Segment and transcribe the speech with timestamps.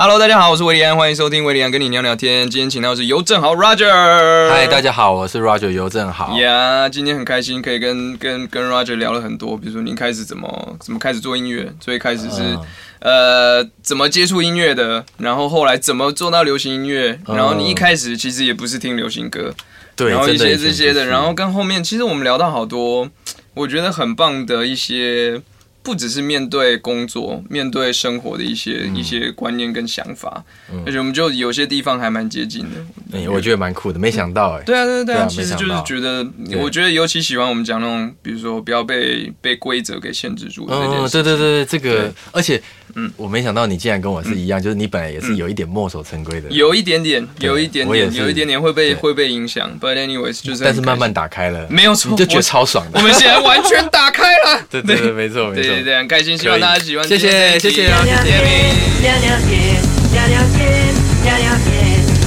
[0.00, 2.48] Hello，大家好，我是维里安，欢迎收听维里安跟你聊聊天。
[2.48, 4.48] 今天请到的是尤正豪 Roger。
[4.48, 6.38] 嗨，大家好，我是 Roger 尤正豪。
[6.38, 12.56] 呀，今天很开心可以跟跟跟 Roger 聊了很多，比如说您开始怎么怎么开始做音乐，最开始是、
[13.00, 19.52] 呃怎么接触音乐的，然后后来怎么做到流行音乐，然后你一开始其实也不是听流行歌，
[19.96, 23.10] 对，然后一些这些的，然后跟后面其实我们聊到好多，
[23.54, 25.42] 我觉得很棒的一些。
[25.88, 30.44] 不只是面对工作、面对生活的一些、嗯一些观念跟想法，
[30.84, 32.76] 而且我们就有些地方还蛮接近的。
[33.14, 34.62] 哎我觉得蛮酷的，没想到哎。
[34.64, 41.22] 对啊，对啊对啊，对啊其实就是觉得，我觉得尤其喜欢我们讲那种，比如说不要被被规则给限制住的这件嗯，事。
[41.22, 42.62] 对对对对，这个，而且，
[42.94, 49.70] 嗯嗯，我没想到你竟然跟我是一样，就是你本来也是有一点墨守成规的，有一点点，有一点点，有一点点会被对会被影响。
[49.80, 53.04] But anyways，就是但是慢慢打开了，心没有错，你就觉得超爽的我。
[53.04, 54.60] 们现在完全打开了。
[54.70, 55.62] 对对对，没错没错。
[55.62, 57.18] 对对对，很开心，希望大家喜欢谢。
[57.18, 57.88] 谢谢谢啊谢谢你。
[57.88, 58.38] 聊聊天，
[59.02, 59.78] 聊聊天，
[60.14, 60.58] 聊聊天，
[61.22, 61.72] 聊聊天，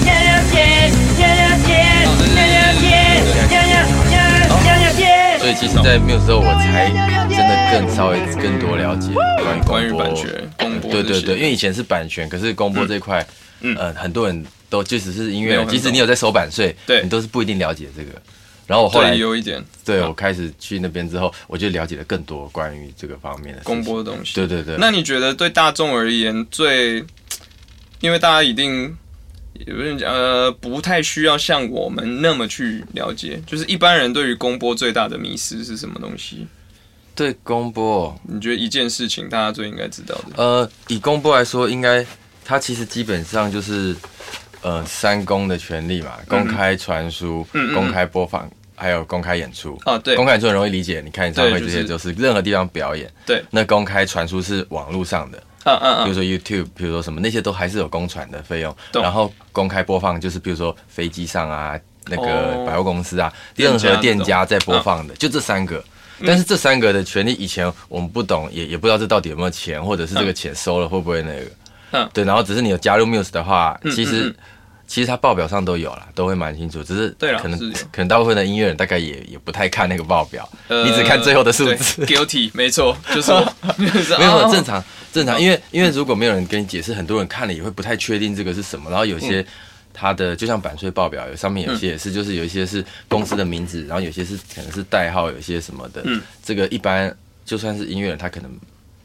[0.06, 0.56] 聊聊天，
[1.18, 1.52] 聊聊
[2.80, 2.90] 天，
[3.50, 3.74] 聊聊
[4.10, 4.14] 聊
[4.64, 5.40] 聊聊天。
[5.40, 7.21] 所以其实，在 Muse 之后，我才
[7.72, 13.26] 更稍微更多了解关于关于版权公播对对对，因为以前是版权，可是公播这块，
[13.62, 13.74] 嗯。
[13.78, 16.06] 呃，很多人都即使是音乐即使你有。
[16.06, 17.02] 在收版税，对。
[17.02, 18.12] 你都是不一定了解这个。
[18.68, 19.58] 然后我后来，有一点。
[19.58, 24.36] 嗯对我开始去那边之后，我就了解了更多关于这个方面的公播的东西。
[24.36, 27.04] 对对对，那你觉得对大众而言最，
[28.02, 28.96] 因为大家一定
[29.66, 36.46] 有人讲呃不太需要像我们那么去了解，就是一般人对于公播最大的迷失是什么东西？
[37.22, 40.44] 对公播哦，你觉得一件事情大家最应该知道的？
[40.44, 42.04] 呃，以公播来说，应该
[42.44, 43.96] 它其实基本上就是
[44.64, 49.80] 呃三公的权利嘛，公开传输、嗯嗯嗯公开播放，还有公开演出。
[49.86, 53.08] 啊，对公，开演出很容易理解，你看演唱会这些就是任何地方表演。
[53.24, 58.76] 对，那公开传输是网络上的，嗯嗯嗯，比如说 YouTube，比如说什么那些都还是有公传的费用。
[58.92, 65.84] 懂然后公开播放就是比如说飞机上啊，那哦个百货公司啊，任何店家在播放的，就这三个。
[66.22, 71.46] 嗯但是这三个的权利以前我们不懂，也也不知道这到底有没有钱，或者是这个钱收了会不会那个。
[71.94, 74.36] 嗯对，然后只是你有加入 Muse 的话，嗯其实、嗯嗯
[74.88, 76.84] 其实它报表上都有啦，都会蛮清楚。
[76.84, 77.58] 只是对可能
[77.94, 82.06] 可能大部分的音乐人大概也也不太看那个报表，呃你只看最后的数字。
[82.06, 83.32] Guilty，没错，就是
[84.20, 84.84] 没有哦正常
[85.14, 88.90] 正常，因为因为如果没有人跟你解释，很多人看了也会不太确定这个是什么。
[88.90, 89.46] 然后有嗯些
[89.94, 96.02] 它的就像版税报表，有上面有些也是，就是有一些是公司的名字，然后有些是可能是代号，有些什么的。
[96.06, 97.16] 嗯这个一般
[97.46, 98.52] 就算是音乐人，他可能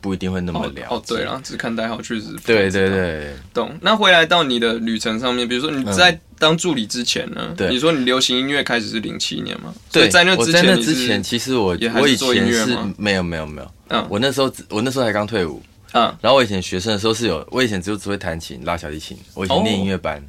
[0.01, 0.87] 不一定会那么哦了解。
[0.89, 3.77] 哦，对了，只看代号确实对对对，懂。
[3.81, 7.53] 那回来到你的旅程上面，比如说你在当助理之前呢？
[7.57, 9.75] 对你说你流行音乐开始是零七年嘛？
[9.91, 20.19] 对，在那之我在那之前，其实我我以前是没有没有没有，嗯我那时候我那时候才刚退伍，嗯然后我以前学生的时候是有，我以前只有只会弹琴、拉小提琴，我以前念音乐班。
[20.19, 20.23] 哦，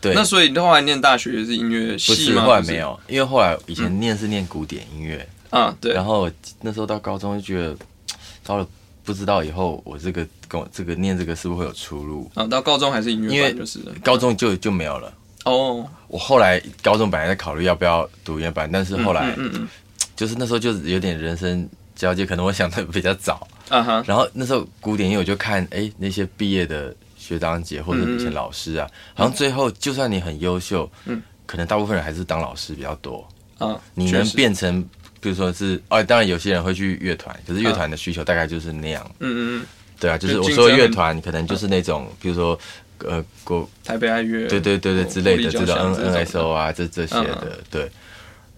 [0.00, 2.44] 对那所以你后来念大学也是音乐不是，系吗？
[2.44, 2.76] 后来没。
[2.76, 6.30] 有，因为后来以前念是念古典音乐，啊，对，然后
[6.60, 7.76] 那时候到高中就觉得，
[8.44, 8.66] 到了
[9.04, 12.30] 不知道以后我这个跟我这个念这个是不是会有出路？
[12.34, 13.92] 啊，到高中还是音乐因为班就是了。
[14.02, 15.12] 高中就就没有了。
[15.44, 19.68] 哦，我后来高中本来在考虑要不要读音乐班，但是后来嗯嗯
[20.14, 23.46] 就是那时候就是有点人生交接，可能我想的比较早。
[23.70, 26.94] 嗯，啊哈，然后那时候古典音乐我就看，哎，那些毕业的
[27.32, 28.18] 学长姐或者以嗯。
[28.18, 31.22] 前老师啊，好像最后就算你很优秀，嗯。
[31.44, 33.26] 可能大部分人还是当老师比较多。
[33.58, 34.82] 啊，你能变成，
[35.20, 39.04] 比如说是哦，当然有些人会去乐团，可是乐团的需求大概就是那样。
[39.18, 39.66] 嗯嗯嗯，
[40.00, 42.58] 对啊，就是我说的乐团可能就是那种，比如说
[42.98, 47.90] 呃国台北爱乐，对对对对哦之类的，这种 N N S O 啊，这这些嗯的对。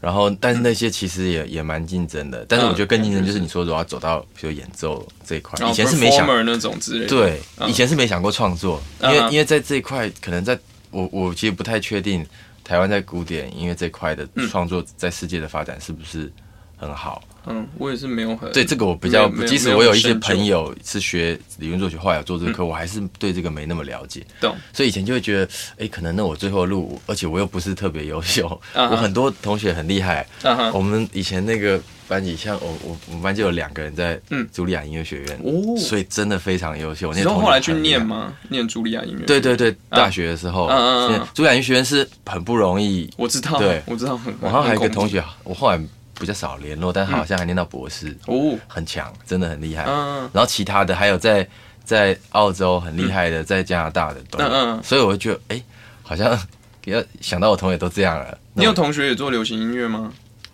[0.05, 7.07] 然后，但是那些其实也也蛮竞争的，但是我觉得更竞争就是你说如果要走到比如演奏这一块，以前是没想那种之类。
[7.07, 7.67] 对，嗯。
[7.67, 10.59] 以前是没想过创作，因为因为在这一块，可能在
[10.91, 12.23] 我我其实不太确定
[12.63, 16.31] 台湾在古典音乐这块的创作在世界的发展是不是
[16.77, 17.25] 很好。
[17.47, 24.25] 嗯，我也是没有很对这个我比较，即使我有一些朋友是学理论作曲，后来有做这个课，我还是对这个没那么了解。
[24.41, 25.49] 懂，所以以前就会觉得，
[25.79, 30.27] 哎，可能那我最后的路，而且我又不是特别优秀，我很多同学很厉害。
[30.73, 37.11] 我们以前那个班级，像我我我们班就有两个人在嗯茱莉亚音乐学院，哦所以真的非常优秀。
[37.13, 37.75] 那些同学之后后来去？
[37.75, 38.33] 念吗？
[38.49, 39.27] 念茱莉亚音乐？
[39.27, 43.11] 对对对，大学的时候，茱莉亚音乐学院是很不容易。
[43.17, 45.79] 我知道，对我知道，很我好像还有一个同，学，我后来
[46.19, 49.85] 比较少联络，但他好像还念到博士，哦，很强，真的很厉害。
[49.87, 51.47] 嗯然后其他的还有在
[51.85, 54.83] 在澳洲很厉害的，在加拿大的都，嗯嗯。
[54.83, 55.63] 所以我就觉得，哎、
[56.03, 56.39] 好像
[56.85, 58.39] 要想到我同学都这样了。
[58.55, 60.13] 你有同学也做流行音乐吗？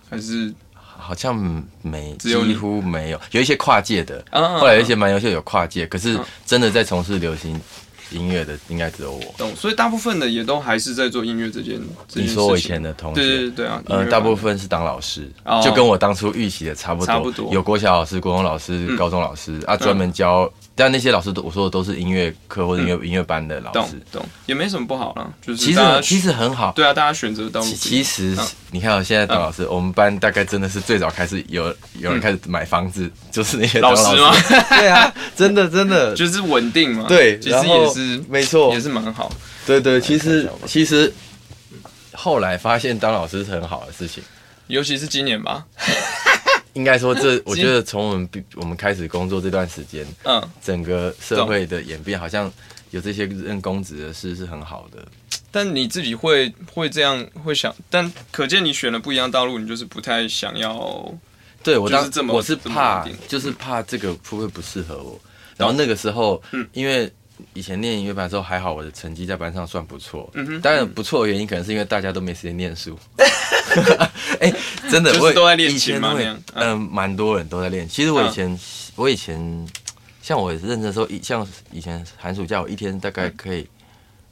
[0.08, 0.52] 还是？
[1.02, 1.34] 好像
[1.82, 6.24] 没，几乎没有，有一些跨界的，啊后来有一些蛮优秀有跨界，可是嗯。
[6.44, 7.58] 真的在从事流行
[8.10, 9.34] 音乐的应该只有我。
[9.36, 11.76] 懂，所以大部分的也都还是在做音乐这件。
[11.76, 20.50] 事你说我以前的同学，对对对对啊，呃，大部分是当老师，哦就跟我当初预期的差不多，差不多有国小老师、国中老师、嗯高中老师啊，专门教。
[20.74, 24.00] 但那些老师都我说的都是音乐课或者音乐、音乐班的老懂师。
[24.10, 26.72] 懂，也没什么不好啦，就是其实其实很好。
[26.72, 28.46] 对啊，大家选择的道路其实嗯。
[28.70, 31.66] 你看，我现在当老师，我们班大概真的是最早开始有
[31.98, 34.32] 有人开始买房子，就是那些当老师吗？
[34.70, 38.72] 对啊，真的真的，就是稳定嘛，对，其实也是没错。
[38.72, 39.30] 也，是蛮好。
[39.66, 41.12] 对对，其实其实
[42.12, 44.22] 后来发现当老师是很好的事情。
[44.68, 45.64] 尤其是今年吧，
[46.74, 52.52] 应该说这， 我觉得从我们毕我们开始工作这段时间，嗯，整个社会的演变，好像
[52.90, 55.06] 有这些任公职的事是很好的。
[55.52, 61.12] 但你自己会会这样会想，但可见你选了不一样道路，你就是不太想要，
[61.62, 65.20] 对我当就是这么我是怕，就是怕这个会不会不适合我。
[65.56, 67.12] 然后那个时候，嗯因为
[67.52, 70.30] 以前念音乐班的时候还好，我的成绩在班上算不错。
[70.34, 72.96] 嗯哼当然不错的原因可能是因为大家都没时间念书。
[74.40, 74.52] 哎、
[74.90, 77.88] 真的，就是我都在练以前都会琴嘛那样嗯，蛮多人都在练。
[77.88, 78.58] 其实我以前，
[78.96, 79.68] 我以前
[80.22, 83.66] 像我认真的时候，一像以前寒暑假，我一天大概可以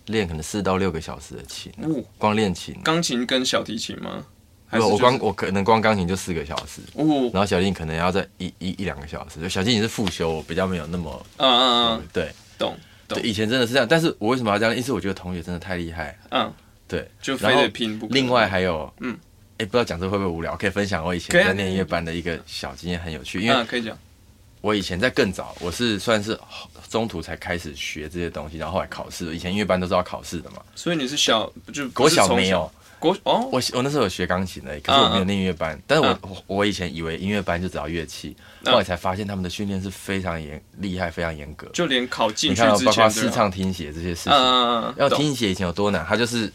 [0.07, 2.75] 练可能四到六个小时的琴，哦，光练琴。
[2.83, 4.25] 钢琴跟小提琴吗？
[4.71, 9.41] 不，我光我可能光钢琴就四个小时，哦，然后小提琴可能要在一一一两个小时。
[9.41, 12.77] 就小提琴是复修，我比较没有那么嗯嗯嗯，对懂
[13.09, 13.89] 懂对，以前真的是这样。
[13.89, 14.77] 但是我为什么要这样？
[14.77, 16.53] 因为我觉得同学真的太厉害，嗯，
[16.87, 18.13] 对，就非得拼不可。
[18.13, 19.19] 另外还有，嗯
[19.59, 20.57] 嗯，哎，不知道讲这会不会无聊？
[20.57, 23.41] 可以分享我以前在念音乐班的一个小经验，很有趣。
[23.41, 23.97] 因为嗯，可以讲，
[24.61, 26.39] 我以前在更早，我是算是
[26.89, 29.35] 中途才开始学这些东西，然后后来考试。
[29.35, 32.71] 以前音乐班都是要考试的嘛，所以你是小就不国小没有。
[33.01, 35.81] 国哦，我我那时候有学钢琴的，可是我没有念音乐班。
[35.87, 41.69] 但是我嗯我我以前以为音乐班就只要乐器，嗯后来才发现他们的训练是非常严厉害、非常严格。
[41.73, 44.33] 就连考进去之包括前，视唱、听写这些事情，
[44.97, 46.53] 要听写以前有多难，他就是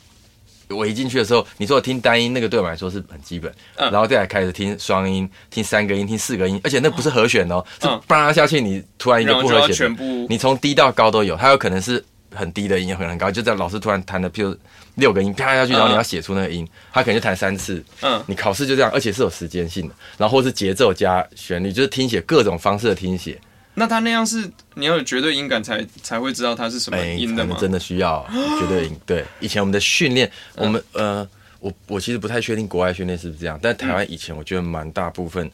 [0.73, 3.91] 我一进去的时候，你说我听单音，那个对我来说是很基本，嗯。
[3.91, 10.03] 然后再来开始听双音，听三个音，听四个音，而且那不是和弦哦，是嗯叭下去，你突然一个不和弦，全部。
[10.29, 12.03] 你从低到高都有，它有可能是
[12.33, 14.55] 很低的音，有可能很高，就在老师突然弹的，譬如
[14.95, 18.23] 六个音啪下去，然后你要写出那个音，他可能就弹三次，嗯。
[18.25, 23.39] 你考试就这样，而且是有时间性的，然后或是节奏加旋律，就是听写各种方式的听写，
[23.75, 27.57] 那他那样是你要有绝对音感才才会知道他是什么哎，音的吗？
[27.59, 28.25] 真的需要
[28.59, 28.95] 绝对音。
[29.05, 31.27] 对， 以前我们的训练，我们呃，
[31.59, 35.49] 我我其实不太确定国外训练是不是这样，但台湾以前我觉得蛮大部分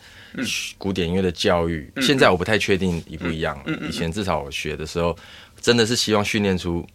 [0.78, 3.58] 古典音乐的教育，现在我不太确定一不一样。
[3.88, 5.16] 以前至少我学的时候，
[5.62, 6.86] 真的是希望训练出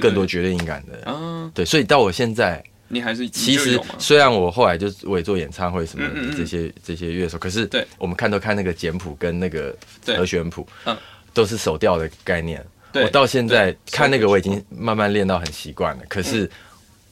[0.00, 1.10] 更多绝对音感的。
[1.10, 6.36] 啊，对，所以到我现在，你还是其实虽然我后来就我也做演唱会什么嗯嗯嗯。
[6.36, 7.86] 这些这些乐手，可是对。
[7.98, 9.74] 我们看都看那个简谱跟那个
[10.06, 10.96] 和弦谱嗯，
[11.32, 12.64] 都是手调的概念。
[12.92, 16.48] 我到现在看那个我已经慢慢练到很习惯了，可是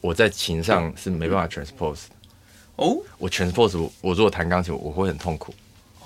[0.00, 2.14] 我在琴上是没办法 transpose 的。
[2.76, 5.52] 哦，我 transpose 我我如果弹钢琴我会很痛苦。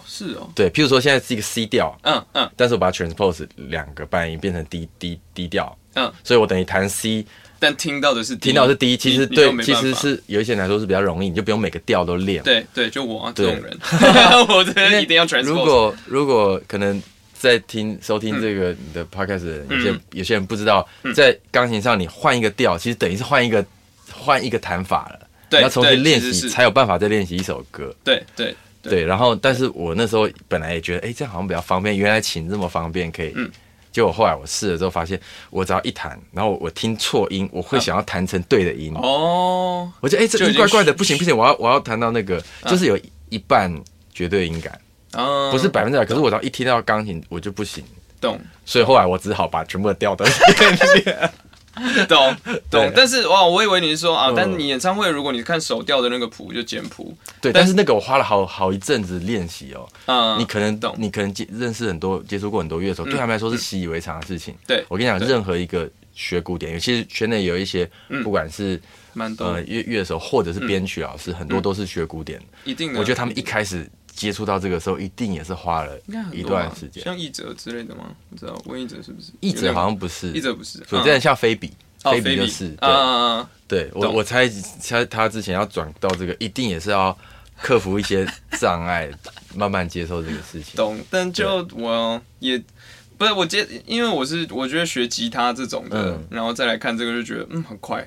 [0.07, 2.51] 是哦，对，譬如说现在是一个 C 调，嗯嗯。
[2.57, 7.27] 但是我把它 transpose 两个半音变成 D D D 调，嗯，所以我等于弹 C
[7.59, 12.43] 但听到的是低听到是 D，其实对其实是有一些人来说是比较容易，你就不用每个调都练。
[12.43, 13.79] 对对，就我啊这种人，
[14.49, 15.45] 我真的一定要 transpose。
[15.45, 17.03] 如果如果可能
[17.35, 23.65] 在听收听这个你的 podcast 的人，有些嗯有些人不知道，在钢琴上你换一个调，其实等于是换一个
[24.13, 25.27] 换一个弹法了。
[25.61, 27.95] 要重新练习，才有办法再练习一首歌。
[28.03, 31.97] 对对对对，然后但是我那时候本来也觉得，哎，这样好像比较方便。
[31.97, 33.33] 原来琴这么方便，可以。
[33.97, 38.93] 嗯结果后来我试了之后，发现我只要一弹，然后我听错音，我会想要弹成对的音。
[38.95, 42.99] 哦，我觉得哎，这怪怪的，不行不行，我要我要弹到那个，就是有
[43.31, 43.75] 一半
[44.13, 44.79] 绝对音感。
[45.13, 47.83] 啊，不是百分之百，可是我只要一听到钢琴，我就不行，
[48.21, 48.39] 懂。
[48.67, 51.31] 所以后来我只好把全部的调都练练。
[52.09, 52.37] 懂
[52.71, 59.89] 懂，但是哇，我以为你是说啊但是你演唱会如果你看手调的那个谱就简谱，对，但但是那个我花了好好一阵子练习哦。
[60.07, 60.95] 嗯，你可能懂。
[60.97, 64.55] 你可能接认识很多接触过很多乐手，对他们来说是习以为常的事情。
[64.67, 68.23] 对我跟你讲，任何一个学古典，尤其是圈内有一些嗯。
[68.23, 68.81] 不管是
[69.39, 72.41] 呃乐乐手或者是编曲老师，很多都是学古典。
[72.65, 75.97] 一定的，我觉得他们一开始接触到这个时候，一定也是花了
[76.33, 77.05] 一段时间。
[77.05, 78.07] 像译者之类的吗？
[78.31, 79.31] 不知道问译者是不是？
[79.41, 81.71] 译者好像不是，译者不是，有嗯点像菲比，
[82.03, 82.91] 哦菲比就是啊对。
[82.91, 87.17] 啊啊，对我，我猜猜他之前要转到这个，一定也是要
[87.61, 88.27] 克服一些
[88.59, 89.11] 障碍，
[89.55, 90.75] 慢慢接受这个事情。
[90.77, 92.63] 懂，但就我也
[93.19, 98.07] 不是我接，因为我是我觉得学吉他这种的，嗯然后再来看这个就觉得嗯很快，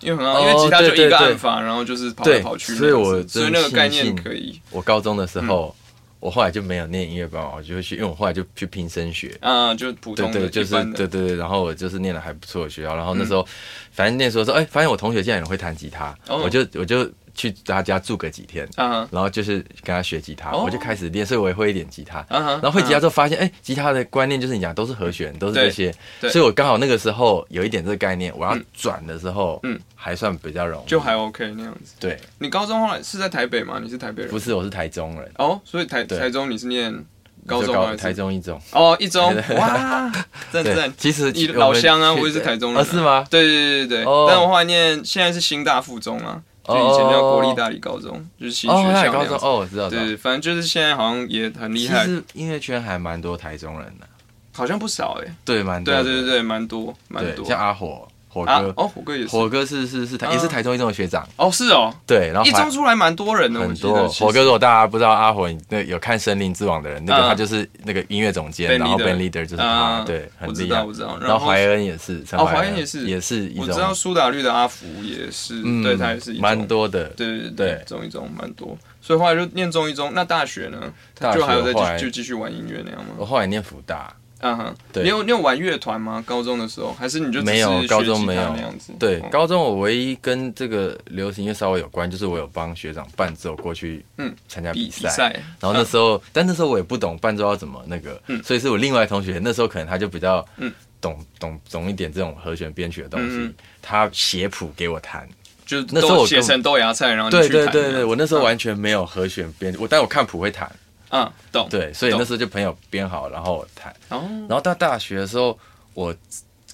[0.00, 5.74] 因为很好，哦因为吉他就一个按法，然后就是跑来跑去那所以，我真所以那个概念可以，我高中的时候，
[6.20, 9.36] 我后来就没有念音乐班，我就会去，因为我后来就去拼升学。
[9.40, 13.46] 啊，就普通的，对对，就是对对对，然后我就是念了还不错的学校，然后那时候、
[13.92, 16.38] 反正念书的时候，哎，发现我同学竟然也会弹吉他，哦。
[16.38, 20.64] 我就我就去他家住个几天，啊然后就是跟他学吉他，哦。
[20.64, 22.24] 我就开始练，所以我也会一点吉他。
[22.28, 31.94] 然后会吉他之后发现，哎、吉他的观念就是你讲都是和弦，都是这些，所以我刚好那个时候有一点这个概念，我要嗯转的时候，嗯嗯，还算比较容易，就还 OK 那样子。
[32.00, 33.78] 对，你高中后来是在台北吗？
[33.82, 34.30] 你是台北人？
[34.30, 36.18] 不是我是台中人，哦，所以台对。
[36.18, 37.04] 台中你是念
[37.46, 39.34] 高中台中一中，哦，一中。
[39.34, 39.56] 哇 对。
[39.56, 40.12] 哇，
[40.50, 40.90] 赞对，。
[40.96, 42.96] 其实你老乡啊，去我也是台中人、哦，是？
[43.00, 43.24] 吗？
[43.30, 44.26] 对对对对对，哦。
[44.28, 49.12] 但我后来念现在是新大附中啊，就以前叫国立大理高中，就是新哦，学校哦那。
[49.12, 54.06] 高中哦，我知道，对，反正就是现在好像也很厉其害，实音乐圈还蛮多台中人的，
[54.52, 55.34] 好像不少哎。
[55.44, 57.44] 对，蛮多对啊，对对对，蛮多蛮多。
[57.44, 59.28] 像阿火火哥，，啊哦，火哥也是。
[59.28, 64.06] 火哥是是是台啊也是台中一中的学长，哦，是哦，对，然后一中出来蛮多人的，很多。
[64.10, 70.92] 火哥，如果大家不知道阿火，那有看《森林之王》的人，那个嗯他就是那个音乐总监然后 band leader 就是他，啊对，很我知道，我。
[70.92, 71.18] 知道。
[71.20, 76.66] 然后怀恩也是，哦怀怀恩也是也是一中我知道，苏打绿的阿福也是，嗯对他也是蛮。
[76.66, 77.04] 多的。
[77.10, 80.10] 对对对对中一中蛮多，所以后来就念中一中。
[80.12, 80.78] 那大学呢？
[81.16, 83.10] 大学就还有在继就继续玩音乐那样吗？
[83.16, 85.02] 我后来念福大，嗯哼，对。
[85.02, 86.22] 你有你有玩乐团吗？
[86.26, 88.92] 高中的时候，还是你就是没有高中没有那样子？
[88.98, 89.28] 对，哦。
[89.30, 95.32] 高中我唯一跟这个流行乐稍微有关，就是我有帮学长伴奏过去，嗯嗯，参加比比赛。
[95.60, 98.42] 然后那时候，但那时候我也不懂伴奏要怎么那个，嗯。
[98.42, 100.72] 所以是我另外同学，那时候可能他就比较嗯。
[100.98, 105.28] 懂懂懂一点这种和弦编曲的东西，他写谱给我弹。
[105.66, 108.44] 就那时候我根都写成豆芽菜，然后对对对对，我那时候嗯。
[108.44, 110.70] 完全没有和弦编，我但我看谱会弹，
[111.10, 111.68] 嗯懂。
[111.68, 113.94] 对，所以那时候就朋友编好，然后我弹。
[114.08, 114.22] 哦。
[114.48, 115.58] 然后到大学的时候，
[115.94, 116.14] 我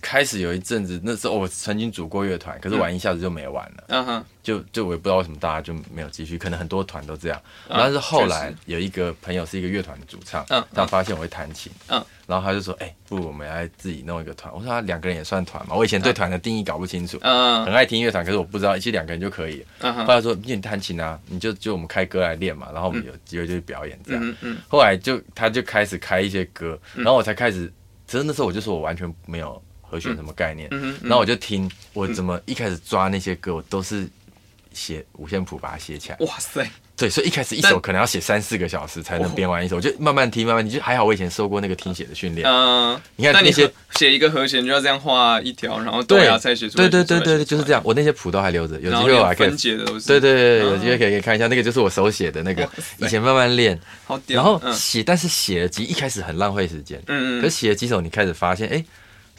[0.03, 3.85] 开始有一阵子，那时候我曾经组过乐团，可是玩一下子就没玩了。
[3.89, 7.41] 嗯哼就就我也不知道为什么大家就没有继续，可能很多团都这样。
[7.69, 19.67] 嗯但是后来有一个朋友是一个乐团的主唱，嗯他发现我会弹琴，嗯然后他就说：“哎、不如我们来自己弄一个团。”我说：“他两个人也算团嘛？”我以前对团的定义搞不清楚，嗯很爱听乐团，可是我不知道，其实两个人就可以了。
[19.81, 24.25] 嗯哼后来说：“你弹琴啊，你就就我们开歌来练嘛，然后我们有机会就去表演这样。
[24.25, 27.71] 嗯嗯后来就他就开始开一些歌，然后我才开始，
[28.07, 29.61] 其实那时候我就说我完全没有
[29.93, 30.71] 和弦什么概念，
[31.03, 34.09] 然后我就听我怎么一开始抓那些歌，我都是
[34.73, 36.17] 写五线谱把它写起来。
[36.21, 40.79] 哇塞，对，所以一开始一首可能要写三四个小时才能编完一首，我就慢慢听，慢慢听。
[40.79, 42.49] 就还好我以前受过那个听写的训练。
[42.49, 47.83] 嗯，你看那些写一个和弦就要这样画一条，然后豆对啊才写出来，对对对对对，就是这样。
[47.85, 49.59] 我那些谱都还留着，有机会我还可以连分。
[49.59, 54.37] 解的都是，对对对，有机会可以可以看一下，那个就是我手写的那个以前慢慢练，好屌。
[54.37, 58.83] 然后嗯写，但是写了几一开始很浪费时间，嗯嗯可是写了几首，你开始发现，哎，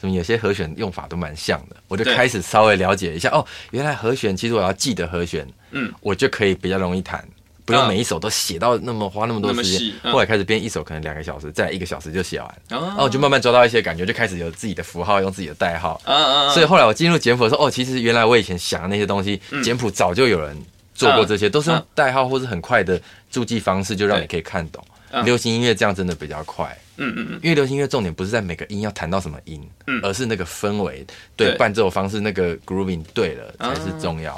[0.04, 7.26] 怎么有些和弦用法都蛮像的，我就开始稍微了解一下，哦，原来和弦其实我要记得和弦，嗯，我就可以比较容易弹，
[7.64, 7.88] 不用嗯。
[7.88, 10.12] 每一首都写到那么花那么多时间。
[10.12, 15.98] 后来开始编一首可能两个小时，再一个小时就写完，然然后我就慢慢抓到一些感觉，就开始有自己的符号，用自己的代号。
[16.04, 20.54] 嗯嗯，所以后来我进入简谱的时候，哦，其实原来我以前想的那些东西，简谱早就有人
[20.94, 21.86] 做过这些，都是用嗯。
[21.94, 24.84] 代号或是很快的注记方式，就让你可以看懂。
[25.12, 25.24] 嗯。
[25.24, 30.00] 流行音乐这样真的比较快，嗯嗯嗯，因为流行音乐重点不是在每个音要弹到什么音，嗯。
[30.02, 31.04] 而是那个氛围，
[31.36, 31.56] 对对。
[31.56, 34.32] 伴奏方式那个 grooving 对了才是啊重要。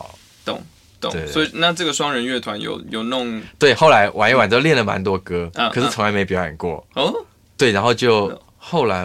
[0.44, 0.60] 懂
[1.00, 1.10] 懂。
[1.12, 1.26] 对。
[1.26, 6.86] 所以那这个双人乐团有有弄对，后来玩一玩之后练了蛮多歌，嗯可是从来没表演过。
[6.94, 7.12] 哦，
[7.56, 9.04] 对，然后就后来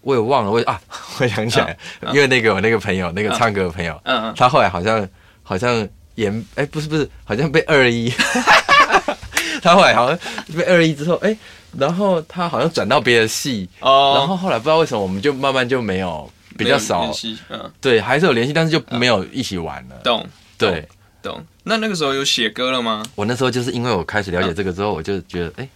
[0.00, 0.80] 我也忘了，我 也啊，
[1.20, 1.76] 我想起来，
[2.12, 5.08] 因为那个我那个朋友，那个唱歌的朋友，嗯嗯他后来好像
[5.42, 5.86] 好像
[6.16, 8.12] 演，哎、不是不是，好像被二一，
[9.62, 10.18] 他后来好像
[10.56, 11.36] 被二一之后，哎、
[11.78, 19.96] 然后他好像转到别的系，哦，然后后来不知道为什么，我们就慢慢就没有比较少联，系，嗯，对，还是有联系，但是就没有一起玩了。
[20.04, 20.26] 懂
[20.58, 20.86] 对
[21.22, 21.42] 懂。
[21.64, 23.02] 那那个时候有写歌了吗？
[23.14, 25.68] 我那时候就是因为我开始了解这个之后，我就觉得，哎、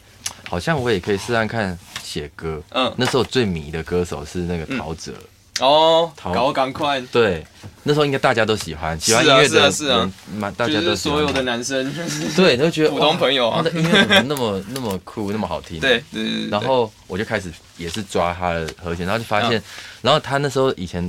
[0.49, 2.61] 好像我也可以试试看写歌。
[2.71, 5.13] 嗯，那时候最迷的歌手是那个陶喆，
[5.61, 7.45] 哦，好搞赶快，对，
[7.83, 9.99] 那时候应该大家都喜欢，喜欢音乐的是啊是啊。
[9.99, 11.93] 人，蛮大家都就是所有的男生，
[12.37, 13.59] 对，都觉得 普通朋友啊。
[13.59, 15.81] 哇他的音乐怎么那么 那么酷，那么好听？
[15.81, 16.03] 对。
[16.13, 19.63] 对对对，然后我就开始也是抓他的和弦，然后就发嗯现，
[20.03, 21.09] 然后他那时候以前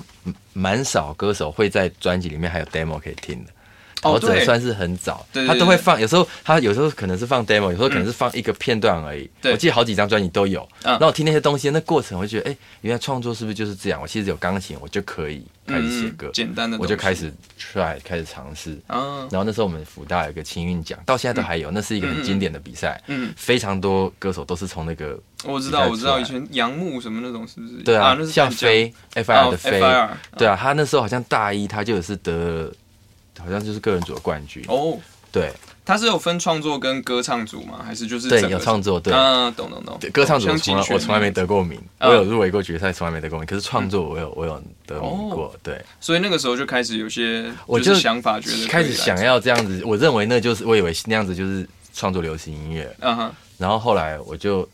[0.54, 3.51] 蛮少歌手会在专辑里面还有 demo 可以听的。
[4.12, 9.30] 哦对陶喆算是很早，他都会放，有时候他有时候可能是放 demo，有时候可能是放一个片段而已。
[9.42, 9.52] 对。
[9.52, 10.62] 我记得好几张专辑都有。
[10.84, 10.92] 嗯。
[10.92, 14.02] 然后我听那些东西，那过程我就觉得，哎，原来创作是不是就是这样？
[14.02, 18.78] 我其实有钢琴，我就可以开始写歌嗯，简单的，我就开始 try 开始尝试。
[18.88, 27.84] 啊，然后那时候我们福大有一个青运奖，到现在都还有，那是一个很经典的比赛，嗯，非常多歌手都是从那个我知道我知道，以前杨牧什么那种是不是？
[27.84, 29.80] 对啊，像飞 FIR 的飞
[30.38, 32.72] 对啊，他那时候好像大一他就有是得，
[33.39, 34.98] 好像就是个人组的冠军，哦，
[35.32, 35.51] 对，
[35.86, 37.82] 他是有分创作跟歌唱组吗？
[37.86, 39.13] 还是就是对有创作对。
[39.13, 39.98] 嗯，懂懂懂。
[40.00, 40.10] 对。
[40.10, 43.46] 歌唱组从来我从来没得过名，嗯我有入围过决赛，从来没得过名。
[43.46, 45.29] 可是创作我有我有得名哦。
[45.34, 49.84] 过，对，所以那个时候就开始有些我就想法，觉得开始想要这样子。
[49.86, 54.67] 我认为那就是我以为那样子就是创作流行音乐，嗯哼，然后后来我就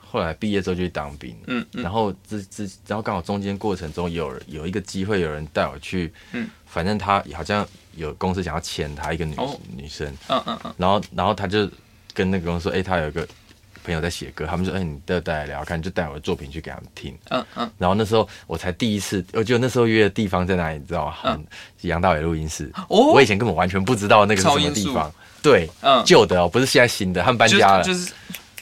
[0.00, 1.82] 后来毕业之后就去当兵，嗯嗯。
[1.82, 6.48] 然后这这然后刚好中间过程中有人有一个机会，有人带我去，嗯。
[6.66, 11.68] 反正他好像有公司想要签他一个女、哦女生，嗯嗯嗯，然后然后他就
[12.14, 13.26] 跟那个公司说，哎、他有一个
[13.84, 17.16] 朋友在写歌，他们说，哎、你带带来聊聊看，就带我的作品去给他们听。
[17.30, 21.16] 嗯嗯，然后那时候我才第一次，我记得那时候约的地方在哪里，你知道吗？
[21.24, 21.46] 嗯
[21.82, 22.70] 杨大伟录音室。
[22.88, 25.12] 哦我以前根本完全不知道那个是什么地方。
[25.42, 28.12] 对，嗯旧的哦，不是现在新的，他们搬家了，就是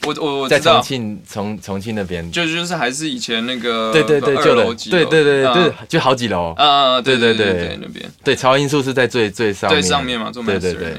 [0.05, 2.29] 我我我在重，庆重重庆那边。
[2.31, 6.53] 就就是还是以前那个对对对，旧的，楼对对对对就好几楼。
[6.57, 8.11] 啊，对对对对对对，那边。
[8.23, 10.97] 对，超音速是在最最上面，对上面嘛，做对对对。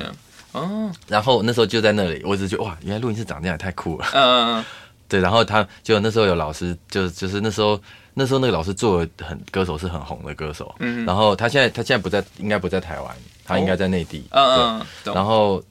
[0.53, 4.07] 哦，然后那时候就在那里，我只是觉得哇，原来录音室长这样也太酷了。
[4.13, 4.65] 嗯嗯嗯。
[5.09, 7.81] 对，然后他就那时候有老师，就就是那时候
[8.15, 14.25] 那时候那个老师做的很歌手是很红的歌手，嗯然后他现在他现在不在，应该不在台湾，他应该在内地。
[14.31, 15.63] 嗯嗯嗯，然后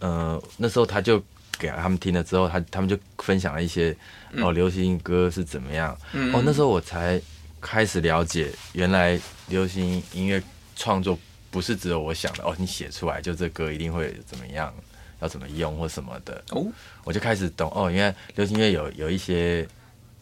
[0.00, 1.22] 呃那时候他就
[1.60, 3.94] 给他们听了之后，他他们就分享了一些
[4.38, 5.96] 哦流行歌是怎么样。
[6.14, 6.34] 嗯。
[6.34, 7.20] 哦，那时候我才
[7.60, 10.42] 开始了解，原来流行音乐
[10.74, 11.18] 创作
[11.50, 12.42] 不是只有我想的。
[12.44, 14.74] 哦，你写出来就这歌一定会怎么样，
[15.20, 16.42] 要怎么用或什么的。
[16.50, 16.66] 哦，
[17.04, 19.68] 我就开始懂哦，原来流行音乐有有一些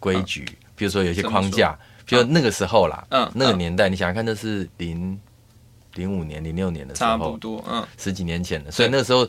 [0.00, 3.30] 规矩，比如说有一些框架，比如那个时候啦，嗯。
[3.35, 5.18] 那个年代，你想想看，那是零
[5.95, 7.87] 零五年、零六年的时差不候，多，嗯。
[7.97, 9.28] 十几年前的，所以那时候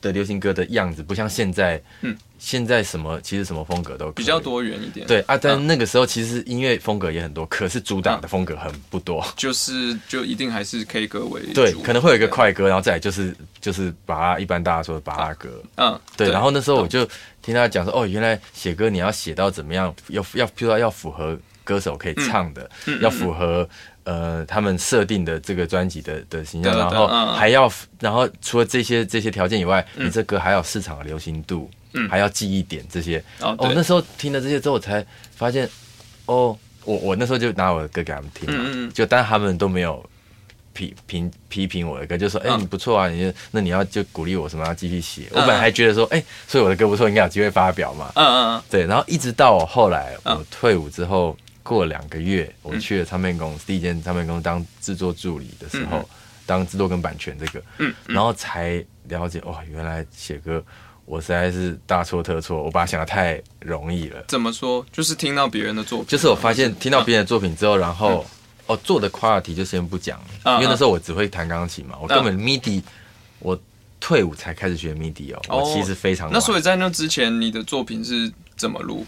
[0.00, 2.16] 的流行歌的样子不像现在，嗯。
[2.38, 4.38] 现在什么其实什么风格都比较。
[4.38, 5.06] 多元一点。
[5.06, 5.66] 对啊，但嗯。
[5.66, 9.26] 那个时候其实音乐风格也很多，可是主打的风格很不多。
[9.38, 17.08] 就是就一定还是 K 歌为主，对，可能会有一个快歌，然后再来就是就是把它一般大家说的把它歌，嗯，对，然后那时候我就
[17.40, 23.00] 听他讲说，哦，原来写歌你要写到怎么样，要要，譬如说要符合歌手可以唱的，嗯。
[23.00, 23.66] 要符合
[24.06, 27.70] 呃他们设定的这个专辑的的形象，然后还要，
[28.00, 33.18] 然后除了这些这些条件以外，你这歌还要市场的流行度，嗯还要记忆点这些。
[33.40, 35.68] 哦哦，那对，时候听了这些之后，我才发现，
[36.24, 40.02] 哦，我我那时候就拿我的歌给他们听就但他们都没有。
[40.76, 45.22] 批评批评我的歌，就说：“哎、嗯你不错啊，你就那你要就鼓励我什么要继续写。
[45.30, 48.12] 我嗯本来还觉得说，哎、所以我的歌不错，应该有机会发表嘛。
[48.14, 51.34] 嗯嗯对，然后一直到我后来嗯我退伍之后，
[51.66, 56.06] 过了两个月，我去了唱片公司，第一间唱片公司当制作助理的时候，嗯
[56.46, 60.62] 当制作跟版权这个，嗯然后才了解，哇，原来写歌
[61.04, 64.24] 我实在是大错特错，我把它想的太容易了。
[64.28, 64.86] 怎么说？
[64.92, 68.24] 就是听到别人的作品，就是我发现听到别人，的作品之后，然后、
[68.68, 72.80] 哦做的 quality 就先不讲，嗯因为那时候我只会弹钢琴嘛，我根本 MIDI
[73.40, 73.60] 我
[73.98, 75.58] 退伍才开始学 MIDI 哦，哦。
[75.64, 79.04] 我其实非常那所以在那之前，你的作品是怎么录？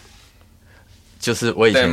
[1.20, 1.88] 就是我以前？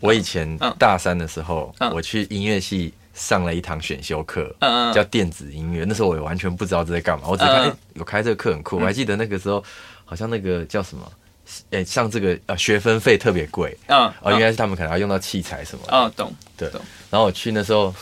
[0.00, 4.54] 我以前嗯大三的时候，嗯我去音乐系上了一堂选修课，
[4.94, 5.84] 叫电子音乐。
[5.86, 8.76] 那时候我也完全不知道这在干嘛，我只看、有开这个课很酷。
[8.76, 9.62] 我还记得那个时候
[10.04, 11.12] 好像那个叫什么，
[11.70, 15.92] 哎、上这个呃学分费特别贵嗯哦，应该是他们可能要用到器材什么的。
[15.96, 16.80] 啊，懂，对懂，
[17.10, 17.94] 然后我去那时候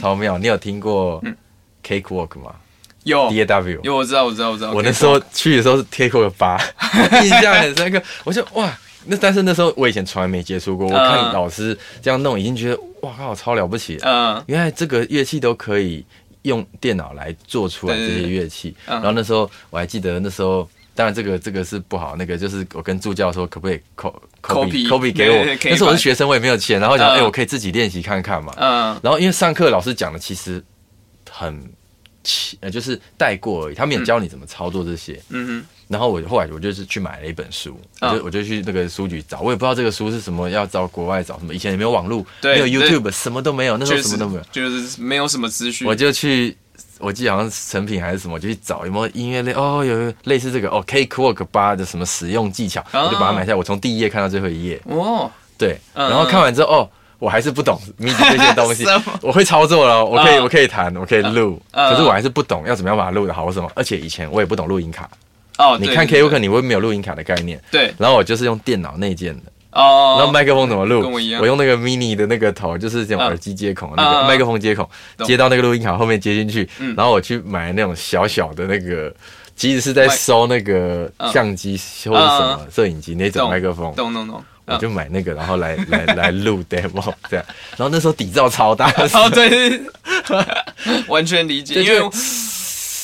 [0.00, 1.36] 超妙，你有听过嗯
[1.84, 2.54] Cakewalk 吗
[3.04, 3.80] 有？D A W。
[3.84, 4.72] 有，我知道，我知道，我知道。
[4.72, 6.56] 我那时候去的时候是 Cakewalk 八，
[7.22, 8.02] 印象很深刻。
[8.24, 8.76] 我就哇，
[9.06, 13.98] 那但是那时候我以前从来没接触过，我看嗯老师这样弄，已经觉得哇靠，超了不起。
[14.02, 16.04] 嗯原来这个乐器都可以
[16.42, 18.76] 用电脑来做出来这些乐器。
[18.86, 20.68] 嗯然后那时候我还记得那时候。
[20.96, 22.16] 当然，这个这个是不好。
[22.16, 26.80] 那个就是我跟助教说，可不可以 co Copy copy 给我那时候我是版学生，我也没有钱。
[26.80, 28.50] 然后想，嗯哎，我可以自己练习看看嘛。
[28.56, 30.64] 嗯然后因为上课老师讲的其实
[31.30, 31.62] 很
[32.24, 35.20] 轻，呃，就是带过而已，他没有教你怎么操作这些。
[35.28, 45.86] 嗯然后我后来我就是去买了一本书，我嗯就我就去那个书局找，我也不知道这个书是什么，要找国外找什么，以前也没有网络，对没有 YouTube，什么都没有，那时候什么都没有，就是没有什么资讯。
[45.86, 46.56] 我就去。
[46.98, 53.54] 我记得好像是成品还是什么，我就去找有没有音乐类哦，有类似这个哦，Cakewalk 八的什么使用技巧，哦我就把它买下来。
[53.54, 58.84] 我从第一页看到最后一页，哦，对，嗯然后看完之后哦，我还是不懂 MIDI 这些东西，
[59.20, 65.10] 我会操作了，我可以嗯我可以弹，我可以录，嗯可是我还是不懂要怎么样把它录的好什么，而且以前我也不懂录音卡，
[65.58, 66.28] 哦，你看对对。
[66.28, 67.94] Cakewalk 你会没有录音卡的概念，对。
[67.98, 69.42] 然后我就是用电脑内建的，
[69.72, 71.02] 哦，然后麦克风怎么录？
[71.02, 71.44] 跟我一样。
[71.44, 74.88] 用那个 mini 的那个头，就是这种嗯耳机接孔，嗯那个嗯麦克风接孔，
[75.24, 79.12] 接到那个录音卡后面接进去嗯，然后我去买那种小小的那个，
[79.54, 84.42] 其实是在收那个嗯相机或者什么摄影机那种懂麦克风，懂懂懂。
[84.68, 89.80] 我就买那个，然后来来来录 demo 这样，然后那时候底噪超大， 哦，对，
[91.06, 92.10] 完全理解，因为就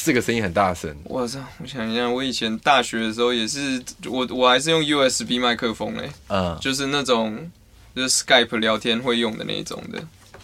[0.05, 0.95] 这个声音很大声。
[1.05, 1.39] 我操！
[1.61, 7.51] 我想一下，我以前大学的时候也是，我我还是用 USB 麦克风嘞，嗯，就是那种
[7.95, 10.03] 就是 Skype 聊天会用的那一种的。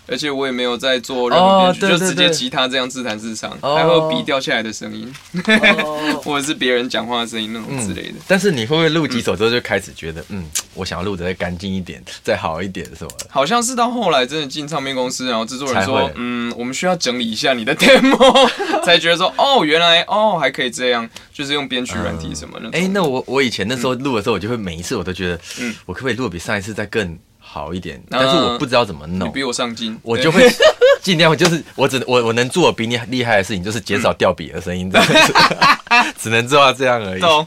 [0.08, 3.76] 而且我也没有在做任何编曲，哦对对就直接吉他这样自弹自唱，哦。
[3.76, 5.12] 还会有笔掉下来的声音，
[5.46, 6.20] 哦。
[6.24, 8.14] 或者是别人讲话的声音那种之类的。
[8.26, 10.44] 但是你会不会录几首之后就开始觉得，嗯，
[10.74, 13.26] 我想要录的再干净一点，再好一点什么的？
[13.30, 22.68] 好像是到后来真的进唱片公司，然后制作人说，嗯，我们需要整理一下你的 demo，才觉得说，哦，原来哦还可以这样，就是用编曲软体什么的。
[22.72, 25.74] 哎、那我我以前那时候录的时候，我就会每一次我都觉得，嗯。
[25.86, 27.96] 我可不可以录的比上一次再更好一点？
[27.96, 30.46] 嗯但是我不知道怎么弄，你比我上进，我就会
[31.02, 35.32] 尽量就是我只我我能做比你厉害的事情，就是减少掉笔的声音，这样子，
[36.20, 37.20] 只能做到这样而已。
[37.20, 37.46] 懂。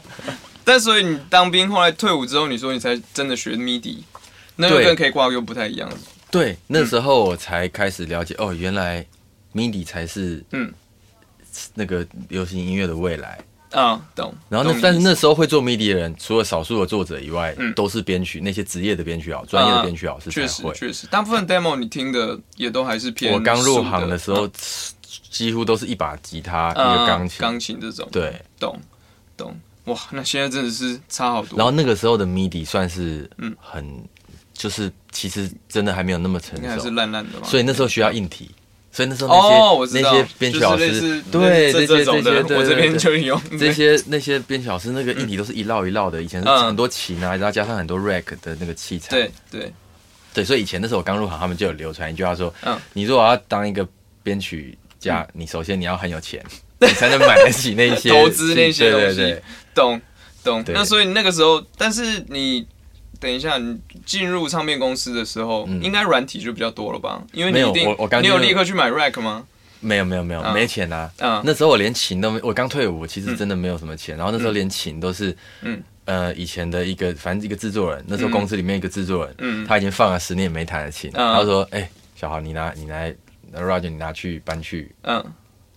[0.64, 3.98] 但所以你当兵后来退伍之后，你说你才真的学 MIDI，
[4.56, 5.88] 那又跟可以挂又不太一样。
[6.30, 9.04] 对，那时候我才开始了解，哦，原来
[9.54, 10.72] MIDI 才是嗯
[11.74, 13.38] 那个流行音乐的未来。
[13.72, 14.26] 啊，懂。
[14.26, 20.72] 懂然后那但是那时候会做 MIDI 的人，除了少数的作者以外，嗯都是编曲那些职业的编曲老专业的编曲老师才确实会。
[20.74, 24.48] 确实，大部分 demo 你听的也都还是偏我刚入行的时候，
[25.30, 28.40] 几乎都是一把吉他、一嗯个钢琴，钢琴这种，对。
[28.58, 28.78] 懂
[29.36, 29.54] 懂。
[29.86, 31.56] 哇，那现在真的是差好多。
[31.58, 33.84] 然后那个时候的 MIDI 算是嗯很，
[34.52, 37.46] 就是其实真的还没有那么成熟还是熟，烂烂的嘛。
[37.48, 38.50] 所以那时候需要硬体，
[38.92, 43.40] 所以那时候那些、那些编曲老就是类师，对这这些这些，对我这边就有。
[43.58, 49.72] 这些那些编曲老师那个硬体都是一绕一绕的，以前是嗯很多琴啊，然后加上很多 rack 的那个器材，对对，
[50.34, 52.78] 对，所以以前那时候我刚入行，他们就有流传一句话说，嗯。
[52.92, 53.88] 你如果要当一个
[54.22, 56.44] 编曲家，你首先你要很有钱，
[56.78, 59.16] 你才能买得起那些 投资那些东西。
[59.16, 59.42] 对
[59.74, 60.00] 懂
[60.44, 60.62] 懂。
[60.62, 60.74] 对。
[60.74, 62.66] 那所以那个时候，但是你
[63.22, 67.22] 等一下，你进入唱片公司的时候，嗯应该软体就比较多了吧？
[67.32, 69.44] 因为你定我我刚你有立刻去买 rack 吗？
[69.78, 71.08] 没有没有没有、嗯没钱啊。
[71.18, 74.16] 嗯那时候我连琴都没，我刚退伍，其实真的没有什么钱。
[74.16, 83.06] 然后那时候连琴都是，嗯呃，以前的一个反正一个制作人，那时候公司里面一个制作人，嗯他已经放了十年没弹的琴，嗯他说：“哎、小豪，你拿你拿
[83.54, 85.24] ，Roger，你拿去搬去。”嗯，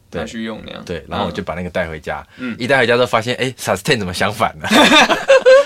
[0.09, 0.83] 对拿去用那样。
[0.83, 4.67] 对，然后我就把那个带回家，嗯一带回家之后发现，哎、s u s t a i n 怎么相反了？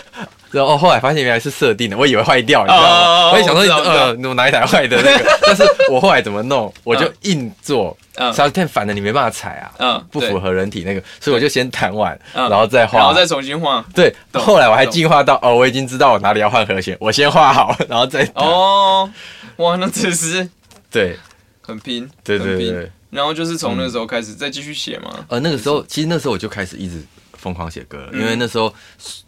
[0.52, 2.90] 然后后来发现原来是设定的，我以为坏掉，你知道吗？
[2.90, 5.30] 哦我也想说，呃，我哪一台坏的那个？
[5.46, 13.86] 但是我后来怎么弄，我就硬做嗯 s u s t a i n 反的你没办法踩啊，嗯，不符合人体那个，所以我就先弹完，嗯然后再画，然后再重新画。
[13.94, 14.14] 对。
[14.32, 18.30] 懂后来我还进化到，哦，我已经知道我哪里要换和弦，我先画好，然后再。
[18.36, 19.10] 哦，
[19.58, 20.50] 哇，那真是
[20.92, 21.18] 对
[21.62, 22.92] 很拼，对对对。
[23.12, 25.10] 然后就是从那时候开始再继续写嘛。
[25.30, 27.04] 呃，那个时候其实那时候我就开始一直
[27.40, 28.74] 疯狂写歌因为那时候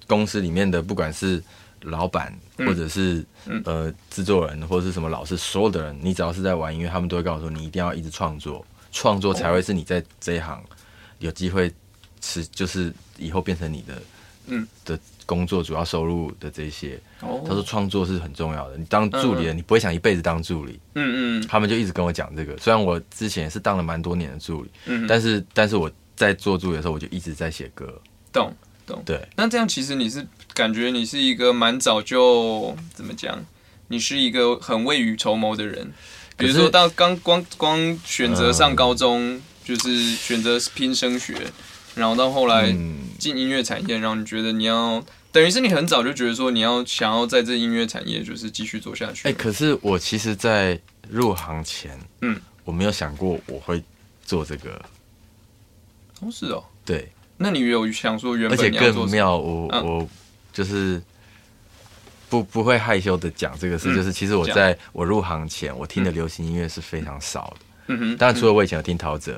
[0.06, 1.42] 公司里面的不管是
[1.82, 2.68] 老板嗯。
[2.68, 3.62] 或者是、嗯。
[3.66, 10.62] 呃制作人或者是什么老师，所有的人，你只要是在玩音乐，他们都会告诉我说，你一定要一直创作，创作才会是你在这一行
[11.20, 11.74] 有机会
[12.22, 14.02] 是就是以后变成你的
[14.48, 14.68] 嗯。
[14.86, 17.00] 的工作主要收入的这些。
[17.22, 17.42] 哦。
[17.48, 20.80] 他说创作是很重要的，你当助理的，你不会想一辈子当助理。
[20.96, 21.48] 嗯嗯。
[21.48, 25.90] 他们就一直跟我讲这个，虽然我之前也是当了蛮多年的助理，嗯，但是但是我
[26.22, 28.00] 在做助理的时候，我就一直在写歌。
[28.32, 28.56] 懂
[28.86, 29.02] 懂。
[29.04, 33.44] 对，那这样其实你是感觉你是一个蛮早就怎么讲？
[33.88, 35.92] 你是一个很未雨绸缪的人。
[36.38, 41.36] 比如说，到刚光光选择上高中，就是选择拼升学，
[41.96, 49.28] 然后到后来嗯，进音乐产业，然后你觉得你要，等于是你很早就觉得说你要想要在这音乐产业就是继续做下去。
[49.28, 50.80] 哎、可是我其实，在
[51.10, 53.84] 入行前，嗯，我没有想过我会
[54.24, 54.82] 做这个，
[56.22, 58.70] 哦是哦，对，那你有想说原而且？
[58.70, 59.84] 更妙，我、嗯。
[59.86, 60.08] 我
[60.54, 61.02] 就是
[62.30, 67.66] 不不会害羞的讲这个事，嗯就是其实我在我入行前，我听的流行音乐是非常少的。
[67.88, 69.36] 嗯哼，当然，除了我以前有听陶喆、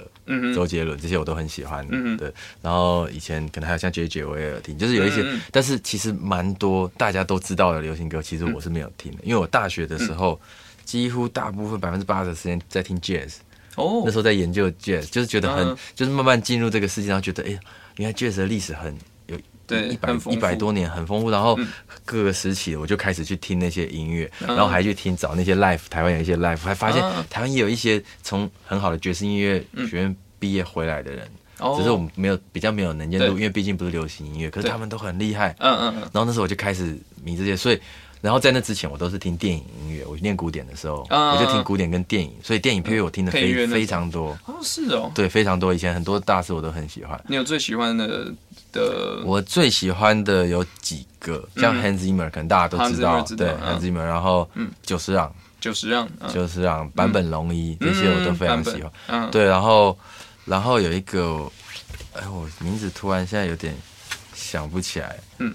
[0.53, 2.31] 周杰伦这些，我都很喜欢嗯的。
[2.61, 10.17] 然后以前可能还有像 J J 我也有听，就是有一些，但是其实蛮多大家都知道的流行歌，其实我是没有听的，因为我大学的时嗯。
[10.17, 10.41] 候。
[10.85, 13.35] 几乎大部分百分之八十的时间在听 jazz，
[13.75, 14.03] 哦。
[14.05, 15.77] 那时候在研究 jazz，就是觉得很，嗯。
[15.95, 17.59] 就是慢慢进入这个世界，然后觉得，哎、呀，
[17.97, 18.95] 原来 jazz 的历史很
[19.27, 21.29] 有对一百一百多年，很丰富。
[21.29, 21.67] 然后嗯。
[22.05, 27.23] 各个时期，我就开始去听那些音乐，嗯然后还去听找那些 live，台湾有一些 live，还发现嗯。
[27.29, 31.27] 台湾也有一些从很好的爵士音乐学院毕业回来的人，
[31.59, 31.75] 哦。
[31.77, 35.55] 只是我们没有比较没有能见度，因为毕竟不是流行音乐，可是他们都很厉害。
[35.59, 37.79] 嗯嗯嗯，然后那时候我就开始迷这些，所以。
[38.23, 40.05] 然后在那之前，我都是听电影音乐。
[40.05, 44.29] 我念古典的时候，嗯我就听古典跟电影，所以电影配乐我听的非非常多。
[44.45, 45.73] 哦是哦，对，非常多。
[45.73, 47.21] 以前很多大师我都很喜欢。
[47.27, 48.31] 你有最喜欢的
[48.71, 58.89] 的我最喜欢的有几个，像嗯 Hans Zimmer，可能大家都知道，Hans Zimmer 然后嗯久石让、九十让，嗯久石让、坂本龙一这些我都非常喜欢。
[59.07, 59.99] 嗯，对，然后
[60.45, 61.51] 然后有一个
[62.13, 63.75] 哎，我名字突然现在有点
[64.33, 65.19] 想不起来。
[65.39, 65.53] 嗯，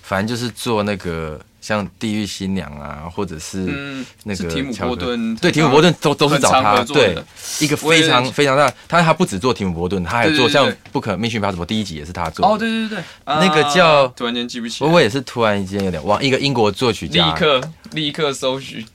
[0.00, 7.26] 反正就是做那个像《地狱新娘》啊，或者是嗯那个是提姆波顿对，提姆波顿都都是找他，对的，
[7.58, 8.72] 一个非常非常大。
[8.86, 12.46] 他他不止做提姆波顿，他还做像不可命运 Possible》第一集也是他做。
[12.46, 18.86] 哦，对对对对，那个叫啊突然间记不起，我我也是突然间有点忘，一个英国作曲家，立刻立刻搜寻。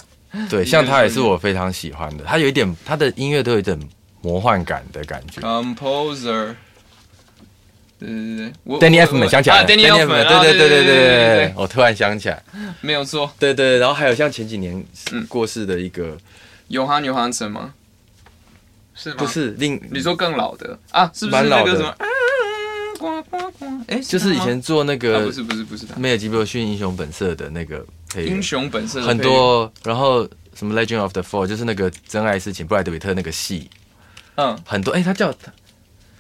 [0.50, 3.78] 对，像他也是我非常喜欢的，他有一点他的音乐都有一点
[4.22, 5.42] 魔幻感的感觉。
[5.42, 6.56] Composer，
[8.02, 12.44] 对对对，我 Danny Elfman 想起来，Danny Elfman，对啊对对对对对对，我突然想起来，
[12.82, 16.18] 没有错，对对，然后还有像前几年嗯过世的一个，
[16.68, 17.76] 有哈牛汉城吗？
[18.96, 19.16] 是吗？
[19.20, 21.12] 不，是另你说更老的啊？
[21.14, 21.96] 是不是那个什么？
[23.88, 27.86] 哎，就是以前做那啊，个不是不是不是他，梅尔吉伯逊英雄本色的那个
[28.16, 33.70] 英，雄本色很，多，然后什么 Legend of the Four 就是那个真爱事情布莱德比特那个戏，
[34.36, 35.32] 嗯，很多，哎，他叫。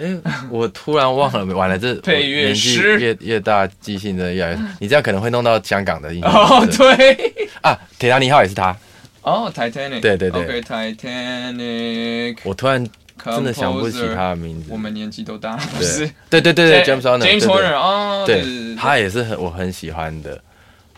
[0.03, 6.27] 哎，我突然忘了，完了，这 配乐我年纪师越越大，记性的越来越，你这样可能会弄到香港的音乐。
[6.31, 8.75] 哦对，啊，铁达尼号也是他，
[9.21, 12.83] 哦，Titanic，对对对，OK，Titanic，我突然
[13.23, 14.69] 真的想不起他的名字。
[14.71, 14.77] 我。
[14.77, 15.87] 们年纪都大，不对。
[15.87, 18.43] 是对对对对，James Horner，James 对对 Horner 哦，对
[18.75, 20.41] 他也是很我很喜欢的。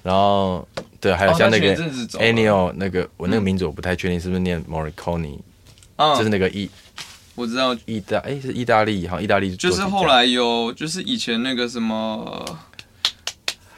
[0.01, 0.65] 然后
[1.01, 2.25] 对，还有哦像那个他前阵子走了。
[2.25, 5.39] Ennio 那个，我那个名字我不太确定是不是念 Morricone，
[5.97, 6.15] 嗯。
[6.17, 6.69] 就是那个意
[7.35, 12.45] 我知道，意大哎是意大利，好像意大利就是后来有，就是以前那个什么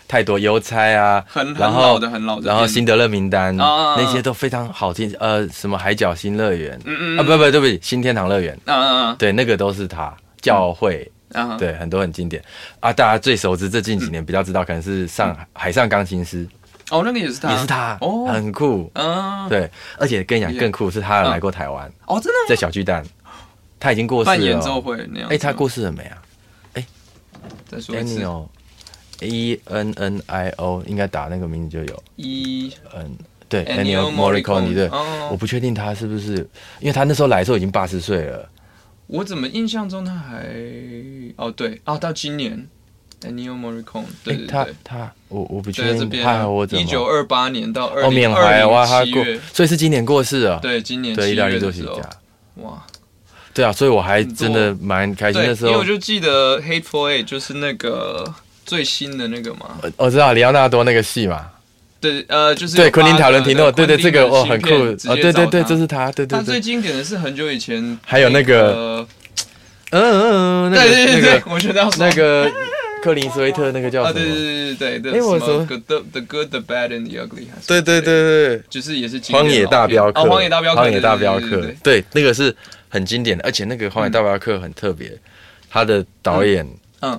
[0.07, 3.95] 太多邮差啊，很老的很老的，然后辛德勒名单啊啊啊。
[3.97, 6.79] 那些都非常好听，呃，什么海角新乐园。
[6.85, 11.03] 嗯嗯啊，不不对不起，新天堂乐园，嗯嗯对，那个都是他教会。
[11.05, 12.41] 嗯嗯，对，很多很经典。
[12.79, 16.47] 啊，大家最熟知，这近几年比较知道，可能是上海上钢琴师，
[16.91, 18.89] 哦，那个也是他，也是他，哦，很酷。
[18.93, 23.03] 嗯，对，而且跟你讲更酷是他来过台湾，哦，真的在小巨蛋，
[23.85, 24.81] 他已经过世了办演奏哦。
[24.81, 26.17] 会那样，哎，他过世了没啊
[27.69, 28.47] 再说一次，？Ennio
[29.21, 36.37] E N N I O 应该打那个名字就有，Ennio Morricone，对，哦我不确定他是不是，
[36.79, 38.49] 因为他那时候来的时候已经八十岁了。
[39.07, 40.47] 我怎么印象中他还
[41.35, 42.67] 哦对哦到今年
[43.21, 47.03] Ennio Morricone 对哎，他他我我不确定边他还活着一九？
[47.03, 50.59] 二八年到二哦，零缅怀哇，他过所以是今年过世啊。
[50.61, 52.09] 对今年对，七意大利作曲家。
[52.55, 52.85] 哇，
[53.55, 55.41] 对啊，所以我还真的蛮开心。
[55.41, 58.31] 对，那时候因为我就记得 Hateful Eight 就是那个
[58.65, 61.47] 最新的那个嘛，我我知道里奥纳多那个戏嘛，
[62.01, 64.67] 对呃就是对，有昆汀塔伦提诺，对对，这个哦很酷。
[64.67, 69.07] 昆汀的芯哦，对对对，这是他，对对他最对，经典的是很久以前，还有那个个
[69.91, 70.21] 嗯嗯
[70.65, 72.51] 嗯，那对对对我觉得那个
[73.01, 74.19] 克林斯威特那个叫啊，什么？
[74.19, 81.65] 对对对对对，哎我什么说 the the good the bad and the ugly，对对对对对，就是也是荒野大镖客，哦，荒野大镖客，荒野大镖客。
[81.81, 82.53] 对，那个是
[82.95, 85.11] 很经典的，而且那个荒野大镖客很特别，
[85.69, 86.65] 他的导演。
[86.65, 86.75] 嗯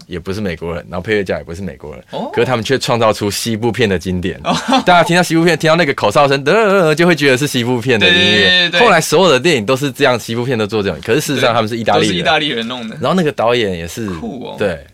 [0.08, 4.40] 也不是美国人，然后配乐家也不是美国人，哦可是他们却创造出西部片的经典。
[4.84, 8.68] 大家听到西部片，听到那个口哨声，得，就会觉得是西部片的音乐。
[8.80, 12.16] 后来所有的电影都是这样，西部片都做这种，可是事实上他们是意大利人。
[12.16, 14.84] 意大利人弄的，然后那个导演也是酷哦对，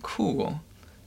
[0.00, 0.58] 酷哦。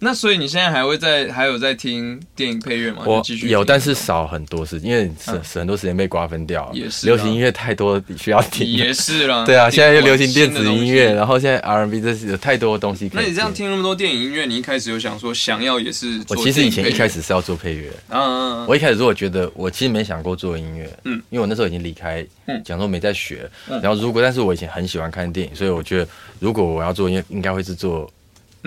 [0.03, 3.03] 那所以你现在还会在还有在听电影配乐吗？
[3.05, 6.71] 我继续有，但是少很多时间，因为是嗯是很多时间被瓜分掉了。
[6.73, 8.65] 也是啊流行音乐太多需要听。
[8.67, 9.45] 也是啦。
[9.47, 13.23] 对啊，现在又流行电子音乐，然后现在 R&B 这是有太多东西可以。
[13.23, 16.87] 那你这样，听那么多电影音乐，你一开始有想说想要也是我其实以前？
[16.87, 26.07] 一开始是要做配乐，嗯，嗯嗯我一开始如果觉得我其实没想过做音乐，嗯嗯，因为我那时候已经离开，嗯讲说没在学，嗯然后如果但是我以前很喜欢看电影，所以我觉得
[26.39, 28.09] 如果我要做音乐，应该会是做嗯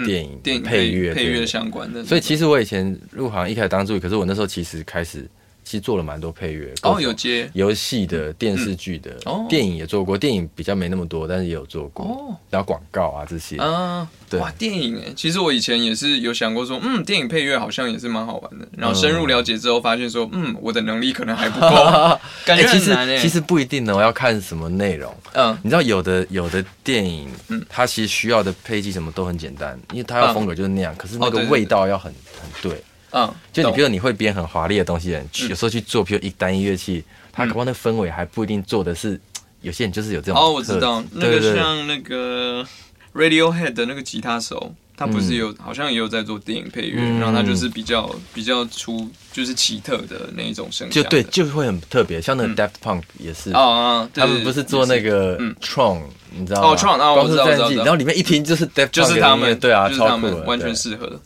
[0.04, 2.04] 电影、电影配乐配乐相关的。
[2.04, 5.28] 所以其实我以前入行一开始当助理，可是我那时候其实开始
[5.64, 7.50] 其实做了蛮多配乐，各哦有接。
[7.55, 9.46] 游戏的、电视剧的、哦。
[9.48, 12.37] 电影也做过，电影比较没那么多，但是也有做过，哦。
[12.50, 14.38] 然后广告啊这些，啊，对。
[14.38, 18.68] 哇，电影哎，其实我以前也是有想过说，嗯，电影配乐好像也是蛮好玩的。
[18.77, 21.66] 然后深入了解之后，发现说，嗯，我的能力可能还不够，
[22.44, 23.18] 感觉哎其实很难哎。
[23.18, 25.14] 其实不一定呢，我要看什么内容。
[25.33, 25.57] 嗯。
[25.62, 27.64] 你知道有的有的电影，嗯。
[27.70, 32.83] 它其实需要的配器什么都很简单，因为它要嗯风格就是那样，可是那个味道要很很对。
[33.16, 35.48] 嗯，就你比如你会编很华丽的东西的人，嗯。
[35.48, 39.20] 有时候去做，比如一单一乐器，它可能那氛围还不一定做的是，
[39.62, 42.66] 有些人就是有这种哦，我知道，那个像那个
[43.14, 47.20] Radiohead 的那个吉他手，他不是有、好像也有在做电影配乐，嗯。
[47.20, 52.20] 然后他就是比较比较出就是奇特的那一种声响的，就对，就会很特别。
[52.20, 52.57] 像那个嗯。
[52.57, 55.55] Daft Punk 也是，哦啊，他们不是做那个嗯。
[55.62, 56.00] Tron，
[56.37, 56.68] 你知道吗？
[56.70, 61.20] 哦，Tron，哦我光知道然后里面一听就是 Daft Punk 就是他们，对啊，就是他们完全适合。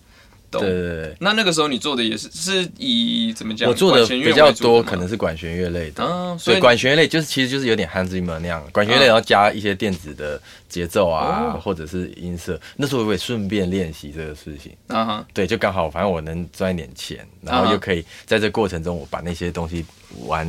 [0.51, 1.17] 懂对对对。
[1.21, 3.69] 那那个时候你做的也是是以怎么讲？
[3.69, 6.05] 我做的比较多，可能是管弦乐类的。
[6.05, 12.61] 啊，所对，以管弦乐类就是其实就是有点 Hans Zimmer 那样，管弦乐然后加一些电子的节奏啊，哦或者是音色。
[12.77, 14.73] 那时候我也顺便练习这个事情。
[14.89, 19.85] 啊哈，对，就刚好，反正我能赚一点钱，然啊后又可以在这过程中，我把那些东西
[20.27, 20.47] 玩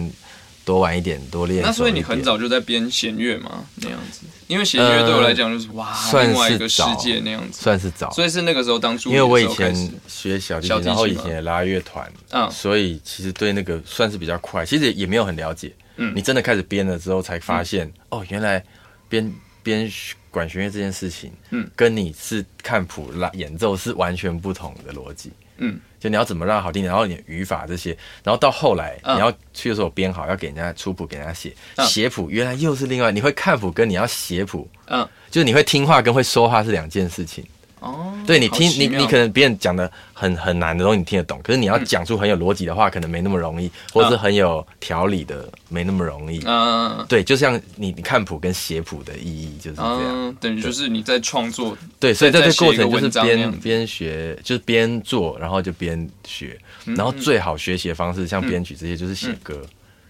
[0.70, 1.64] 多玩一点，多练。
[1.64, 9.74] 那所以你很早就在编弦乐吗，那样子，因为弦乐对我来讲就是哇，算是另外一个世界那样子，算是早，所以是那个时候当助理因为我以前
[10.08, 12.48] 学小提琴，小提琴然后以前也拉乐团，嗯。
[12.52, 15.74] 所以其实对那个算是比较快，其实也没有很了解。
[15.96, 16.14] 嗯。
[16.16, 18.64] 你真的开始编了之后，才发现、哦，原来
[19.08, 19.92] 编编
[20.30, 21.68] 管弦乐这件事情，嗯。
[21.76, 25.32] 跟你是看谱拉演奏是完全不同的逻辑。
[25.58, 27.92] 嗯，就你要怎么让好听点，然后你语法这些，
[28.24, 29.16] 然后到后来、嗯。
[29.16, 31.86] 你要去的时候编好，要给人家出谱，给人家写嗯。
[31.86, 35.08] 写谱，原来又是另外，你会看谱跟你要写谱，嗯。
[35.30, 37.46] 就是你会听话跟会说话是两件事情。
[37.80, 46.42] 哦，对你听你你可能别人讲的很很难的东西你听得懂，可是你要讲出很有逻辑的话，可能没那么容易，或者是很有条理的没那么容易。
[46.46, 50.02] 嗯对，就像你你看谱跟写谱的意义就是这样。
[50.04, 59.62] 嗯，等于就是你在创作，对，所以在这过程就是边边学，就是边做，然后就边学，嗯然后最好学习的方式像编曲这些就是写歌，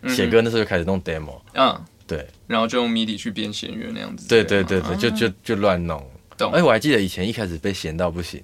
[0.02, 2.28] 嗯写歌那时候就开始弄 demo，嗯，对。
[2.48, 4.88] 然后就用 MIDI 去编弦乐那样子，对对对吗？
[4.90, 6.04] 对，就就就乱弄。
[6.40, 8.42] 懂哎，我还记得以前一开始被嫌到不行。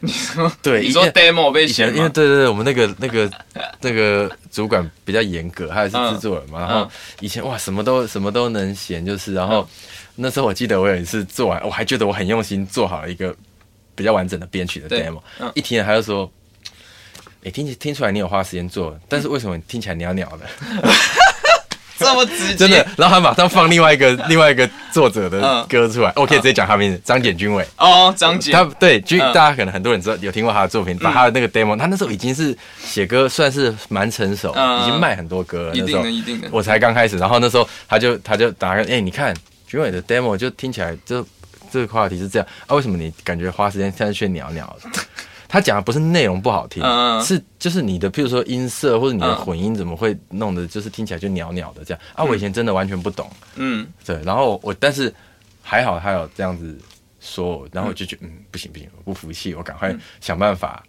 [0.00, 1.96] 你说对，你说 demo 被以前写吗？
[1.96, 3.28] 因为对对对，我们那个那个
[3.80, 6.60] 那个主管比较严格，他也是制作人嘛。
[6.60, 9.68] 然后嗯以前哇，什么都什么都能嫌，就是然后
[10.14, 13.34] 那时候我记得我有一次做完，我还觉得我很用心做好了一个
[13.96, 16.30] 比较完整的编曲的 demo，嗯一听他就说。
[17.44, 20.44] 哎，听起听出来你有花时间做，但是为什么听起来袅袅的？
[21.98, 27.66] 这么直接，真的，然后他马上放另外一个 另外一个作者的嗯歌出来，我可以直接讲他名字，张简君伟。
[27.76, 29.32] 哦，张简，他对，就嗯。
[29.32, 35.72] 大家可能很多人知道有听过他的作品，把他的那个 demo，他那时候已经是写歌算是蛮成熟，嗯已经卖很多歌了。
[35.74, 36.00] 那时候。
[36.00, 39.34] 一定的，一定的，我才刚开始，然后那时候他就他就打开，哎，你看
[39.66, 41.26] 君伟的 demo 就听起来就
[41.70, 44.90] 这个话题是这样啊，为什么你感觉花时间在去袅袅的？
[45.48, 46.82] 他讲的不是内容不好听，
[47.24, 52.22] 是就是你的，譬如说音色或者你的嗯混音怎么会弄的，就是听起来就袅袅的这样啊？
[52.22, 55.12] 我以前真的完全不懂，嗯对，然后我但是
[55.62, 56.78] 还好他有这样子
[57.18, 60.84] 说我，然后我就觉得嗯不行不行，我不服气，我赶快想办法。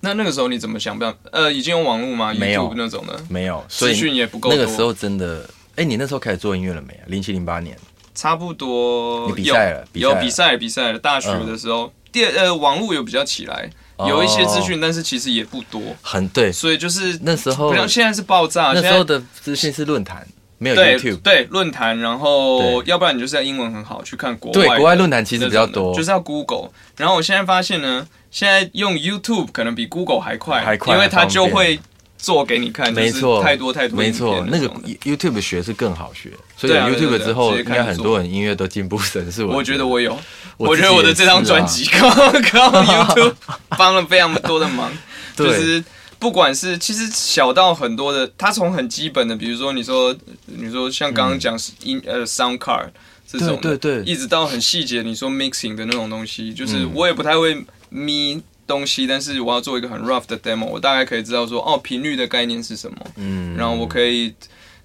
[0.00, 0.98] 那那个时候你怎么想？
[0.98, 2.34] 办法呃，已经有网络吗？
[2.34, 4.50] 没有那种的，没有，所以资讯也不够。
[4.50, 7.04] 那个时候真的，哎，你那时候开始做音乐了没啊？
[7.06, 7.74] 零七零八年，
[8.14, 10.98] 差不多你比赛了有有比赛比赛了。
[10.98, 20.26] 大学的时候，第二呃网络有比较起来，哦有一些资讯，但是其实也不多，很对，所以就是那时候不像现在是爆炸，那现在时候的资讯是论坛，
[20.58, 21.18] 没有对 YouTube。
[21.18, 25.94] 对论坛，然后要不然你就是要英文很好去看国外对国外论坛其实比较多。
[25.94, 26.70] 就是要 Google。
[26.96, 31.78] 然后我现在发现呢，现在用 YouTube 可能比 Google 还快，还快因为它就会
[32.24, 39.46] 做给你看，就是没错，太多太多没错，那个种 YouTube 学是更好学，所以 YouTube 之后，应该很多人音乐都进步神速。
[39.48, 40.18] 我觉得我有，
[40.56, 43.34] 我我觉得我的这张专辑 靠靠 YouTube
[43.76, 44.90] 帮了非常多的忙，
[45.36, 45.84] 就是
[46.18, 52.88] 不管是其实小到很多的，它从很基本的，比如说你说你说像刚刚讲音、呃 sound card
[53.30, 54.04] 这种对对对。
[54.04, 56.90] 一直到很细节，你说 mixing 的那种东西，就是嗯。
[56.94, 63.56] 我也不太会咪东西，但是我要做一个很 rough 的 demo，我大概可以知道说哦频率的概念是什么，嗯。
[63.56, 64.34] 然后我可以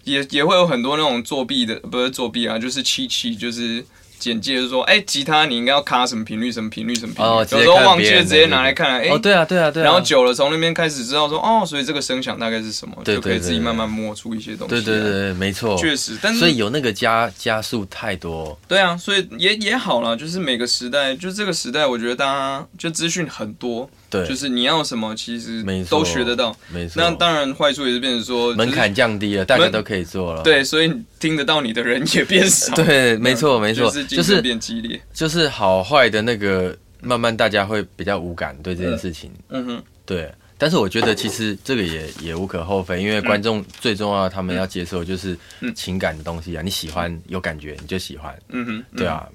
[0.04, 3.86] 也也会有很多那种作弊的，不是作弊啊，就是七七，就是
[4.19, 9.86] 简介，就是说，哎、吉他你应该要卡什么频率，什么频率，什么频率，哦有时候忘记了直接拿来看来，哎、哦，对啊，对啊，对啊。
[9.86, 15.77] 然后久了从那边开始知道说，哦，所以这个声响大概是什么，对就可以自己慢慢摸出一些东西、对对对，对，没错。
[15.77, 26.56] 确实，但是所以有那个加加速太多，对啊，所以也也好了，就是每个时代，就这个时代，我觉得大家就资讯很多，对，就是你要什么，其实都学得到。
[26.74, 27.02] 没错。
[27.02, 30.41] 那当然坏处也是变成说门槛降低了，大家都可以做了。
[30.41, 32.74] 对，所以听得到你的人也变少。
[32.76, 35.00] 对，没错没错，就是就是变激烈。
[35.13, 39.32] 就是好坏的那个，慢慢大家会比较无感对这件事情。
[39.50, 49.30] 嗯哼，对，但是我觉得其实这个也也无可厚非，因为观众最重要，他们要接受就是嗯情感的东西啊，你喜欢有感觉你就喜欢，嗯哼，对啊，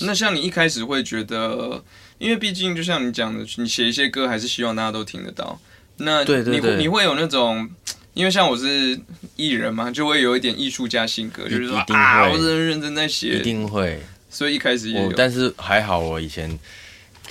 [0.00, 1.82] 那像你一开始会觉得，
[2.20, 5.58] 因为毕竟就像你讲的，你写一些歌还是希望大家都听得到。
[5.96, 6.76] 那对对对。
[6.76, 7.68] 你会有那种，
[8.12, 9.00] 因为像我是
[9.36, 12.32] 艺人嘛，就会有一点艺术家性格，就是说啊，会。
[12.32, 13.38] 我是认真在写。
[13.38, 13.98] 一，定会。
[14.28, 16.56] 所以一开始也但是还好，我以前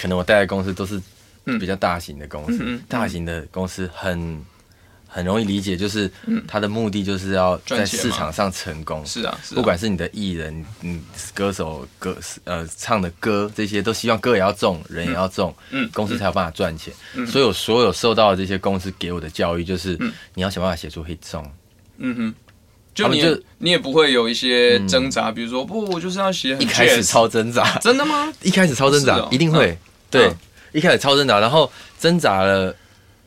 [0.02, 1.00] 可能我待的公司都是
[1.46, 1.60] 嗯。
[1.60, 4.44] 比较大型的公司，大型的公司很
[5.12, 6.10] 很容易理解，就是
[6.48, 9.04] 他的目的就是要在市场上成功。
[9.04, 9.56] 是啊，是啊。
[9.56, 11.02] 不管是你的艺人、嗯
[11.34, 16.94] 歌手、歌呃唱的歌这些，都希望歌也要中，人也要中，嗯公司才有办法赚钱。
[17.26, 19.98] 所以我所有受到的这些公司给我的教育，就是、
[20.36, 21.48] 你要想办法写出 hit song。
[21.98, 22.34] 嗯哼，
[22.94, 28.32] 就你就你也不会有一些挣扎，比如说不，我就是要写一开始超挣扎，真的吗？
[28.44, 29.28] 一开始超挣扎，哦。
[29.32, 29.76] 一定会、
[30.12, 30.38] 对、嗯
[30.72, 32.76] 一开始超挣扎，然后挣扎了。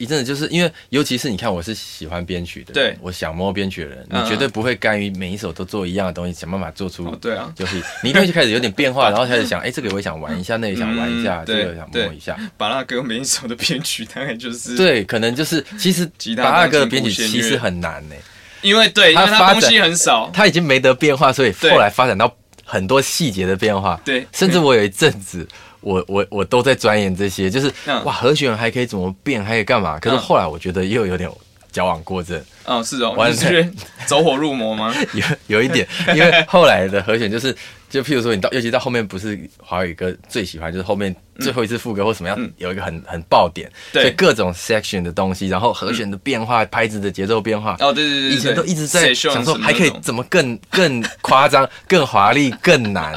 [0.02, 2.96] 一阵子就是因为，尤其是你看，我是喜欢编曲的，对。
[3.00, 12.36] 我想摸编曲的人，嗯你绝对不会甘于每一首都做一样的东西，想办法做出哦，对啊，就是你一定会就开始有点变化， 然后开始想，哎、这个我也想玩一下，那个也想玩一下，这个也想摸一下。
[12.56, 18.16] 巴拉歌每一首的编曲大概就是，对，可能就是其实吉他八阿哥的编曲其实很难呢、
[18.62, 22.34] 因为对，因为它发展它东西很少，他已经没得变化，所以后来发展到
[22.64, 24.00] 很多细节的变化。
[24.04, 24.26] 对。
[24.32, 25.46] 甚至我有一阵子，
[25.82, 28.02] 我我我都在钻研这些，就是、嗯。
[28.04, 29.98] 哇，和弦还可以怎么变，还可以干嘛？
[30.00, 30.18] 可是嗯。
[30.18, 31.30] 后来我觉得又有点
[31.70, 33.70] 矫枉过正，哦，是哦，完你是觉得
[34.06, 34.94] 走火入魔吗？
[35.14, 35.24] 有
[35.58, 37.54] 有一点， 因为后来的和弦就是，
[37.88, 42.52] 就譬如说你到，尤其到后面不是华语歌最喜欢就是后面最后一次副歌或什么样，嗯。
[42.58, 44.10] 有一个很很爆点，对。
[44.10, 47.74] 各种 section 的东西，然后和弦的变化、拍子的节奏变化。
[47.80, 53.12] 哦，对对对对，以前都一直在想说还可以怎么更更夸张、更华丽、更难，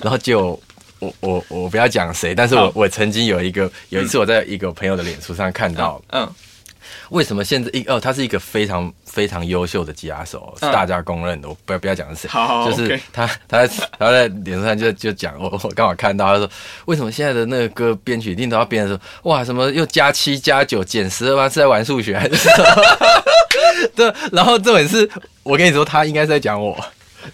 [0.00, 0.60] 然后就
[1.00, 2.72] 我我我不要讲谁，但是我好。
[2.74, 6.30] 我曾经有一个有一次我在一个朋友的脸书上看到，嗯。
[7.10, 16.48] 为什么现在一哦他是一个非常非常优秀的吉他手，是嗯大家公认的，我不要不要讲是谁，好好好就是他他在他在脸书上就就讲我我刚好看到他说
[16.86, 21.48] 为什么现在的那个歌编曲一定都要编的时候哇什么又加七加九减十二吗？
[21.48, 22.64] 是在玩数学还是什么？
[23.94, 25.08] 对，然后重点是
[25.42, 26.76] 我跟你说，他应该是在讲我，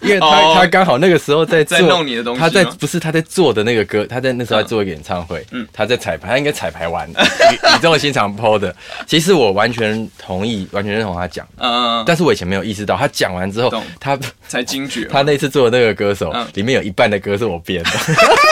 [0.01, 0.53] 因为他、哦。
[0.55, 5.67] 他刚好那个时候在做在弄你的东西他在不是他在做的那个歌，他在那时候在做一个演唱会，嗯。
[5.71, 8.75] 他在彩排，他应该彩排完，语语重心长 PO 的。
[9.05, 14.17] 其实我完全同意，完全认同他讲，嗯，但是我以前没有意识到，他讲完之后，他
[14.47, 16.47] 才惊觉， 他那次做的那个歌手、嗯。
[16.53, 17.91] 里面有一半的歌是我编的，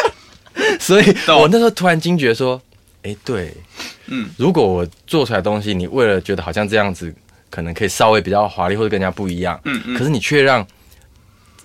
[0.80, 2.62] 所以我那时候突然惊觉说，
[3.04, 3.54] 哎、对，
[4.08, 4.30] 嗯。
[4.38, 7.14] 如果我做出来的东西，你为了觉得好像这样子
[7.50, 9.98] 可能可以稍微比较华丽或者跟人家不一样，嗯嗯。
[9.98, 10.66] 可是你却让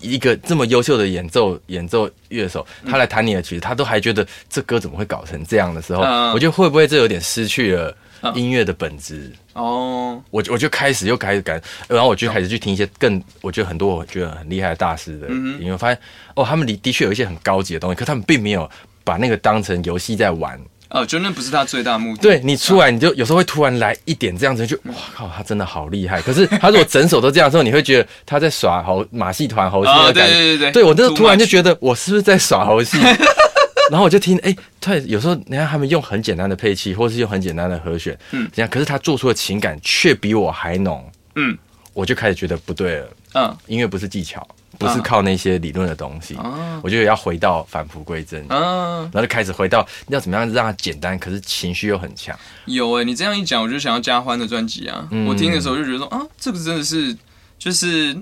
[0.01, 9.31] 一个这么优秀的演奏演奏乐手，他来弹你的曲子，他都还觉得这歌怎么会搞成这样的时候，嗯我觉得会不会这有点失去了嗯音乐的本质？
[9.53, 15.99] 哦，我我就开始又开始感，然后我就开始去听一些更我觉得很多我觉得很厉害的大师的音乐，发现
[16.35, 18.69] 哦，他们的的确有一些很高级的东西，可他们并没有
[19.05, 20.61] 把那个当成游戏在玩。
[20.91, 26.21] 哦，就那不是他最大目的，对你出来，你就有时候会突然来一点这样子，就哇靠，他真的好厉害。
[26.21, 30.13] 可是他如果整首都这样的时候，你会觉得他在耍猴马戏团猴的感觉。
[30.13, 32.99] 对对对对对我那时候突然就觉得我是不是在耍猴戏？
[33.91, 41.59] 然后我就听，哎、他有时候你看他们用很简单的配器，或是用很简单的和弦，嗯嗯，这样，可是他做出的情感却比我还浓，嗯
[41.93, 43.09] 我就开始觉得不对了。
[43.35, 44.47] 嗯音乐不是技巧，
[44.81, 48.41] 不是靠那些理论的东西，啊我觉得要回到返璞归真。
[48.49, 52.35] 啊，然后就开始回到要怎么样让它简单，可是情绪又很强。
[52.65, 55.07] 有哎、你这样一讲，我就想要加欢的专辑啊。
[55.11, 57.15] 嗯我听的时候就觉得说啊，这个真的是
[57.59, 58.17] 就是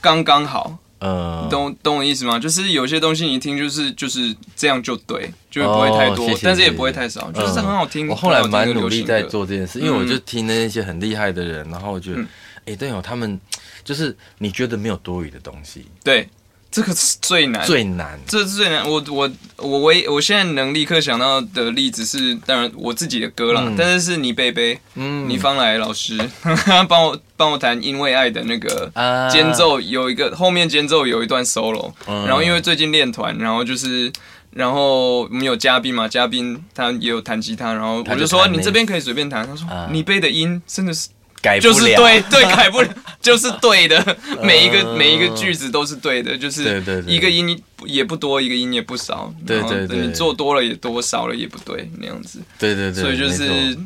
[0.00, 2.38] 刚刚好，呃，懂懂我意思吗？
[2.38, 8.08] 就是有些东西你一听就是就是这样就对，就不会太多，哦谢谢但是也不会太少，嗯就是很好听。
[8.08, 12.28] 我后来蛮努力在做这件事，因为我就听那些很厉害的人，然后我觉得嗯，
[12.66, 13.38] 哎、对哦，他们
[13.86, 16.28] 就是你觉得没有多余的东西，对，
[16.72, 17.64] 这个是最难。
[17.64, 18.18] 最难。
[18.26, 23.76] 这是最难，我我我唯我现在能立刻想到的例子是，当然我自己的歌啦，嗯。
[23.78, 25.28] 但是是倪贝贝，嗯。
[25.28, 26.18] 倪方来老师
[26.88, 29.30] 帮我帮我弹《因为爱》的那个啊。
[29.30, 32.26] 间奏，有一个后面间奏有一段 solo，、嗯。
[32.26, 34.12] 然后因为最近练团，然后就是。
[34.50, 41.10] 然后我们有嘉宾嘛，嘉宾他也有弹吉他，然后我就说就你这边可以随便弹，他说啊你背的音真的是
[41.46, 42.88] 改不就是对对改不了，
[43.20, 49.98] 就是对的， 每一个每一个句子都是对的，就是一个音也不多，一个音也不少，对对对。
[49.98, 53.78] 你做多了也多，少了也不对那样子，对对对，所以就是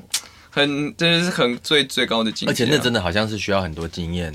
[0.48, 4.34] 很真的是很最最高的境界啊，而且那真的好像是需要很多经验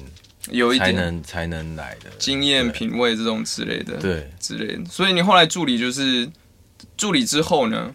[0.51, 4.85] 有一点能才能来的经验、品味这种之类的，对，之类的。
[4.89, 6.29] 所以你后来助理就是
[6.95, 7.91] 助理之后呢，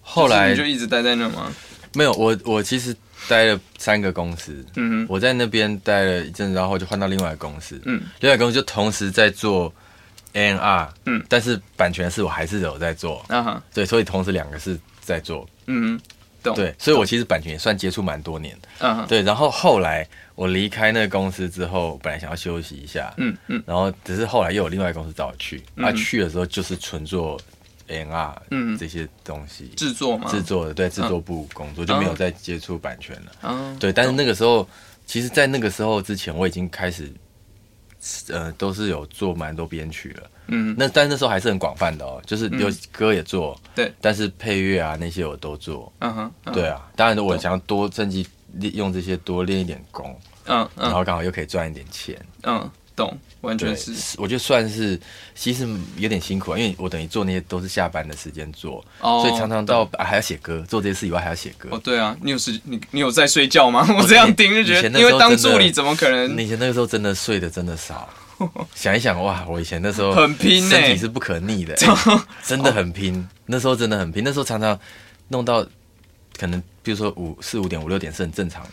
[0.00, 1.52] 后来就是你就一直待在那吗？
[1.94, 2.96] 没有我我其实
[3.28, 8.02] 待了三个公司，嗯哼，我在那边待了一阵子，然后就换到另外一个公司，嗯。
[8.20, 9.72] 另外一个公司就同时在做
[10.32, 11.24] A N R，嗯。
[11.28, 16.02] 但是版权是我还是有在做，啊哈，对，所以同时两个是在做，嗯哼，
[16.42, 18.56] 懂，对，所以我其实版权也算接触蛮多年。
[18.80, 23.62] 嗯，啊哈，对，然后后来我离开那个公司之后，本来想要休息一下，嗯嗯。
[23.66, 25.84] 然后只是后来又有另外一个公司找我去，嗯。
[25.84, 27.40] 啊，去的时候就是纯做
[27.88, 28.76] N R 嗯。
[28.78, 29.68] 这些东西。
[29.76, 30.30] 制作吗？
[30.30, 33.32] 制作的，对制作部工作就没有再接触版权了。
[33.42, 34.68] 嗯，对，但是那个时候，
[35.06, 37.12] 其实，在那个时候之前，我已经开始，
[38.28, 40.30] 呃，都是有做蛮多编曲了。
[40.48, 40.74] 嗯。
[40.78, 45.92] 那但那时候还是很广泛的哦，就是有歌也做，对，但是配乐啊那些我都做。
[46.00, 46.52] 嗯哼，嗯。
[46.54, 52.20] 对，啊，当然我想要多趁机利用这些多练一点功，嗯然嗯后刚好又可以赚一点钱。
[52.42, 54.98] 嗯，懂，完全是。，我觉得算是
[55.34, 55.68] 其实
[55.98, 61.68] 有点辛苦啊，因为我等于做那些都是下班的时间做，哦所以常常到、啊、还要写歌，做这些事以外还要写歌。
[61.70, 63.86] 哦，对啊，你有时你你有在睡觉吗？
[64.00, 68.08] 我这样听就觉得，因为当助理怎么可能你以前那个时候真的睡的真的少，
[68.74, 71.74] 想一想哇，我以前那时候很拼欸身体是不可逆的、
[72.42, 73.28] 真的很拼。
[73.46, 74.78] 那时候真的很拼，那时候常常
[75.28, 75.66] 弄到
[76.38, 78.70] 可能比如说五四五点五六点是很正常的。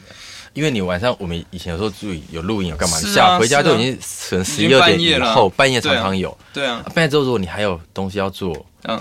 [0.53, 3.71] 因为你晚上我们以前有时候注意有录音有干嘛，啊你下回家是啊。
[3.71, 6.35] 就已经可能十一二点以后，半夜常常有。
[6.53, 8.99] 对啊，半夜之后如果你还有东西要做，嗯，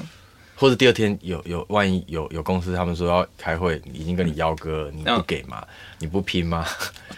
[0.55, 5.64] 或者第二天有有万一有有公司他们说要开会，已经跟你邀歌了，你不嗯给吗？
[5.99, 6.66] 你不拼吗？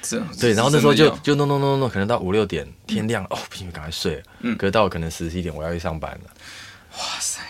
[0.02, 4.16] 这 对，然后那时候就就弄弄弄弄，可能到五六点天亮，哦，不行，赶快睡。
[4.16, 4.22] 了。
[4.40, 4.56] 嗯。
[4.56, 6.30] 可是到可能十一点我要去上班了。
[6.98, 7.40] 哇塞，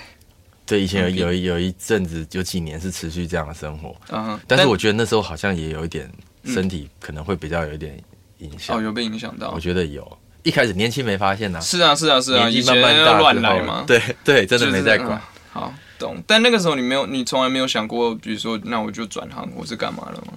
[0.67, 6.11] 对，以前有有一有一阵子有几年是持续这样的生活，嗯，但是我觉得那时候好像也有一点
[6.45, 7.97] 身体可能会比较有一点
[8.39, 10.19] 影响哦响，有被影响到我，觉得有。
[10.43, 15.11] 一开始年轻没发现呐、是啊是啊是啊，年纪以前慢慢大要乱来嘛，对对，真的没在管。
[15.11, 15.21] 嗯
[15.53, 16.17] 好，懂。
[16.27, 20.35] 但那个时候你没有，你从来没有想过，比如说，那我就转行我是干嘛了吗？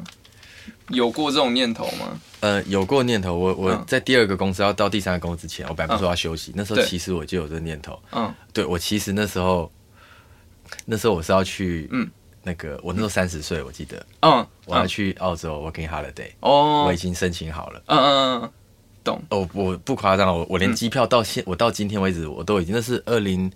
[0.89, 2.20] 有过这种念头吗？
[2.41, 7.97] 呃，有过念头，我我嗯在第二个公司要到第三个公司之前，我本来说要休息，那时候其实我就有这个念头。
[8.12, 9.72] 嗯对我其实那时候，
[10.86, 12.12] 那时候我是要去，嗯嗯，
[12.44, 14.06] 那个我那时候三十岁，我记得。
[14.22, 14.88] 嗯，我要嗯。
[14.88, 16.84] 去澳洲 working holiday，、哦。
[16.86, 17.82] 我已，经申请好了。
[17.88, 18.52] 嗯嗯嗯
[19.30, 23.52] 哦，我不夸张，我我连机票到现、我到今天为止，我都已经那是二零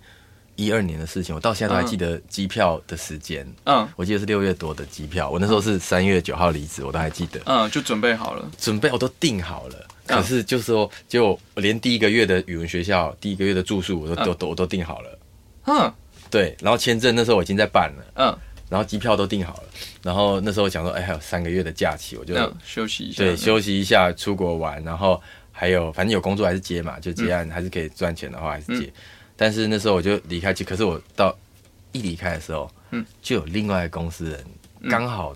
[0.56, 3.46] 一二年的事情，我到现在都还记得机票的时间。
[3.64, 3.86] 嗯。
[3.96, 7.40] 我记得是六月多的机票，我那时候是三月九号离职，我都还记得。
[7.44, 8.50] 嗯，就准备好了。
[8.58, 10.16] 准备我都订好了，嗯。
[10.16, 15.18] 可是就是说，就我连第一个月的语文学校、第一个月的住宿，我都、都都我都订好了。
[15.66, 15.92] 嗯
[16.30, 19.62] 对，然后签证那时候我已经在办了，嗯，然后机票都订好了，
[20.02, 23.24] 然后那时候想说，哎，还有三个月的假期，我就、休息一下。
[23.24, 28.92] 对休息一下，出国玩，然后还有反正有工作还是接嘛，就接案、还是可以赚钱的话还是接。
[29.36, 31.34] 但是那时候我就离开去，可是我到
[31.92, 34.44] 一离开的时候，嗯就有另外一个公司人
[34.90, 35.34] 刚好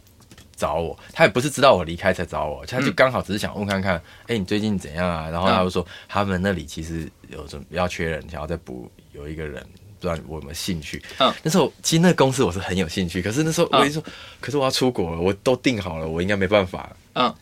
[0.54, 5.30] 找我，他也不是知道我离开才找我，他就刚好只是想问看看，哎、你最近怎样啊？
[5.30, 9.64] 然后他就说、他们那里其实有什么要缺人，想要再补有一个人。
[10.02, 11.02] 不知道我有没有兴趣？
[11.18, 14.02] 嗯那时候其实那个公司我是很有兴趣，可是那时候我一说，
[14.40, 16.94] 可是我要出国了，我都定好了，我应该没办法。
[17.14, 17.32] 嗯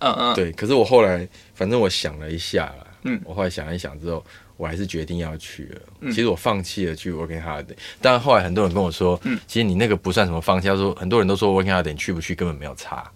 [0.00, 4.24] 嗯嗯，对，可是我后来，反正我想了一下啦，嗯我后来想了一想之后，
[4.56, 5.80] 我还是决定要去了。
[6.00, 13.10] 嗯其实我放弃了去 working holiday，但后来很多人跟我说，嗯其实你那个不算什么放弃，他说很多人都说 working holiday 你去不去根本没有差。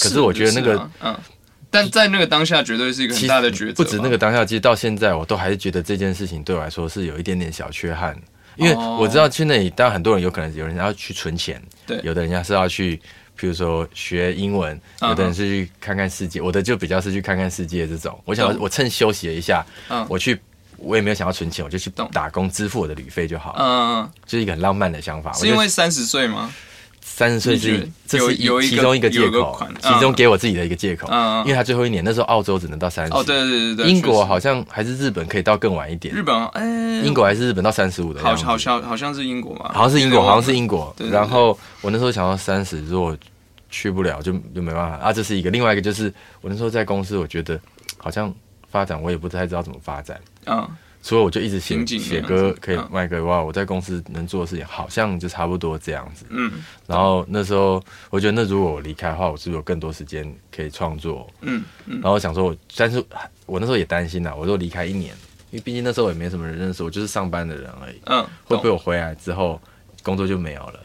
[0.00, 1.20] 可是我觉得那个啊嗯，
[1.74, 3.72] 但在那个当下绝对是一个很大的抉择。
[3.74, 8.16] 不止那个当下，其实到现在我都还是觉得这件事情对我来说是有一点点小缺憾，
[8.54, 12.96] 因为哦我知道去那里，当然很多人有可能有人要去存钱，对有的人家是要去，
[13.38, 18.16] 譬如说学英文，嗯有的人是去看看世界，我的就比较是去看看世界这种。
[18.24, 20.38] 我想我趁休息了一下，嗯我去。
[20.76, 25.32] 我也没有想要存钱，我就去打工支付我的旅费就好了，嗯，嗯就是一个很浪漫的想法。
[25.32, 26.52] 是因为三十岁吗？
[27.16, 31.06] 三十岁是这是有有其中一个借口，其中给我自己的一个借口。
[31.44, 36.12] 因为他最后一年那时候澳洲只能到三十，哦，对对对对对，英国好像还是日本可以到更晚一点。
[36.12, 40.92] 日，本哎，英国还是日本到三十五的好好像好像是英国嘛，好像是英国，好像是英国。
[41.12, 43.16] 然后我那时候想到三十，如果
[43.70, 44.96] 去不了就就没办法。
[44.96, 45.50] 啊，这是一个。
[45.50, 47.60] 另外一个就是我那时候在公司，我觉得
[47.96, 48.34] 好像
[48.68, 50.68] 发展我也不太知道怎么发展，嗯
[51.06, 56.24] 所以我就一直写写歌可以嗯卖歌哇，我在公司能做的事情好像就差不多这样子。
[56.30, 56.50] 嗯
[56.86, 57.78] 然后那时候
[58.08, 61.30] 我觉得，那如果我离开的话，我是不是有更多时间可以创作？
[61.42, 63.04] 嗯嗯然后我想说我，但是
[63.44, 65.14] 我那时候也担心呐，我说离开一年，
[65.50, 68.00] 因为毕竟那时候也没什么人认识我，就是上班的人而已。
[68.06, 69.60] 嗯，会不会我回来之后
[70.02, 70.80] 工作就没有了，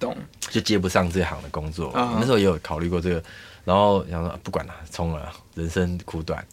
[0.00, 0.16] 懂？
[0.50, 1.92] 就接不上这行的工作？
[1.92, 3.22] 啊那时候也有考虑过这个，
[3.64, 6.44] 然后想说啊不管了，冲了，人生苦短。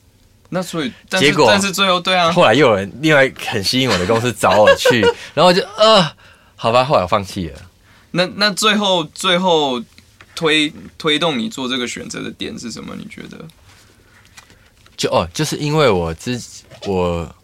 [0.50, 5.02] 那所以，但是结果但是最后对啊，后来又有人另外很吸引我的公司找我去，
[5.34, 6.12] 然后就呃，
[6.56, 7.62] 好吧，后来我放弃了。
[8.12, 9.80] 那那最后最后
[10.36, 12.96] 推推动你做这个选择的点是什么？
[12.98, 13.38] 你觉得？
[14.98, 16.42] 就哦，就是因为我之
[16.88, 17.36] 我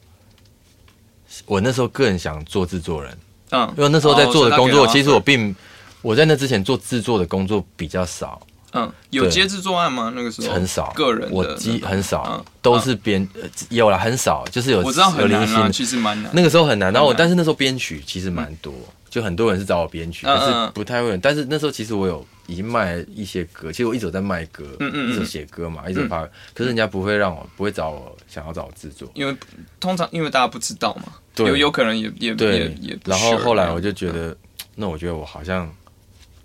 [1.45, 3.17] 我那时候个人想做制作人，
[3.51, 5.55] 嗯，因为那时候在做的工作，其实我并
[6.01, 8.41] 我在那之前做制作的工作比较少，
[8.75, 10.11] 嗯，有接制作案吗？
[10.15, 16.31] 那个时候很少，个人我基很少嗯，都是编呃有了很少，就是有我知道有很难啊，其实蛮难。
[16.35, 18.73] 那个时候很难，然后我但是那时候编曲其实蛮多，
[19.09, 21.17] 就很多人是找我编曲，嗯可是嗯不太会。
[21.17, 25.11] 但是那时候其实我有已经卖了一些歌，其实我一直有在卖歌，嗯嗯嗯。
[25.11, 26.23] 一直写歌嘛，一直有发，
[26.53, 29.35] 可是人家不会让我不会找我想要找我制作，因为
[29.79, 31.47] 通常因为大家不知道嘛，对。
[31.47, 34.35] 有有可能也也也对也，然后后来我就觉得，
[34.75, 35.71] 那我觉得我好像，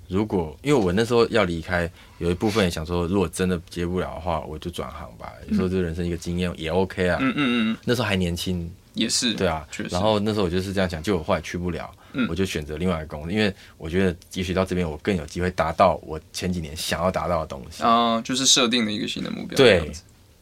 [0.09, 5.33] 如果因为我那时候要离开，有一部分也想说，如果真的接不了的话，我就转行吧。
[5.49, 7.19] 有时候这人生一个经验也 OK 啊。
[7.21, 9.67] 嗯嗯嗯，那时候还年轻，也是对啊。
[9.89, 17.83] 然后那时候我就是这样想，就我后来去不了，嗯我就选择另外一个工作，因为我觉得也许到这边我更有机会达到我前几年想要达到的东西。
[17.83, 19.57] 啊，就是设定了一个新的目标。
[19.57, 19.91] 对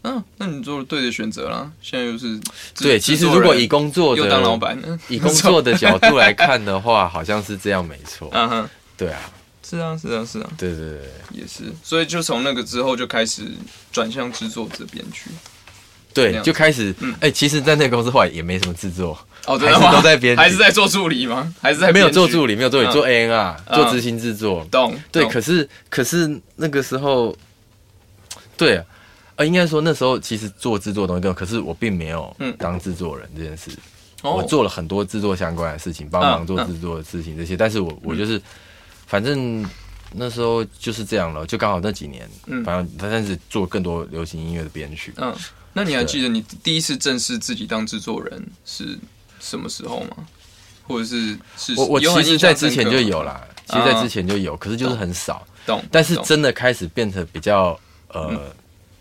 [0.02, 1.70] 嗯，那你做了对的选择啦。
[1.82, 8.28] 现在又是制对，其实如果以工作又的当老板，嗯以工作的角度来看的话， 好像是这样没错。
[8.32, 9.20] 嗯哼，对啊，
[9.68, 11.00] 是啊是啊是啊，对对对。
[11.32, 11.64] 也是。
[11.82, 13.42] 所以就从那个之后就开始
[13.92, 15.30] 转向制作这边去。
[16.14, 19.16] 这对，就开始，哎、嗯其实，在那个公司后来也没什么制作，
[19.46, 19.92] 哦，真还是的吗？
[19.96, 21.54] 都 在编还是在做助理吗？
[21.60, 24.66] 还是在没有做助理，没有助理，嗯做 A N R，、嗯做执行制作。
[24.70, 24.98] 懂？
[25.12, 27.36] 对，可是可是那个时候，
[28.56, 28.84] 对啊，
[29.36, 33.70] 呃，应该说那时候其实做制作的东西更，可是我并没有嗯当制作人这件事。
[34.22, 38.40] 哦我做了很多制作相关的事情，帮忙嗯做制作的事情这些，但是我我就是，
[39.09, 39.68] 反正
[40.12, 42.62] 那时候就是这样了，就刚好那几年，嗯。
[42.62, 45.12] 反正反正是做更多流行音乐的编曲。
[45.16, 45.34] 嗯，
[45.72, 48.96] 那你还记得你第一次正式自己当制作人是
[49.40, 50.28] 什么时候吗？
[50.86, 55.46] 或者是是我我其实在之前就有啦，其实在之前就有，可是就是很少。
[55.66, 57.78] 懂，但是真的开始变得比较
[58.09, 58.50] 呃、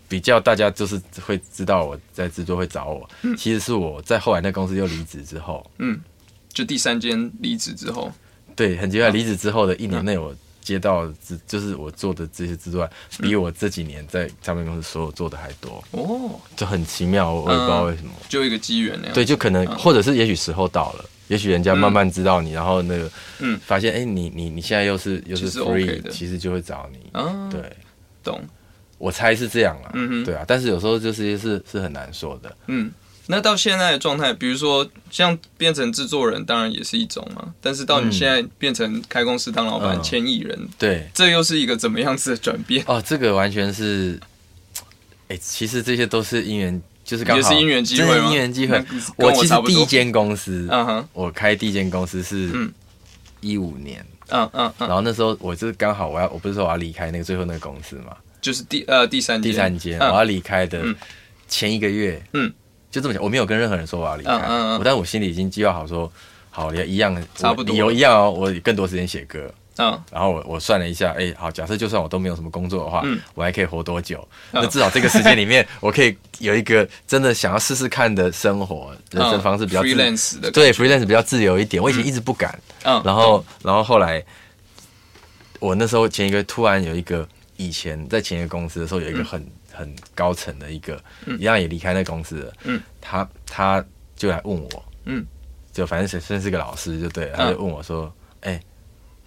[0.06, 5.98] 比较大家就是会知道我在制作会找我，其实是我在后来那公司又离职之后，嗯，
[6.52, 8.12] 就第三间离职之后，
[8.58, 10.34] 对，很奇怪，离职之后的一年内我。
[10.60, 12.90] 接到的制就是我做的这些制作案，
[13.22, 18.10] 比我这几年在唱片公司所有做的还多，哦，就很奇妙，我我也不知道为什么。
[18.28, 19.14] 就一个机缘那样。
[19.14, 26.98] 对，就可能或者是也许时候到了，也许人家慢慢知道你，然后那个嗯发现哎、你你你现在又是又是其实 OK free，的其实就会找你。
[27.18, 27.62] 啊，对，
[28.22, 28.38] 懂，
[28.98, 32.54] 我猜是这样啦，嗯哼对啊，但是有时候就是是是很难说的。
[32.66, 32.90] 嗯。
[33.30, 37.52] 那到现在的状态，比如说像变成制作人，当然也是一种嘛。
[37.60, 38.12] 但是到你嗯。
[38.12, 40.02] 现在变成开公司当老板、嗯。
[40.02, 42.82] 签艺人，对，这又是一个怎么样子的转变？
[42.86, 44.18] 哦，这个完全是，
[45.28, 48.82] 哎、其实这些都是因缘，就是刚好也是因缘机会因缘机会。
[49.16, 52.72] 我其实第一间公司，嗯哼，我开第一间公司是嗯。
[53.40, 60.10] 一五年，嗯嗯嗯，然后那时候我就是刚好我要，我不是说我要离开那个最后那个公司嘛，就是第呃第三间第三间、嗯。
[60.10, 60.96] 我要离开的嗯。
[61.46, 62.52] 前一个月，嗯，
[62.90, 64.78] 就这么讲，我没有跟任何人说我要离开，嗯嗯嗯。
[64.78, 66.10] 我但我心里已经计划好说，
[66.50, 69.50] 好，也一样，差不多我理由一样哦，我更多时间写歌。
[69.76, 70.02] 嗯。
[70.10, 73.20] 然后我我算了一下，哎，好，假设就算我都没有什么工作的话，嗯。
[73.34, 74.26] 我还可以活多久？
[74.52, 74.62] 嗯。
[74.62, 81.82] 那至少这个时间里面，我可以有一个真的想要试试看的生活，人生方式比较自 嗯 freelance 的对 freelance 比较自由一点。
[81.82, 84.24] 我以前一直不敢，嗯，然后然后后来，
[85.60, 89.44] 我那时候前一个突然有一个以前在前一个公司的时候有一个很、
[89.78, 91.00] 很高层的一个，
[91.38, 93.84] 一样也离开那公司了，嗯，他他
[94.16, 95.24] 就来问我，嗯，
[95.72, 98.60] 就反正是算是个老师就对了，他就问我说，哎、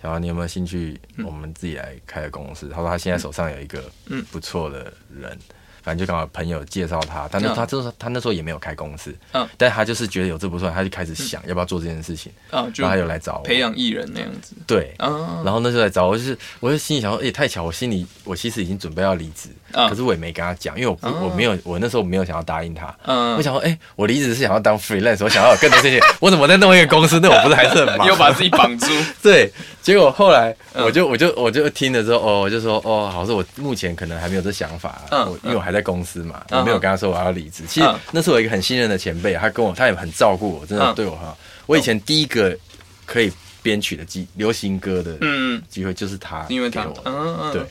[0.02, 1.00] 小王，你有没有兴趣？
[1.26, 2.68] 我们自己来开个公司。
[2.68, 4.26] 他说他现在手上有一个嗯。
[4.32, 5.38] 不错的人，
[5.84, 7.56] 反正就刚好朋友介绍他，他那嗯。
[7.56, 9.48] 他就是他那时候也没有开公司，嗯。
[9.58, 13.44] 但他就是觉得有这不错，他就开始想要不要做这件事情，啊，就然后他有来找我。
[13.44, 14.54] 培养艺人那样子。
[14.68, 14.94] 对。
[14.98, 23.36] 啊，然后那时候来找我，就是我就心里想说，哎、太巧，我心里我其实已经准备要离职，啊可是我也没跟他讲，因为我我没有我那时候没有想要答应他，嗯。
[23.36, 27.20] 我想说，哎、我离职是想要当 freelance，我想要有更多这些， 我怎么在弄一个公司？
[27.20, 28.08] 那我不是还是很忙？
[28.08, 28.88] 又把自己绑住，
[29.22, 29.52] 对，
[29.82, 30.84] 结果后来嗯。
[30.84, 37.64] 我就我就我就听了之后，哦，我就说，哦，好，是我目前可能还没有这想法，嗯我因为我还在公司嘛，嗯我没有跟他说我要离职。
[37.68, 38.00] 其实嗯。
[38.12, 40.96] 那是我一个很信任的前辈，他跟我他也很照顾我，真的嗯。
[40.96, 41.38] 对我很好。
[41.66, 42.58] 我以前第一个
[43.06, 47.62] 可以编曲的机流行歌的嗯，机会就是他因为他给我，嗯嗯，对，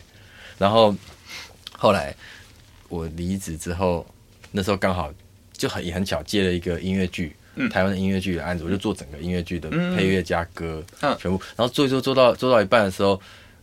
[0.59, 0.95] 然后
[1.77, 2.15] 后来
[2.89, 4.07] 我离职之后，
[4.51, 5.13] 那时候刚好
[5.53, 7.69] 就很也很巧接了一个音乐剧，嗯。
[7.69, 9.97] 台湾的音乐剧的案子，我就做整个音乐剧的嗯。
[9.97, 11.17] 配乐加歌，嗯。
[11.21, 13.21] 全部，然后做一做做到做到一半的时候。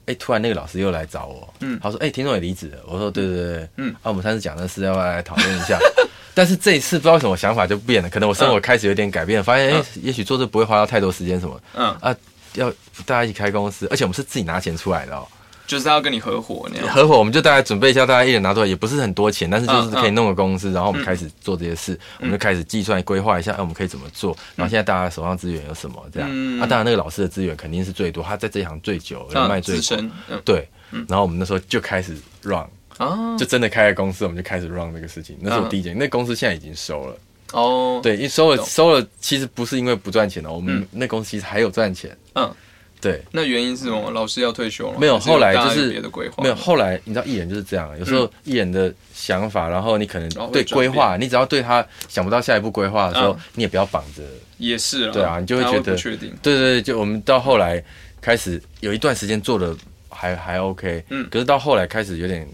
[0.07, 5.77] 哎，突然那个老师又来找我，嗯他说：“哎，听众也离职了。”我说：“对对对，嗯啊，我们上次讲的是要不要来讨论一下？
[6.33, 12.15] 但是这一次不知道为什么想法就变了，可能我生活开始有点改变，发现哎，也许做这不会花到太多时间什么嗯，啊，
[12.53, 12.69] 要
[13.05, 15.27] 大家一起开公司，而且我们是自己拿钱出来的哦，
[15.67, 26.61] 就是要跟你合伙那样，合伙，我们就大概准备一下，大家一人拿出来，也不是很多钱，但是就是嗯可以弄个公司，然后我们开始做这些事，我们就开始计算规划一下，哎，我们可以怎么做，然后现在大家手上资源有什么这样，嗯。
[26.61, 30.41] 啊，当然那个老师的资源肯定是最多，他在这一行最久，人嗯脉最深，嗯。
[30.45, 30.67] 对，
[31.07, 32.65] 然后我们那时候就开始 run，
[32.97, 35.37] 啊就真的开了公司，我们就开始 run 这个事情。
[35.41, 35.69] 那是我嗯。
[35.69, 37.15] 第一件，那公司现在已经收了。
[37.53, 42.15] 哦，对，因为收了收了，其实不是因为不赚钱了，我们那公司其实还有赚钱。
[42.35, 42.53] 嗯，
[43.07, 44.11] 对，那原因是什么？
[44.11, 44.97] 老师要退休了吗？
[44.99, 54.21] 没有后来就是别的规划，没有，后来你知道艺人就是这样，有时候艺人的想法，然后你可能对规划，你只要对他想不到下一步规划的时候嗯，你也不要绑着。
[54.57, 57.81] 也是了，对啊你就会觉得不确定，对对对，就我们到后来
[58.19, 59.75] 开始有一段时间做的
[60.09, 61.27] 还还 OK，嗯。
[61.29, 62.47] 可是到后来开始有点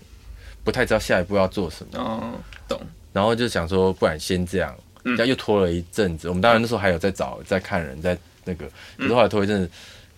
[0.64, 2.34] 不太知道下一步要做什么，哦，
[2.68, 2.80] 懂，
[3.14, 4.76] 然后就想说，不然先这样，
[5.06, 5.16] 嗯。
[5.16, 6.28] 这样又拖了一阵子。
[6.28, 8.66] 我们当然那时候还有在找在看人，在那个，
[8.98, 9.72] 可是后来拖一阵子，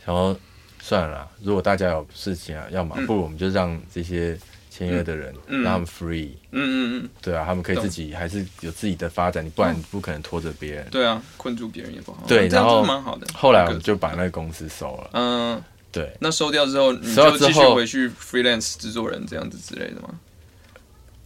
[0.06, 0.38] 想说
[0.82, 4.38] 算了啦，如果大家有事情啊要忙，不如我们就让这些
[4.70, 5.64] 签约的人嗯。
[5.64, 10.88] 让他们 free，嗯嗯嗯，对啊，他们可以自己还是有自己的发展，你不然不可能拖着别人。
[10.92, 13.26] 对啊，困住别人也不好，对然后蛮好的。
[13.34, 16.16] 后来我们就把那个公司收了，嗯，对。
[16.20, 20.10] 那收掉之后，你就继续回去 freelance 制作人这样子之类的吗？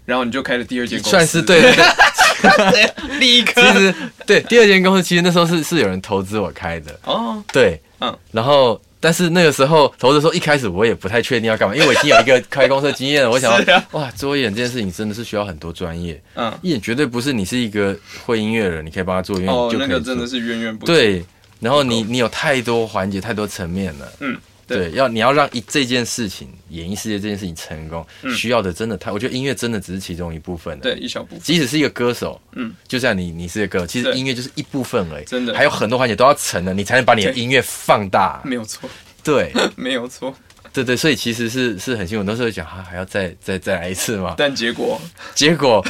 [0.06, 1.62] 然后你就开了第二间公司，算是对，
[2.72, 3.20] 对。
[3.20, 3.94] 立刻其实
[4.26, 8.18] 对第二间公司，其实那时候是是有人投资我开的，哦，对，嗯。
[8.32, 13.54] 然后但是那个时候投资的时候，一开始我也不太确定要干嘛，因为我已经有一个开公司的经验了，我想
[13.91, 21.26] 哇，做艺人这件事情真的是需要很多专业，嗯，艺人绝对不是你是一个会音乐的人，你可以帮他做音乐，哦，就可以那个真的是源源不绝，对，
[21.60, 24.38] 然后你你有太多环节、太多层面了，嗯，
[24.70, 24.89] 对。
[24.89, 32.67] 对，要你要让一这件事情，演艺事业这件事情成功，需要的真的太，我觉得音乐真的只是其中一部分的，嗯对一小部分，即使是一个歌手，嗯。
[32.70, 35.53] 嗯，就像你，你是一个歌手，其实音乐就是一部分而已，真的。
[35.53, 38.41] 还有很多环节都要成了，你才能把你的音乐放大。
[38.45, 38.89] 没有错，
[39.24, 40.36] 对， 没有错，
[40.74, 42.24] 对对，所以其实是是很辛苦。
[42.24, 44.36] 那时候讲啊，还要再再再来一次嘛？
[44.38, 44.99] 但结果？
[45.34, 45.84] 结果，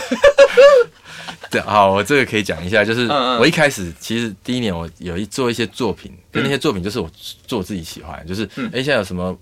[1.52, 3.08] 对，好，我这个可以讲一下，就是
[3.40, 7.10] 我一开始其实第一年我有一做一些作品，跟那些作品就是我
[7.46, 9.38] 做自己喜欢，就是哎、嗯诶现在有什么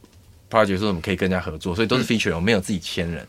[0.50, 3.26] project 说我们可以跟人家合作，所以都是 feature，我没有自己签人。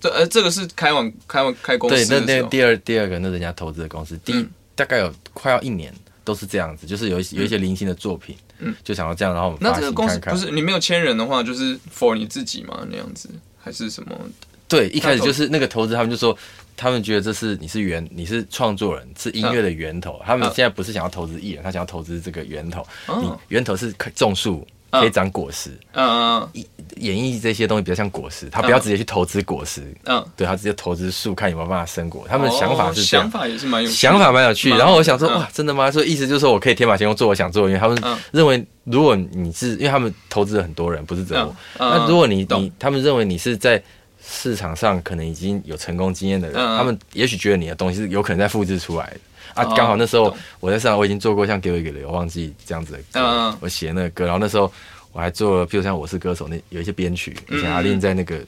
[0.00, 5.94] 这呃这个是开往开往开公，司那那第二第二个那人家投资的公司，第一、嗯大概有快要一年
[6.24, 10.18] 都是这样子，就是有一有一些零星的作品，嗯就想要这样，然后我们发那这个公司。
[10.18, 12.84] 不是你没有签人的话，就是 for 你自己嘛？
[12.90, 13.28] 那样子
[13.62, 14.18] 还是什么？
[14.66, 16.36] 对，一开始就是那个投资，他们就说，
[16.76, 20.20] 他们觉得这是你是源，你是创作人，是音乐的源头。
[20.24, 22.80] 他们嗯现在不是想要投资艺人，他想要投资这个源头。
[23.06, 25.70] 哦你源头是可种树，嗯可以长果实。
[25.92, 26.64] 嗯嗯
[26.98, 32.24] 演绎这些东西比较像果实，他不要直接去投资果实，嗯，对他直接投资树，看有没有办法生果。
[32.28, 33.28] 他们的想法是想。
[33.28, 35.90] 法也是蛮有想法蛮有趣，然后我想说，嗯哇，真的吗？
[35.90, 37.80] 所以意思就是说我可以天马行空做我想做的音乐。
[37.80, 43.82] 他们嗯认为，如果你是因为他们投资了很多人，不是只有那如果你你他们认为你是在
[44.26, 49.20] 市场上可能已经有成功经验的人，他们也许觉得你的东西是有可能在复制出来的
[49.54, 49.64] 啊。
[49.64, 54.72] 哦刚好那时候我在上海，我已经做过像给我一个理由忘记这样子的歌，我写那个歌，然后那时候
[55.12, 58.40] 我还做了，譬如像我是歌手那有一些编曲，以前嗯嗯阿令在那个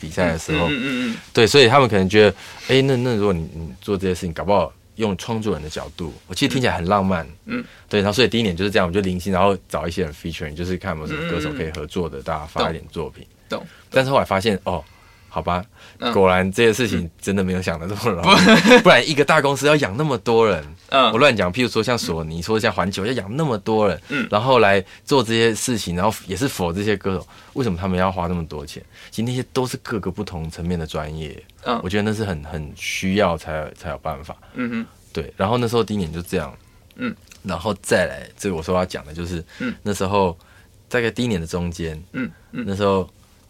[0.00, 2.36] 比赛的时候，嗯嗯嗯对，所以他们可能觉得，
[2.68, 7.26] 哎、那那如果你你做这些事情，搞不好用创作人的角度，我其实听起来很浪漫，
[7.88, 13.26] 对，然后所以第一年就是这样，我们就零星，然后找一些人 featuring，就是看有没有什么歌手可以合作的，大家发一点作品。
[13.48, 13.64] 懂。
[13.90, 14.82] 但是后来发现，哦，
[15.34, 15.64] 好吧，
[15.98, 16.12] 嗯。
[16.12, 21.10] 果然这些事情真的没有想的这么容易， 不然一个大公司要养那么多人，嗯。
[21.10, 24.28] 我乱讲，譬如说像索尼，说像环球要养那么多人，嗯。
[24.30, 28.80] 然后来做这些事情，然后也是否这些歌手，为什么他们要花那么多钱？
[29.10, 31.80] 其实那些都是各个不同层面的专业，嗯。
[31.82, 34.36] 我觉得那是很很需要才有才有办法。
[34.54, 34.86] 嗯哼。
[35.12, 36.56] 对，然后那时候第一年就这样，
[36.94, 37.12] 嗯，
[37.42, 39.74] 然后再来，这个我说要讲的就是，嗯。
[39.82, 40.38] 那时候
[40.88, 42.64] 大概第一年的中间，嗯嗯。
[42.66, 43.08] 那时候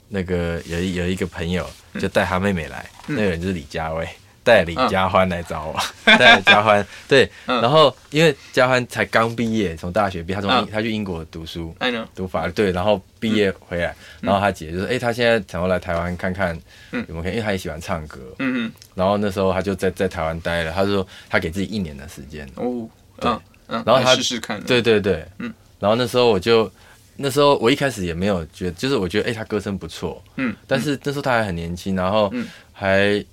[0.08, 1.68] 那个有一有一个朋友
[2.00, 4.08] 就带他妹妹来，那个人就是李佳薇。
[4.44, 7.62] 带李佳欢来找我，带佳欢 对，嗯。
[7.62, 11.74] 然后因为佳欢才刚毕业，从大学毕业，他从他去英国读书
[12.14, 16.54] 读法律对，然后毕业回来，然后他姐就说，哎，他现在想要来台湾看看
[16.90, 17.02] 嗯。
[17.08, 18.72] 有没有因为他也喜欢唱歌，嗯嗯。
[18.94, 22.90] 然后那时候他就在在台湾待了，他说他给自己一年的时间，嗯，哦，
[23.22, 25.50] 嗯嗯，然后他来试试看，，对对对，嗯。
[25.80, 26.70] 然后那时候我就
[27.16, 32.46] 那时候我一开始也没有觉得，就是我觉得哎、他歌声不错，嗯，但是那时候他还很年轻，然后嗯。
[32.76, 33.24] 还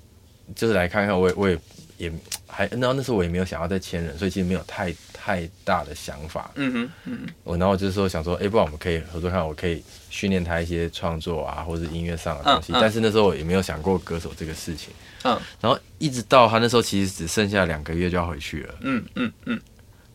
[0.56, 1.58] 就是来看看，我也我也
[1.98, 2.12] 也
[2.46, 7.34] 还，然后那时候我也没有想要再签人，所以其实没有太太大的想法，嗯哼嗯哼。
[7.44, 12.72] 我然后就是说想说，哎、不然我们可以合作看，我可以训练他一些创作啊，或者音乐上的东西。
[12.72, 12.80] 嗯嗯。
[12.80, 14.94] 但是那时候我也没有想过歌手这个事情。
[15.24, 15.36] 嗯。
[15.60, 19.60] 然后一直到他那时候其实只剩下两个月就要回去了，嗯嗯嗯，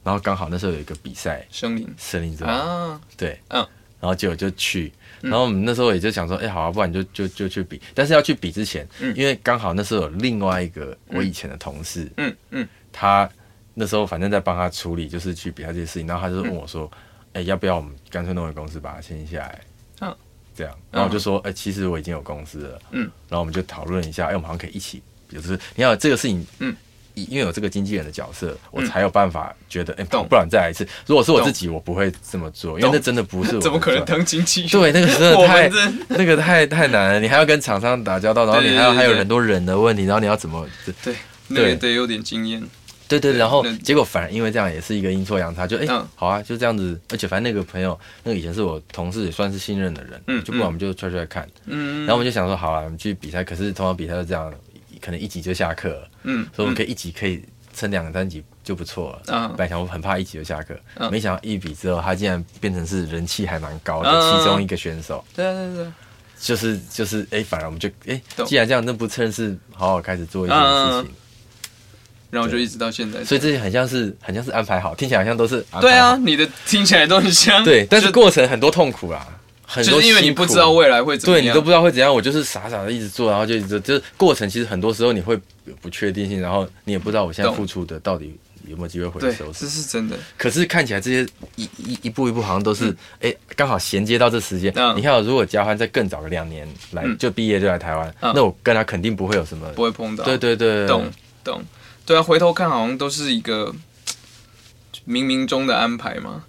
[0.07, 1.93] 然后刚好那时候有一个比赛，森林。
[1.99, 3.59] 森林之王，啊，对，嗯，
[3.99, 4.93] 然后结果就去。
[5.21, 7.83] 然后我们那时候也就想说，哎、好啊，不然就就就去比。
[7.93, 9.13] 但是要去比之前，嗯。
[9.17, 12.69] 因为刚好那时候有另外一个我以前的同事，嗯嗯。
[12.93, 13.29] 他
[13.75, 16.89] 那时候反正在帮他处理，就是去比他这些事情，然后他就问我说
[17.35, 19.61] ：“哎、要不要我们干脆弄个公司把它签下来？”
[20.03, 20.17] 嗯，
[20.55, 23.01] 这样，然后我就说，哎、其实我已经有公司了，嗯。
[23.29, 26.77] 然后我们就讨论一下，哎、我们好像可以一起，就是你要有这个事情，嗯
[27.25, 30.27] 因为有这个经纪人的角色，我才有办法觉得，哎、懂。
[30.29, 30.87] 不然再来一次。
[31.07, 34.71] 如果是我自己，我不会这么做，因为那真的不是我的怎么可能当经纪人？
[34.71, 35.71] 对，那个真的太
[36.09, 40.67] 那个太太难了，你还要跟厂商打交道，然后你还要还有很多人的问题，然后你要怎么？
[41.03, 41.15] 对，
[41.49, 42.63] 那个对得有点经验。
[43.09, 54.53] 对对，然后结果反而因为这样也是一个阴错阳差，就哎、嗯好啊，就这样子，而且反正那个朋友，那个以前是我同事，也算是信任的人，嗯就不然我们就出来看，嗯，然后我们就想说，好了，我们去比赛，可是通常比赛都这样，
[55.07, 57.41] 可能一集就下课了，嗯，所以我们可以一集可以
[57.73, 59.23] 撑两三集就不错了。
[59.29, 59.49] 嗯。
[59.51, 61.09] 本来想我很怕一集就下课，嗯。
[61.13, 65.25] 没想到一比之后，他竟然变成是人气还蛮高的嗯其中一个选手。
[65.37, 65.85] 对啊对啊对。
[65.85, 65.95] 啊，
[66.41, 68.45] 就是就是哎、反而我们就哎、懂。
[68.47, 71.15] 既然这样，那不趁是好好开始做一件嗯事情，
[72.31, 73.25] 然后就一直到现在。
[73.25, 77.63] 所以这些很像是很像是安排好，听起来好像都是对啊，，你的听起来都很像。
[77.63, 79.27] 对，但是过程很多痛苦啦，
[79.67, 88.35] 很多就是因为你不知道未来会怎么样，对你都不知道会怎样，我就是傻傻的一直做，然后就一直就是过程，其实很多时候你会有不确定性，然后你也不知道我现在付出的到底
[88.67, 90.17] 有没有机会回收。，这是真的。
[90.39, 94.73] 可是看起来这些一一一步一步好像都是哎，刚、好衔接到这时间。
[94.77, 99.69] 嗯你看、哦，如果嘉欢再更早个两年来、嗯就毕业就来台湾，嗯那我跟他肯定不会有什么。
[99.73, 100.25] 不会碰到。
[100.25, 101.11] 对对对，懂
[101.43, 101.63] 懂。
[102.05, 103.75] 对啊，回头看好像都是一个
[105.09, 106.45] 冥冥中的安排嘛。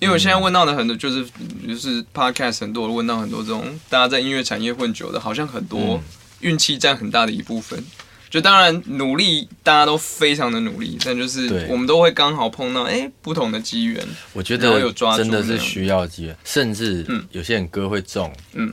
[0.00, 1.24] 因为我现在问到的很多就是
[1.68, 6.02] 就是 podcast 很多问到很多这种大家在音乐产业混久的，好像很多嗯
[6.40, 7.84] 运气占很大的一部分。
[8.30, 14.06] 就当然努力，大家都非常的努力，但就是我们都会刚好碰到哎、不同的机缘。
[14.32, 18.32] 我觉然后有得抓住真的是需要机缘，甚至嗯有些人歌会中。
[18.52, 18.72] 嗯，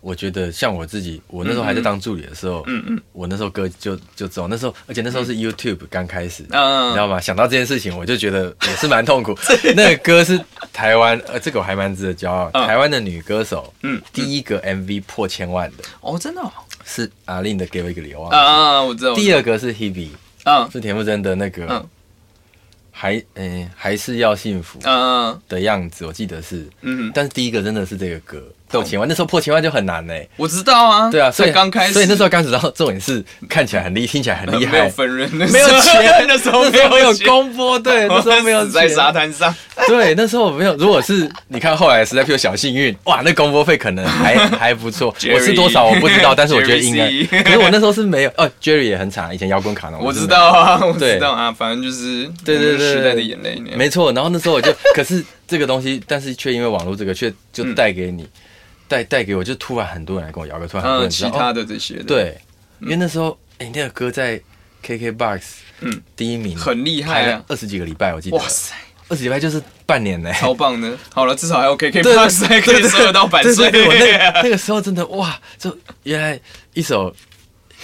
[0.00, 3.00] 我觉得像我自己，我那时候还在当助理的时候，嗯嗯。
[3.12, 7.20] 我那时候歌就就走，那时候而且那时候是 YouTube 刚开始，嗯你知道吗？
[7.20, 9.36] 想到这件事情，我就觉得 也是蛮痛苦。
[9.76, 10.40] 那个歌是
[10.72, 12.50] 台湾，呃，这个我还蛮值得骄傲。
[12.54, 12.66] 嗯。
[12.66, 15.84] 台湾的女歌手，嗯，第一个 MV 破千万的。
[16.00, 16.50] 哦，真的哦。
[16.84, 19.14] 是阿令的《给我一个理由》啊啊，我知道。
[19.14, 20.08] 第二个是 Hebe，
[20.44, 20.68] 嗯。
[20.72, 21.88] 是田馥甄的那个，嗯。
[22.92, 26.68] 还嗯、还是要幸福嗯的样子，我记得是。
[26.82, 30.28] 嗯，但是第一个真的是这个歌破千万，那时候破千万就很难嘞。
[30.36, 31.10] 我知道啊。
[31.10, 39.54] 对啊，所以才刚开始，所以那时候刚开始，然后重点是看起来很厉， 听起来很厉没有害，分润，没 没有钱，那时候 那时候没有钱公播，对，那时候没有在沙滩上。
[39.86, 40.74] 对，那时候没有。
[40.76, 45.14] 如果是你看后来实在譬如小幸运，哇，那公播费可能还还不错。
[45.34, 47.42] 我是多少我不知道，但是我觉得应该。
[47.42, 48.30] 可是我那时候是没有。
[48.36, 50.30] 哦，Jerry 也很惨，以前摇滚卡呢，我知。
[50.30, 53.60] 道啊，我对知道啊，反正就是对对对对时代的眼泪。
[53.74, 58.24] 没错，然后那时候我就，可是这个东西，但是却因为网络这个，却就带给你，
[58.90, 62.36] 带带给我，就突然很多人来跟我摇歌，突然很多嗯，人知道其他哦的这些的，，对，
[62.80, 64.40] 因为那时候哎，那个歌在
[64.84, 65.40] KKBOX
[65.82, 67.42] 嗯，第一名，很厉害啊！
[67.46, 68.74] 二十几个礼拜，我记得哇塞，
[69.08, 70.32] 二十礼拜就是半年呢。
[70.32, 70.98] 超棒的。
[71.14, 73.70] 好了，至少还有 KK 对可以收得到版税。
[73.70, 76.38] 对对对，我那个那个时候真的哇，就原来
[76.74, 77.14] 一首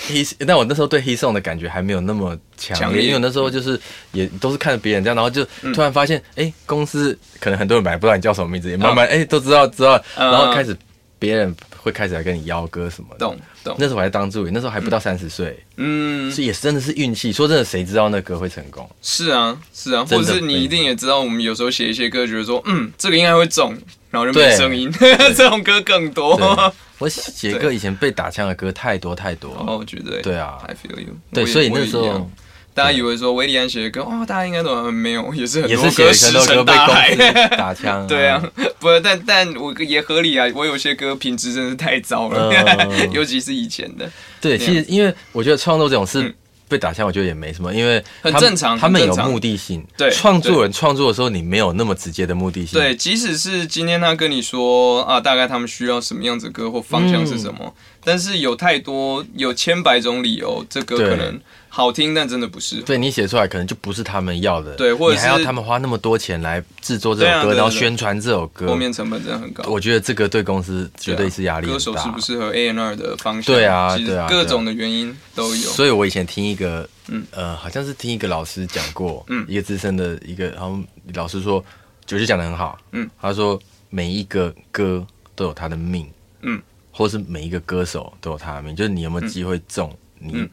[0.07, 3.81] He，但我那时候对 He Song 的感觉还没有那么强烈，烈因为我那时候就是
[4.13, 5.43] 也都是看着别人这样，然后就
[5.73, 10.77] 突然发现，哎、公司可能很多人本来不知道你叫什么名字，也慢慢哎、都知道知道，嗯然后开始
[11.19, 13.19] 别人会开始来跟你邀歌什么的。
[13.19, 17.33] 懂懂，那时候我还当助理，那时候还不到三十岁，嗯，所以也真的是运气。
[17.33, 18.89] 说真的，谁知道那歌会成功？
[19.03, 23.77] 是啊是啊，或者是你一定也知道，我们有时候写一些歌，觉得说，嗯，这个应该会中，
[24.11, 24.93] 然后就没对声音，
[25.37, 26.75] 这种歌更多。
[26.99, 29.65] 我写 歌以前被打枪的歌太多太多了。
[29.67, 31.15] 哦，我觉得对啊，I feel you。
[31.33, 32.31] 对，所以那时候
[32.77, 37.17] 大家以为说维里安写的歌，哦，大家应该都很没有， 也是很也多歌石沉大海。
[37.57, 38.05] 打枪。
[38.07, 38.39] 对啊，
[38.79, 40.47] 不，但但我也合理啊。
[40.55, 44.07] 我有些歌品质真的是太糟了，嗯 尤其是以前的。
[44.43, 46.35] 对，其实因为我觉得创作这种事嗯
[46.69, 49.83] 被打枪，我觉得也没什么，因为很正常他们有目的性。
[49.97, 52.79] 对创作人创作的时候，你没有那么直接的目的性。
[52.79, 57.73] 对，即使是今天他跟你说啊，大概他们需要什么样子的歌或方向是什么，
[58.05, 61.41] 但是有太多有千百种理由，这歌可能
[61.77, 62.83] 好听，但真的不适合。
[62.87, 69.63] 对你写出来可能就不是他们要的，对或者你还要他们花那么多钱来制作这首歌，然后宣传这首歌后，面成本真的很高。
[69.69, 71.85] 我觉得这个对公司绝对是压力歌很大。
[71.85, 73.55] 手适不适合 A N R 的方向？
[73.55, 75.69] 对啊对啊各种的原因都有。
[75.69, 80.79] 所以我以前听一个，嗯呃，好像是听一个老师讲过，嗯一个资深的一个，然后
[81.13, 81.63] 老师说，
[82.11, 83.61] 我就讲的很好，嗯，他说
[83.91, 86.09] 每一个歌都有他的命，
[86.41, 86.59] 嗯，
[86.91, 90.49] 或是每一个歌手都有他的命，就是你有没有机会中，你嗯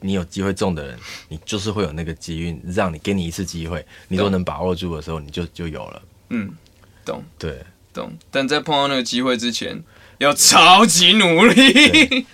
[0.00, 0.98] 你有机会中的人，
[1.28, 6.50] 你就是会有那个机运，让你给你一次机会，你都能把握住的时候，你就就有了，嗯，
[7.04, 8.12] 懂对，懂。
[8.30, 9.82] 但在碰到那个机会之前，
[10.18, 12.26] 要超级努力。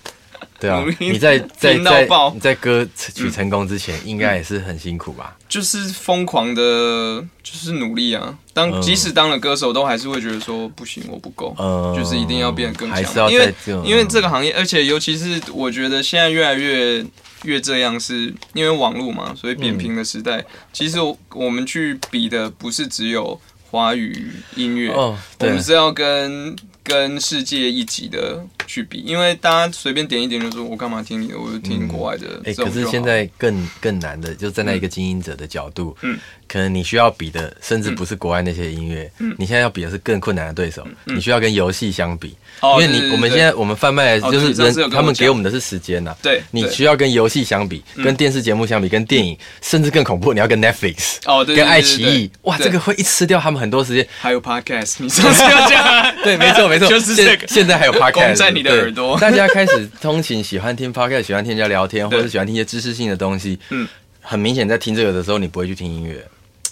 [0.58, 5.36] 对啊你在在在爆你在歌曲成功之前，应该也是很辛苦吧？
[5.48, 8.38] 就是疯狂的，就是努力啊。
[8.54, 13.30] 当嗯即使当了歌手，都还是会觉得说不行，我不够，嗯就是一定要变得更强。
[13.30, 13.54] 因为
[13.84, 17.04] 因为这个行业，而且尤其是我觉得现在越来越
[17.44, 32.40] 越这样是，因为网络嘛，所以扁平的时代，其实我我们去比的不是只有华语音乐，哦，我们，是要跟跟世界一级的去比，因为大家随便点一点就说，我干嘛听你的，我就听国外的。
[32.54, 36.18] 可是现在更更难的，就站在一个经营者的角度，嗯
[36.56, 39.34] 可能你需要比的，甚至不是国外那些音乐，嗯。
[39.36, 46.42] 你现在要比的是更困难的对手，你需要跟游戏相比，哦因为你我们现在我们贩卖就是人，他们给我们的是时间呐、对对。
[46.52, 54.08] 你需要跟游戏相比，跟电视节目相比，跟电影，甚至更恐怖，你要跟 Netflix，哦跟爱奇艺，哇，这个会一吃掉他们很多时间。
[54.18, 57.46] 还有 podcast，你上次要讲， 对，没错没错，就是这个。
[57.46, 59.20] 现现在还有 podcast，在你的耳朵。
[59.20, 63.58] 大家开始通勤，喜欢听 podcast，喜欢听人家聊天，或对者喜欢听一些知识性的东西。
[63.68, 63.88] 嗯嗯，
[64.22, 66.24] 很明显在听这个的时候，你不会去听音乐。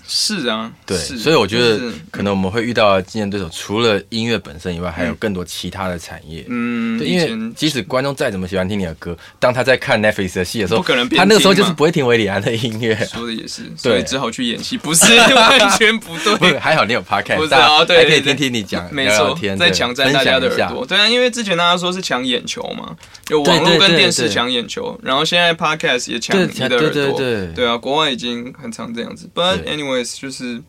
[0.07, 1.81] 是啊，对，所以我觉得
[2.11, 6.45] 可能我们会遇到的竞争对手，除了音乐本身以外，还有更多其他的产业。
[6.49, 12.95] 嗯，因为即使观众再怎么喜欢听你的歌，当他在看 Netflix 的戏的时候，不可能他那个时候就是不会听维里安的音乐。
[13.07, 16.59] 说的也是，所以只好去演戏，不是 完全不不对。
[16.59, 20.85] 还好你有不 podcast，是大家啊，对，还可以对听听你讲，没错在对抢占大家的耳朵。
[20.85, 22.95] 对啊，因为之前大家说是抢眼球嘛，
[23.29, 26.91] 有网络跟电视对抢眼球，然后现在 podcast 也抢对你的耳朵。
[26.91, 29.29] 对对对啊，国外已经很常这样子。
[29.35, 30.63] But 对 anyways，就是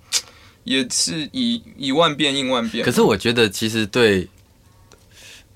[0.64, 2.86] 也是以以万变应万变。
[2.86, 4.28] 可是我觉得其实对，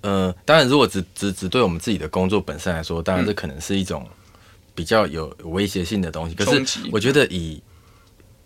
[0.02, 4.08] 呃，当然如果只只只对我们自己的工作本身来说，当然这可能是一种
[4.74, 6.36] 比较有有威胁性的东西。
[6.36, 7.62] 可是我觉得以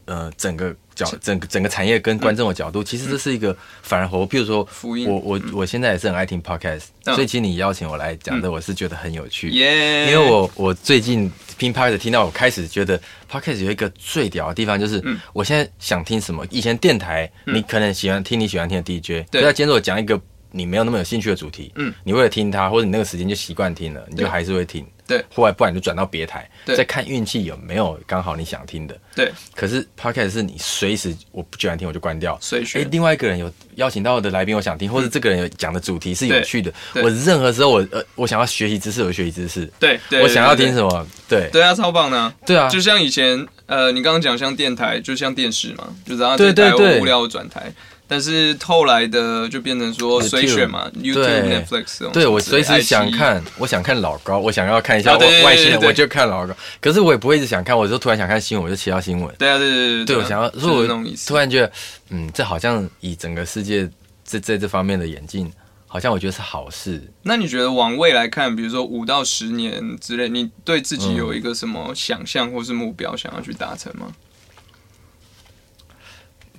[0.06, 4.26] 呃整个角整个整个产业跟观众的角度，其实这是一个反而活。
[4.28, 4.68] 譬如说，
[5.08, 7.16] 我我我现在也是很爱听 podcast，嗯。
[7.16, 9.49] 所以其实你邀请我来讲的，我是觉得很有趣。
[9.49, 12.99] 耶，因为我我最近听 podcast 听到，我开始觉得
[13.32, 15.20] podcast 有一个最屌的地方，就是嗯。
[15.34, 16.45] 我现在想听什么。
[16.49, 19.41] 以前电台你可能喜欢听你喜欢听的 DJ，对。
[19.41, 20.20] 可是今天我讲一个
[20.51, 21.93] 你没有那么有兴趣的主题，嗯。
[22.04, 24.86] 你为了听它，或者你那个时间就习惯听了，你就还是会听。
[25.18, 28.97] 对后来不然你就转到别台，对再看运气有没有刚好你想听的。
[29.16, 32.34] 对可是 podcast 是你随时我不喜欢听我就关掉。
[32.34, 36.74] 哎随选，另外一个人有邀请到的来宾，我想听，或者这个人有讲的主题是有趣的。
[36.95, 39.72] 我任何时候我呃，我想要学习知识，我就学习知识。
[39.80, 40.74] 对对，我想要听？
[40.74, 41.07] 什么？
[41.28, 42.34] 对对啊，超棒的啊。
[42.45, 47.72] 对啊，就像以前，呃，你刚刚讲像电台，就像电视嘛，就是啊对对对无聊转台。
[48.14, 52.14] 但是后来的就变成说随选嘛，YouTube、对 Netflix 这种。
[52.14, 56.55] 对我随时想看，我想看老高，我想要看一下外星人，我就看老高。
[56.80, 59.36] 可是我也不会一直想看，我就突然想看新闻，我就切到新闻。
[59.39, 61.16] 对啊，对对对对，我想要，所以。
[61.26, 61.72] 突然觉得，
[62.09, 63.89] 嗯，这好像以整个世界
[64.24, 65.51] 在在这方面的演进，
[65.88, 67.01] 好像我觉得是好事。
[67.24, 74.11] 那你觉得往未来看，比如说五到十年之类，你对自己有一个什么想象或是目标想要去达成吗？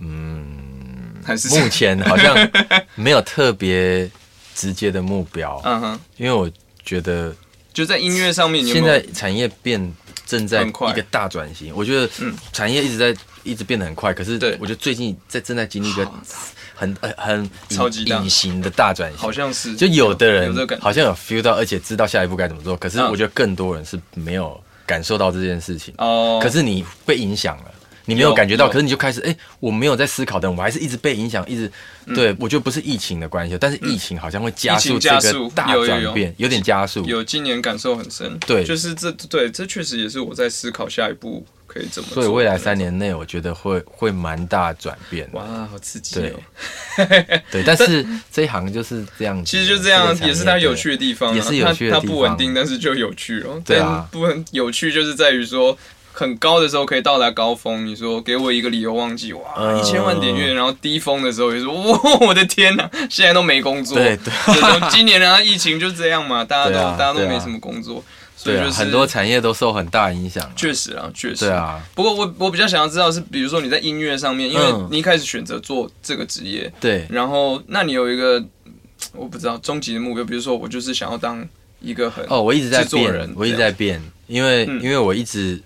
[0.00, 0.63] 嗯，
[1.24, 2.36] 还是目前好像
[2.94, 4.08] 没有特别
[4.54, 6.50] 直接的目标， 嗯哼，因为我
[6.84, 7.34] 觉得
[7.72, 9.92] 就在音乐上面，现在产业变
[10.26, 12.34] 正在一个大转型，我觉得嗯。
[12.52, 14.56] 产业一直在一直变得很快，可是对。
[14.60, 16.08] 我觉得最近在正在经历一个
[16.74, 19.18] 很呃很超级大隐形的大转型。
[19.18, 19.30] 好。
[19.30, 19.74] 像是。
[19.74, 23.10] 就有的人好像有 feel 到，而且知道下一步该怎么做，可是嗯。
[23.10, 25.92] 我觉得更多人是没有感受到这件事情。
[25.98, 27.73] 哦，可是你被影响了，
[28.06, 31.70] 你没有有感觉到，可是你就开始，哎、我没有在思考的，我还是一直被影响，一直。
[32.14, 37.02] 对，我觉得不是疫情的关系，但是疫情好像会加速这加速个大转变，有点加速。
[37.06, 42.22] 有今年感受很深，对就是这对这确实也是我在思考下一步可以怎么做。
[42.22, 45.38] 所以未来三，年内，我觉得会会蛮大转变的。
[45.38, 46.40] 哇，好刺激对哦！
[47.50, 53.62] 对，但是这一行就是这样子，其实就这样，也是它有趣的地方、啊，也是有趣的它地方它不稳定，但是就有趣哦。
[53.64, 55.78] 对啊但不很有趣就是在于说。
[56.16, 59.76] 很高的时候可以到达高峰，你说给我一个理由忘记哇嗯。
[59.78, 63.98] 一千万点阅，然后低峰的时候也说哇我的天哪，现在都没工作。
[63.98, 64.32] 对对。
[64.90, 68.02] 今年然后疫情就是这样嘛， 大家都、大家都没什么工作，
[68.36, 70.48] 所以就是很多产业都受很大影响。
[70.54, 71.46] 确实啊，确实。
[71.46, 74.88] 对啊，不过我我比较想要知道是，比如说你在音乐上面，因为嗯。
[74.92, 78.40] 你一开始选择做这个职业，对，然后那你有一个
[79.12, 81.44] 我不知道终极的目标，比如说我就是想要当
[81.80, 84.80] 一个很哦，我一直在制作人变，我一直在变，因为、嗯。
[84.80, 85.60] 因为我一直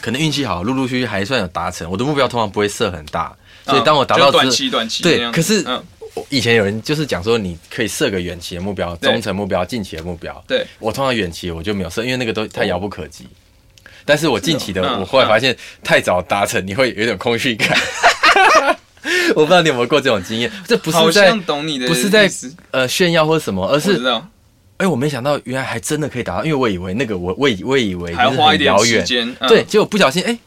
[0.00, 1.90] 可能运气好，陆陆续续还算有达成。
[1.90, 3.34] 我的目标通常不会设很大，
[3.64, 5.82] 所以当我达到嗯就短期短期对可是嗯
[6.14, 10.42] 我以前有人就是讲说，你可以设个远期的目标、中程目标、近期的目标。
[10.48, 13.26] 对我通常远期我就没有设，因为那个都太遥不可及。
[14.04, 17.78] 但是我近期的，我后来发现太早达成，你会有点空虚感。
[19.36, 22.28] 我不知道你有没有过这种经验，这不是在懂你的不是在
[22.72, 24.02] 呃炫耀或什么，而是
[24.80, 29.28] 道哎，我没想到原来还真的可以达到，因为我以为那个我我以我以为就是还要花一点时间。
[29.40, 30.38] 嗯对，，结果不小心哎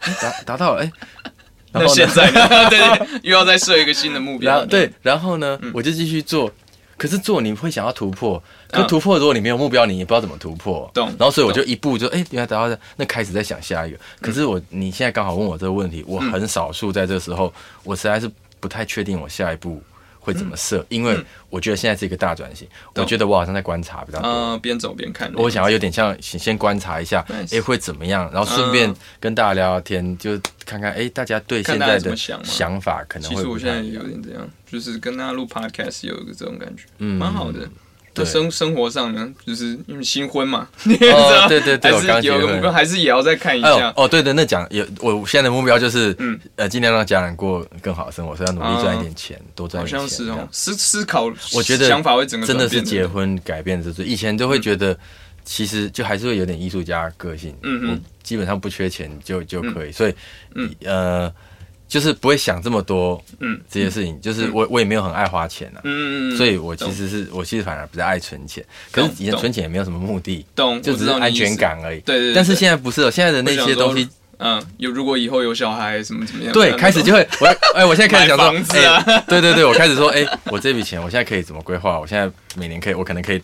[0.00, 0.92] 哎达达到了哎，
[1.72, 1.86] 然那？
[1.88, 2.68] 现在呢？
[2.70, 4.50] 对 对，又要再设一个新的目标。
[4.50, 6.50] 然后对，然后呢，我就继续做。
[6.98, 10.90] 可是做你会想要突破，可嗯突破如果你没有目标，你也不知道怎么突破。
[10.94, 13.98] 懂然后所以我就一步就哎，原来达到这，那开始在想下一个。
[14.18, 17.52] 可是我你现在刚好问我这个问题，我很少数在这个时候，
[17.84, 19.82] 我实在是不太确定我下一步
[20.26, 21.16] 会怎么设，因为
[21.48, 22.66] 我觉得现在是一个大转型，
[22.96, 24.28] 我觉得我好像在观察比较多。
[24.28, 25.32] 嗯，边走边看。
[25.36, 34.02] 我想要有点像先先观察一下，哎、会怎么样，然后顺便嗯跟大家聊聊天，就看看哎、大家对现在的想法可能其实我现在也有。
[34.02, 37.68] 点这样，就是跟大家录 podcast 有一个这种感觉，嗯蛮好的。
[38.16, 38.32] 对。
[38.32, 43.92] 生 生活上呢，就是因为新婚嘛， 哦对对对还是有个目标，还是也要再看一下。
[43.96, 46.26] 哦，对对，那讲也，我现在的目标就是，嗯。
[46.32, 50.08] 嗯，呃，尽量让家人过更好的生活，所以要努力赚一点钱，多赚一点钱。
[50.08, 54.98] 像是哦，思思考，我觉得想法会整个真的是结婚改变这以前都会觉得，
[55.44, 60.14] 其实就还是会有点艺术家个性，嗯嗯基本上不缺钱就就可以，所以，
[60.84, 61.32] 呃，
[61.88, 65.80] 就是不会想这么多，嗯这些事情，就是我我也没有很爱花钱啊。
[65.84, 71.56] 嗯，嗯嗯所以我其实是我其实反而比较爱存钱，可是以前存钱也没有什么目的，懂，就只是安全。
[71.56, 72.00] 感而已。
[72.00, 74.06] 对对对但是现在不是了，现在的那些东西，
[74.38, 81.98] 嗯，有如果以后有小孩什么怎么样，对，开始就会我哎，我现在开始想说，对对对，我开始说，哎，我这笔钱我现在可以怎么规划？
[81.98, 83.40] 我现在每年可以，我可能可以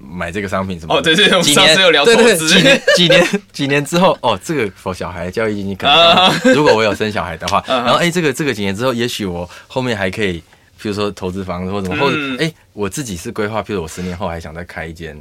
[0.00, 1.00] 买这个商品什么的？
[1.00, 2.48] 哦对对对我们上次有聊对对对投资。
[2.48, 6.40] 几年几年 几年之后，哦，这个否小孩教育基金可能啊。
[6.54, 10.42] 如果我有生小孩的话，嗯然后哎，这个这个几年之后，也许我后面还可以。
[10.82, 15.14] 比如说投资房子或什么，或者嗯哎、我自己是规划，譬如我十年后还想再开一间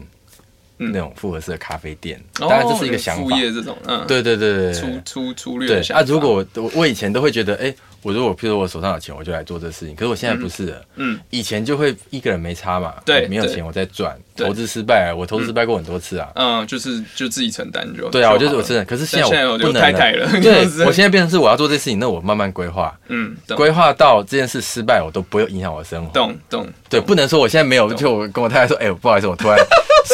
[0.77, 0.89] 嗯。
[0.93, 3.23] 那种复合式的咖啡店，哦当然这是一个想法。
[3.23, 9.95] 副业这种，嗯，对对对对对，粗粗粗略对啊，如果我我我以前都会觉得，哎、我如果譬如我手上有钱，我就来做这事情。
[9.95, 16.29] 可是我现在不是了，嗯，以前就会一个人没差嘛，对对没有钱我在赚，投资失败了，我投资失败过很多次啊。
[16.35, 23.57] 嗯，就是就自己承担就对啊，我就是我真的，可是现在我不能太太了这对， 我现在变成是我要做这事情，那我慢慢规划，嗯，懂。
[23.57, 26.11] 规划到这件事失败，我都不会影响我的生活。
[26.13, 29.57] 懂懂，对，不能说我现在没有，就我跟我太太说，哎、不好意思，我突然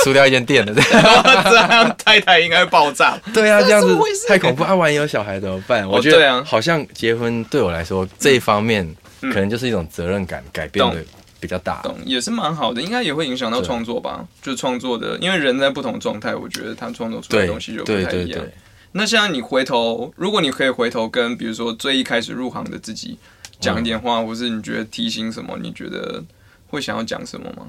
[0.04, 1.96] 输掉一间店了， 这样。
[2.04, 3.18] 太太应该会爆炸。
[3.34, 4.64] 对啊，这样子太恐怖。
[4.64, 5.88] 啊，万一有小孩怎么办？
[5.88, 11.04] 我觉对啊得好像结婚对我来说这一方面，可能就是一种责任感改变的
[11.40, 11.82] 比较大。
[11.84, 14.26] 懂也是蛮好的，应该也会影响到对创作吧？
[14.42, 18.12] 就是创作的，因为人在不同状态，我觉得他创作出来的对东西就不太一样。
[18.12, 18.52] 对对，
[18.92, 23.18] 那现在你回头，如果你可以回头跟比如说最一开始入行的自己
[23.60, 26.24] 讲一点话，或是你觉得提醒什么，你觉得
[26.68, 27.68] 会想要讲什么吗？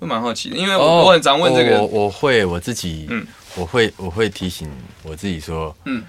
[0.00, 3.24] 会蛮好奇的，因为我、我很常问这个，哦我我会我自己，嗯
[3.54, 4.68] 我会我会提醒
[5.04, 6.02] 我自己说，嗯，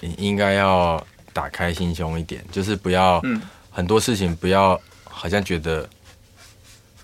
[0.00, 3.40] 你应该要打开心胸一点，就是不要、嗯
[3.70, 5.88] 很多事情不要好像觉得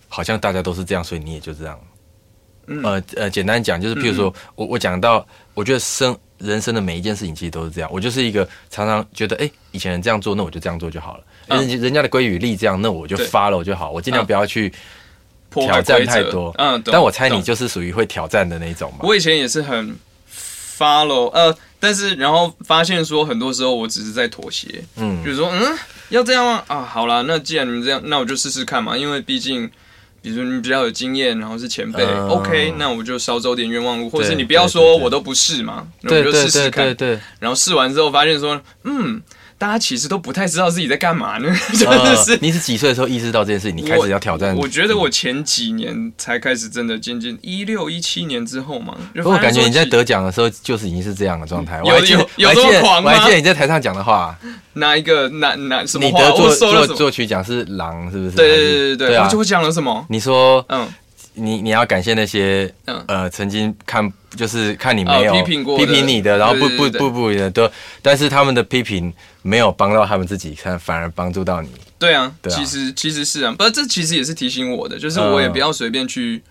[0.08, 1.78] 好像大家都是这样，所以你也就这样。
[2.66, 7.88] 嗯呃呃，简单讲就是，譬如说、我我讲到，我觉得生人生的每一件事情其实都是这样。
[7.92, 11.24] 我就是一个常常觉得，哎、以前人这样做，那我就这样做就好了。
[11.48, 13.92] 嗯人、人家的规与力这样，那我就对 follow 就好。
[13.92, 14.72] 我尽量嗯不要去
[15.54, 16.54] 挑战太多。
[16.58, 18.98] 嗯，但我猜你就是属于会挑战的那一种吧。
[19.02, 19.96] 我以前也是很
[20.78, 25.78] follow，呃，但是然后发现说，很多时候我只是在妥协，嗯就是说，嗯，
[26.08, 26.62] 要这样吗？
[26.66, 29.70] 啊，好啦，那既然你们这样，那我就试试看嘛，因为毕竟。
[30.24, 36.86] 比如说你比较有经验，然后是前辈、嗯 o k 那我就少走点冤枉路，或者是你不要说我都不是嘛，那我就试试看。
[36.86, 39.20] 对对，然后试完之后发现说，嗯，
[39.64, 42.38] 大家其实都不太知道自己在干嘛呢， 真的是呃。
[42.42, 43.78] 你是几岁的时候意识到这件事情？
[43.78, 44.54] 你开始要挑战？
[44.54, 48.94] 我觉得我前几年才开始真的渐渐，一六一七年之后嘛，
[49.24, 51.78] 我感觉你在得奖的时候，就是已经是这样的状态。
[51.82, 54.38] 有有有我还记得这么狂吗我还记得你在台上讲的话，
[54.74, 56.54] 哪一个哪哪什么话，你得作？
[56.54, 58.36] 作作曲奖是狼，是不是？
[58.36, 59.38] 对对对对对，我就！
[59.38, 60.04] 会讲了什么？
[60.10, 60.86] 你说嗯，
[61.34, 63.04] 你你要感谢那些嗯。
[63.08, 67.70] 呃曾经看就是看你没有哦批评过批评你的，然后不不不不的都，
[68.02, 69.12] 但是他们的批评
[69.42, 71.68] 没有帮到他们自己，反反而帮助到你。
[71.98, 72.56] 对啊，对啊。
[72.56, 76.42] 其实其实是啊，不，这其实也是提醒我的，就是我也不要随便去，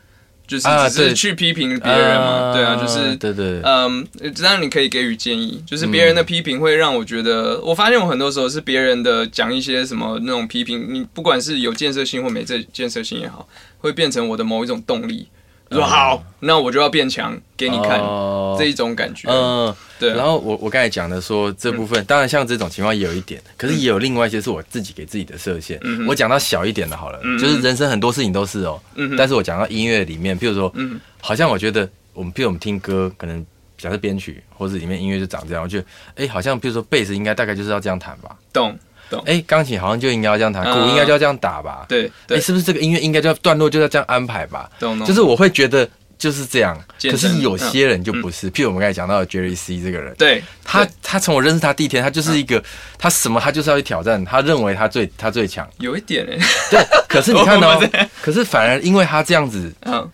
[0.46, 4.06] 就是只是去批评别人嘛，对啊，就是对对，嗯，
[4.42, 13.48] 当然你可以给予建议，就是别人的批评会让我觉得，我发现我很多时候是别人的讲一些什么那种批评，你不管是有建设性或没这建设性也好，
[13.80, 15.28] 会变成我的某一种动力，就
[15.74, 18.56] 说好，那我就要变强给你看哦。
[18.58, 19.76] 这一种感觉，嗯。
[20.00, 20.12] 对。
[20.12, 25.80] 啊，然后我我刚才讲的说这部分，当然像这种情况也有一点，可是也有另外一些是我自己给自己的设限。
[25.84, 33.46] 嗯我讲到小一点的好了，嗯就是人生很多事情都是哦，嗯但是我讲到音乐里面，譬如说，嗯好像我觉得我们譬如我们听歌，可能
[33.78, 35.86] 假设编曲或者里面音乐就长这样，我觉得
[36.16, 38.36] 哎，好像譬如说贝斯应该大概就是要这样弹吧。
[38.52, 38.78] 懂
[39.14, 39.24] 懂。
[39.26, 40.90] 哎，钢琴好像就应该要这样弹，鼓嗯。
[40.90, 41.86] 应该就要这样打吧？
[41.88, 44.70] 对哎，对，是不是这个音乐应该就要段落就要这样安排吧？
[44.80, 45.08] 懂懂。
[45.08, 45.88] 就是我会觉得
[46.18, 52.64] 就是这样，可是有些人就不是，譬如我们刚才讲到的 Jerry C 这个人，对他他从我认识他第一天，他就是一个
[52.98, 56.38] 他什么他就是要去挑战，他认为他最他最强，有一点哎，
[56.72, 56.86] 对。
[57.08, 57.90] 可是你看 我哦，
[58.22, 60.10] 可是反而因为他这样子，嗯，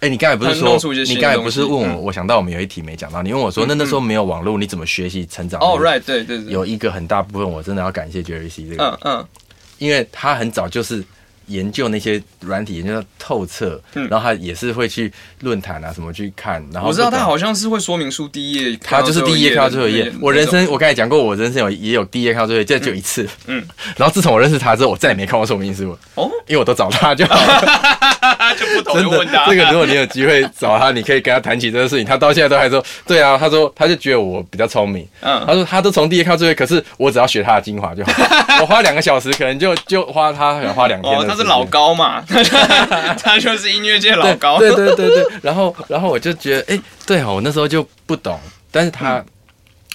[0.00, 2.02] 哎，你刚才不是说你刚才不是问我，嗯。
[2.02, 5.60] 我想到我们有一题没讲到，你问我说那那时候没有网络，你怎么学习成长？
[5.60, 9.26] 哦，right，对对对，有一个很大部分我真的要感谢 Jerry C 这个，嗯嗯，
[9.78, 11.04] 因为他很早就是
[11.48, 20.12] 研究那些软体研究到透彻，嗯然后他也是会去论坛啊什么去看，然后我知道他好像是会说明书第一页，他就是第一页看到最后一页。
[20.20, 23.24] 我人生我刚才讲过，我人生有也有第一页看到最后一页，这就一次。
[23.46, 27.98] 嗯嗯，然后自从我认识他之后，我再也没看过说明书了，哦，因为我都找他就好了。
[28.58, 32.04] 就不懂真的问他，， 这个如果你有机会找他，你可以跟他谈起这个事情。
[32.04, 35.06] 他到现在都还说，对啊，他说他就觉得我比较聪明。
[35.20, 38.12] 嗯他说他都从第一页看到最后一页，可是我只要学他的精华就好。
[38.60, 42.22] 我花两个小时，可能就就花他可能花两天的是老高嘛，
[43.22, 45.24] 他就是音乐界老高，对对对对。
[45.42, 48.38] 然后然后我就觉得，哎、对哦，我那时候就不懂，
[48.70, 49.24] 但是他。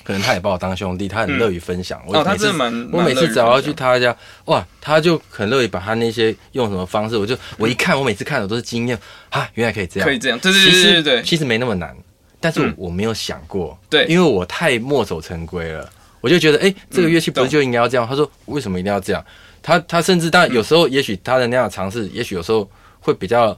[0.05, 1.97] 可能他也把我当兄弟，他很乐于分享。
[2.05, 4.13] 我哦，他每次真的蛮，我每次只要去他家，
[4.47, 8.99] 哇，他就很乐意把他那些用什么方式，我就我一看，我每次看的都是惊艳
[9.29, 11.95] 啊，原来可以这样，可以这样，对对对对其实没那么难，
[12.41, 15.89] 但是我没有想过，对因为我太墨守成规了，
[16.19, 18.05] 我就觉得，哎、这个乐器不是就应该要这样？
[18.05, 19.25] 他说为什么一定要这样？
[19.63, 22.69] 他他甚至当然有时候，也许他的那样的尝试，也许有时候
[22.99, 23.57] 会比较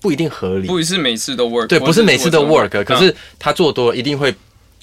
[0.00, 4.32] 不一定合理，不是每次都 work，对，不是每次都 work，可是他做多了一定会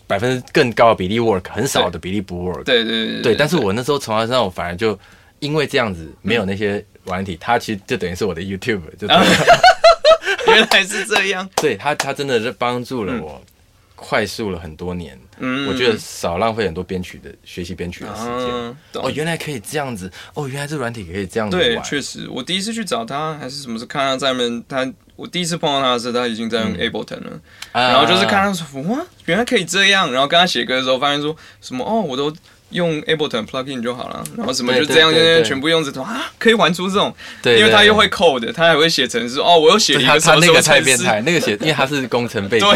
[0.08, 4.98] 百分之更高的比例 work，很少的比例不 work，对对对对，但是我那时候从他身上，我反而就
[5.40, 9.08] 因为这样子没有那些软体，他其实就等于是我的 YouTube，就
[10.48, 13.42] 原来是这样，对他，他真的是帮助了我，
[13.96, 15.20] 快速了很多年。
[15.40, 18.32] 嗯，我觉得少浪费很多编曲的学习编曲的时间。
[18.32, 27.42] 嗯，哦，原来可以这样子，哦，原来这软体可以这样子对，确实，我第一次去找他还是什么时候看他在那边，他我第一次碰到他的时候，他已经在用 Ableton 了，
[27.74, 27.82] 啊。
[27.92, 32.34] 然后就是看他说哇，原来可以这样，然后跟他写歌的时候，发现说什么哦，我都
[32.76, 35.44] 用 Ableton plugin 就好了，然后什么就这样，对对对。
[35.44, 42.68] 全部用这种啊，可以玩出这种，因为他又会 code，他还会写程式，哦，我又写他他那个太变态，那个写， 因为他是工程背景，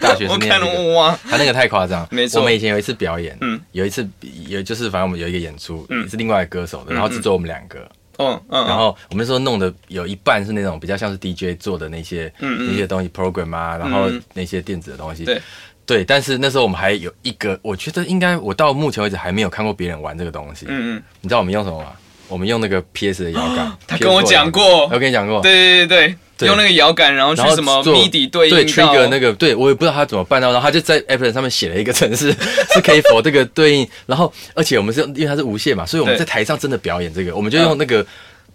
[0.00, 2.06] 大学是念那个哇，他那个太夸张。
[2.10, 2.40] 没错。
[2.40, 3.38] 我们以前有一次表演，
[3.72, 4.08] 有一次
[4.48, 7.88] 有就是反正我们有一个演出，是另外一个歌手的，然后只做我们两个，
[8.18, 12.70] 嗯嗯，然后我们说弄的有一半是那种比较像是 DJ 做的那些嗯嗯。
[12.70, 14.22] 那些东西 program 啊，然后嗯。
[14.32, 15.24] 那些电子的东西。
[15.24, 15.40] 对
[15.86, 20.66] 对，但是那时候我们还有一个，我觉得应该我到目前为止还没有看过别人玩这个东西。
[20.68, 21.92] 嗯嗯，你知道我们用什么吗？
[22.28, 23.72] 我们用那个 PS 的摇杆。
[23.86, 25.40] 他跟我 PS4 讲过我跟你讲过。
[25.40, 32.34] 对对对对，对用那个摇杆，然后去什么做 MIDI 对对应到 trigger 那个，对我也不知道他怎么办到，然后他就在 Apple 上面写了一个程式，
[32.74, 38.04] 是可以否这个对应，然后而且我们是因为它是无线嘛，所以我们在台上真的表演这个，我们就用那个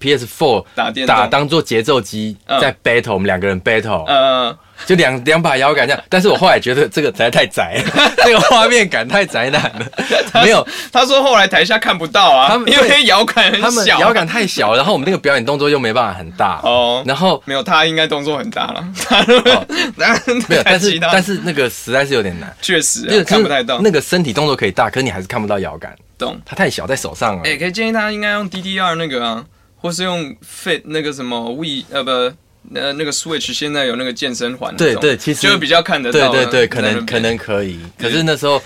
[0.02, 4.56] PS4 打电动打当做节奏机嗯在 battle，我们两个人 battle，呃，
[4.86, 9.86] 就两两把摇杆这样，但是我后来觉得这个实在太窄了， 这个画面感太宅男了，
[10.44, 19.66] 没有他说后来台下看不到啊，他们因为摇杆很小，们摇杆太小，然后我们那个表演动作又没办法很大，哦，然后没有他应该动作很大了，他哦
[20.48, 22.54] 没有，但是但是那个实在是有点难。
[22.62, 26.40] 确实看不太到，那个身体动作可以大，可你还是看不到摇杆，懂？
[26.46, 27.42] 它太小在手上了。
[27.44, 29.44] 哎，可以建议他应该用 DDR 那个啊，
[29.78, 32.12] 或是用 Fit 那个什么 We 呃不
[32.74, 37.80] 呃那个 Switch 现在有那个健身环，对对，其实就比较看得到，对对对，可能可能可以。
[37.98, 38.62] 可是那时候，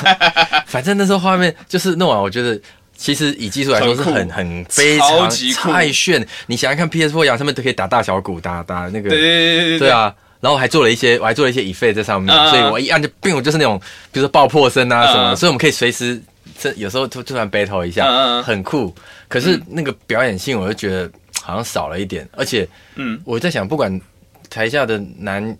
[0.66, 2.60] 反正那时候画面就是弄完，我觉得。
[3.02, 13.80] 其实以技术来说是很很很非常太炫，你想想看 PS4 摇上面都可以打大小鼓，打打那个对对对对对，啊，然后还做了一些，我还做了一些 effect 在上面，所以我一按就并就是那种，
[14.12, 16.20] 比如说爆破声啊什么所以我们可以随时，
[16.58, 18.94] 这有时候突突然 battle 一下，很酷。
[19.28, 21.10] 可是那个表演性，我就觉得
[21.42, 23.20] 好像少了一点，而且嗯。
[23.24, 24.00] 我在想，不管
[24.48, 25.56] 台下的男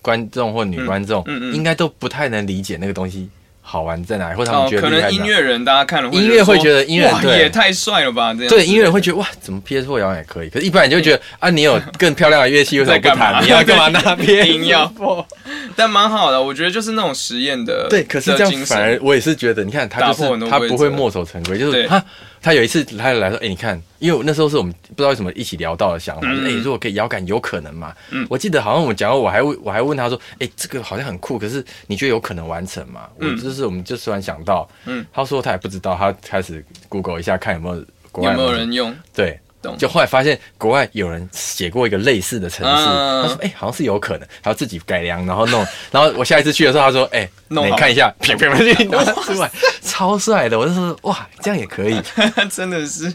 [0.00, 1.52] 观众或女观众，嗯嗯。
[1.52, 3.28] 嗯应该都不太能理解那个东西
[3.60, 8.48] 好玩在哪里，或者他们觉得厉害在哪能音乐人大家看了会音乐会觉得音乐人也太帅了吧，这样。
[8.48, 10.48] 对音乐人会觉得哇，怎么 PS4 摇也可以？
[10.50, 13.32] 可是一般人就会觉得啊，你有更漂亮的乐器， 为什么不在干嘛？
[13.32, 13.44] 弹？
[13.44, 14.44] 你要 干嘛拿 PS4？
[14.46, 14.92] 硬要。
[15.76, 22.04] 但蛮好的，我觉得就是那种实验的对，可是这样反而我也是觉得，你看他就是他不会墨守成规，就是他
[22.42, 27.94] 他有一次他来说，哎、你看，因为那时候是我们不知道为什么一起聊到的想法，哎、如果可以遥感有可能嘛？
[28.10, 33.08] 嗯我记得好像我们讲过，我还我还问他说，哎、这个好像很酷，可是你觉得有可能完成吗？
[33.20, 38.94] 嗯我就是我们就突然想到，嗯他说他也不知道，他开始 Google 一下看有没有国外有没有人用？
[39.14, 39.76] 对懂。
[39.78, 45.64] 就后来发现国外有人写过一个类似的城市，嗯他说：“哎、好像是有可能，他要自己改良，然后弄。
[45.90, 49.50] 然后我下一次去的时候，他说：‘哎、弄好你看一下， 啪啪啪就拿出来，
[49.82, 52.00] 超超帅的，我就说哇，这样也可以，
[52.50, 53.12] 真的是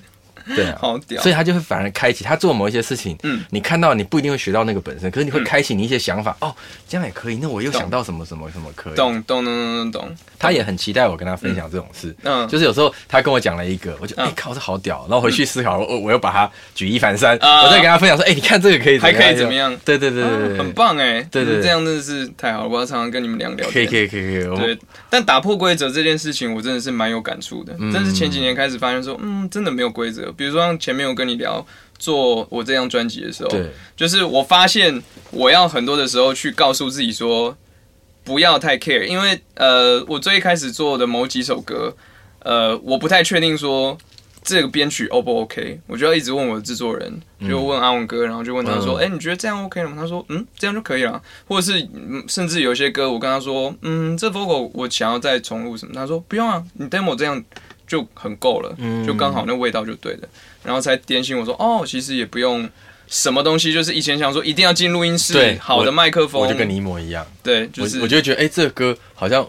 [0.56, 1.22] 对啊， 好屌。
[1.22, 3.44] 所以他就会反而开启他做某一些事情，嗯。
[3.50, 6.54] 你看到你不一定会学到那个本身，可是你会开启你一些想法，哦，
[6.88, 12.16] 这样也可以，那我又想到什么什么什么可以，懂懂懂懂懂懂，他也很期待我跟他分享这种事。
[12.24, 17.64] 嗯，就是有时候他跟我讲了一个，我就哎、嗯靠，这好屌，然后回去思考，我我又把它举一反三，啊。
[17.64, 19.54] 我再跟他分享说，哎、你看这个可以还可以怎么？
[19.54, 19.76] 样？
[19.86, 23.72] 对对对对很，棒哎，对对對这样真的是太好了，我要常常跟你们聊聊天。
[23.72, 24.78] 可以可以可以可以，我对，
[25.10, 27.76] 但打破规则这件事情，我真的是蛮有感触的。
[27.80, 27.92] 嗯。
[27.94, 30.32] 但是前几年开始发现说，嗯，真的没有规则。
[30.38, 31.66] 比如说像前面我跟你聊
[31.98, 35.02] 做我这张专辑的时候，对就是我发现
[35.32, 37.58] 我要很多的时候去告诉自己说，
[38.24, 41.96] 不要太 care，因为呃，我最一开始做的某几首歌，
[42.40, 43.98] 呃，我不太确定说
[44.44, 47.20] 这个编曲 O 不 OK，我就要一直问我的制作人，
[47.50, 49.96] 就问阿文哥，然后就问他说，嗯哎、你觉得这样 OK 了吗？
[49.98, 51.22] 他说，嗯，这样就可以了。
[51.48, 57.44] 或者是嗯甚至有些歌，我跟他说，嗯，这 vocal 我想要再重录什么，他说不用啊，你 demo 这样
[57.88, 59.06] 就很够了，嗯。
[59.08, 60.28] 就刚好那味道就对了。
[60.64, 62.70] 然后才点醒我说，哦，其实也不用
[63.08, 69.48] 什么东西，就是以前想说一定要进录音室，对好的麦克风，我就跟你一模一样，对，就是我我就会觉得，哎、这个歌好像，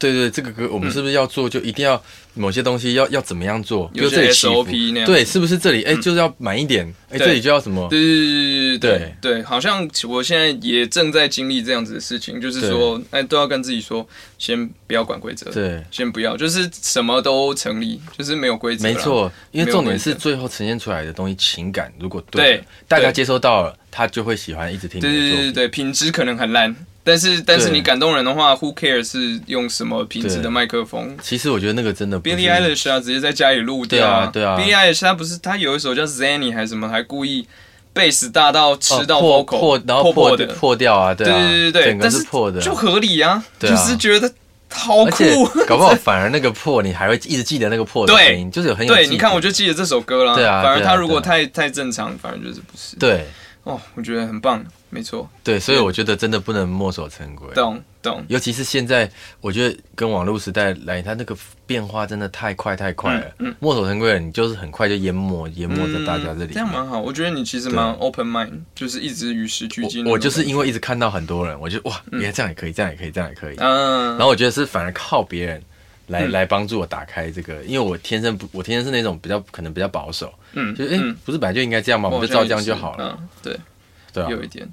[0.00, 2.02] 对对，这个歌我们是不是要做，就一定要
[2.34, 14.06] 某些东西要要怎么样做，比有些如这里 SOP 那样对，是不是这里哎、就是要满一点，哎、对这里就要什么，对对对对对对，好像我现在也正在经历这样子的事情，就是说，哎，都要跟自己说，
[14.38, 15.84] 先不要管规则，对。
[15.90, 25.00] 先不要，就是什么都成立，就是没有规则，没，错，因为重点是最后呈现出来的东西，情感如果对大家接收到了，他就会喜欢一直听。
[25.00, 31.16] 对对对对，品质可能很烂，但是但是你感动人的话，Who care 是用什么品质的麦克风？
[31.22, 34.58] 其实我觉得那个真的 Billie Eilish 啊，直接在家里录掉对啊对啊。
[34.58, 37.46] Billie Eilish 他不是他有一首叫 Zanny 还是什么，还故意
[37.94, 44.30] 贝斯大到吃到破破，然后破破的，破掉啊，对对啊，对对对，但是是破的，就合理啊，就是觉得
[44.68, 45.24] 好酷。
[45.66, 50.34] 搞不好反而那个破，你还会一直记得那个破的对声音，就是有很有对，你看我就记得这首歌了。
[50.34, 52.94] 对啊反而他如果太太正常，反而就是不是。
[52.96, 53.26] 对。
[53.64, 57.48] 哦，我觉得很棒，没错，对，所以我觉得真的不能墨守成规。
[57.54, 58.24] 懂懂。
[58.28, 59.08] 尤其是现在，
[59.40, 63.26] 我觉得跟网络时代来，它那个变化真的太快太快了。
[63.38, 66.54] 嗯嗯墨守成规了，你就是很快就淹没淹没在大家这里面。
[66.54, 67.00] 这样蛮好。
[67.00, 70.04] 我觉得你其实蛮 open mind，就是一直与时俱进。
[70.04, 73.56] 我我就是因为一直看到很多人，我就哇，原来这样也可以，这样也可以，这样也可以。
[73.58, 75.62] 嗯，然后我觉得是反而靠别人
[76.08, 82.08] 来、嗯来帮助我打开这个，因为我天生不，我天生是那种比较可能比较保守，嗯就是哎、不是本来就应该这样吗？
[82.08, 83.56] 我们就照这样就好了，嗯，对，
[84.12, 84.28] 对啊。
[84.30, 84.68] 有一点，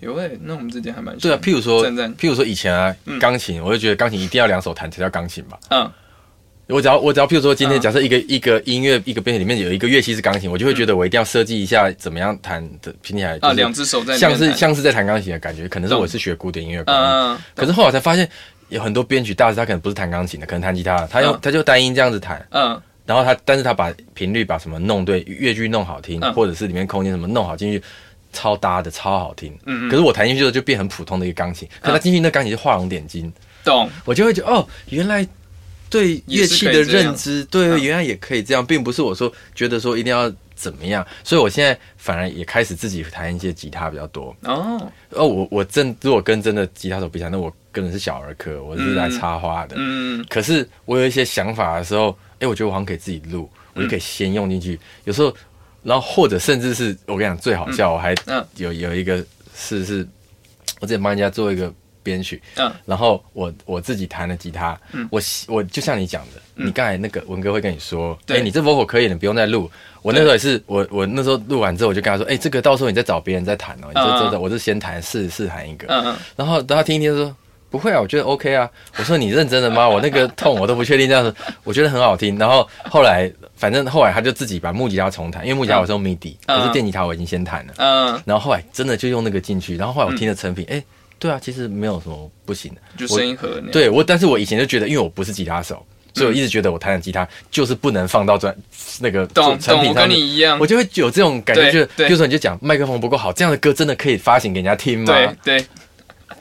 [0.00, 5.58] 有诶，那我们之间还蛮对啊，譬如说，譬如说以前啊嗯，钢琴，我就觉得钢琴一定要两手弹才叫钢琴吧。
[5.70, 5.90] 嗯。
[6.68, 7.80] 我只要我只要譬如说今天嗯。
[7.80, 18.26] 假设一个、一个音乐一个编曲里面有一个乐器是钢琴，我就会觉得我一定要设计一下怎么样弹的听起来啊，是两只手在像是像是在弹钢琴的感觉，可能是懂我是学古典音乐嗯，可是后来才发现
[18.68, 21.38] 有很多编曲大师他可能不是弹钢琴的，可能弹吉他的，他用、嗯。
[21.42, 22.80] 他就单音这样子弹，嗯。
[23.04, 26.32] 然后他但是他把频率把什么弄对，乐句弄好听，嗯。
[26.32, 27.82] 或者是里面空间什么弄好进去。
[28.32, 29.52] 超搭的，超好听。
[29.66, 29.90] 嗯嗯。
[29.90, 33.32] 可是我弹进去之后就变很普通的一个钢琴，可他进去那钢琴就画龙点睛，
[33.64, 35.26] 懂，我就会觉得哦，原来
[35.90, 44.34] 对乐器的认知，对，嗯原来也可以这样，并不是我说觉得说一定要怎么样，所以我现在反而也开始自己弹一些吉他比较多。
[44.44, 49.76] 哦，哦，我我真如果跟真的吉他手比起来，那我跟的是小儿科，我是来插花的。
[49.78, 54.78] 嗯可是我有一些想法的时候，哎、我觉得我好像可以自己录，我就可以先用进去。
[55.04, 55.34] 有时候，
[55.82, 58.44] 然后或者甚至是我跟你讲最好笑，我还嗯。
[58.56, 60.06] 有有一个是是，
[60.80, 61.72] 我之前帮人家做一个
[62.02, 62.72] 编曲，嗯。
[62.84, 65.08] 然后我我自己弹了吉他，嗯。
[65.10, 66.66] 我我就像你讲的，嗯。
[66.66, 69.70] 你刚才那个文哥会跟你说，哎、对你这 vocal 可以了，你不用再录。
[70.02, 74.18] 我那时候也是，我我那时候录完之后，我就跟他说，哎、这个到时候你再找别人再弹哦，你就嗯嗯。
[74.20, 77.34] 这这，我是先弹试试弹一个，嗯嗯，然后等他听一听说。
[77.72, 78.70] 不会啊，我觉得 OK 啊。
[78.98, 79.88] 我说你认真的吗？
[79.90, 81.34] 我那个痛我都不确定这样子，
[81.64, 82.38] 我觉得很好听。
[82.38, 87.72] 然后后来，反正后来他就自己把木吉他重弹，因为木吉他我是用 MIDI，、嗯可是电吉他我已经先弹了。
[87.78, 90.80] 嗯，然后后来真的就用那个进去，然后后来我听了成品，哎、
[91.18, 92.80] 对啊，其实没有什么不行的。
[92.96, 95.84] 就声音和对我，但是我以前就觉得，因为我不是吉他手，
[96.14, 98.54] 所以我一直觉得我弹的吉他就是不能放到专
[99.00, 100.10] 那个成品上面。
[100.10, 105.14] 你一样我，就会有这种感觉，就是对比如说你就讲麦克风不够好，这样的歌真的可以发行给人家听吗？
[105.42, 105.66] 对对，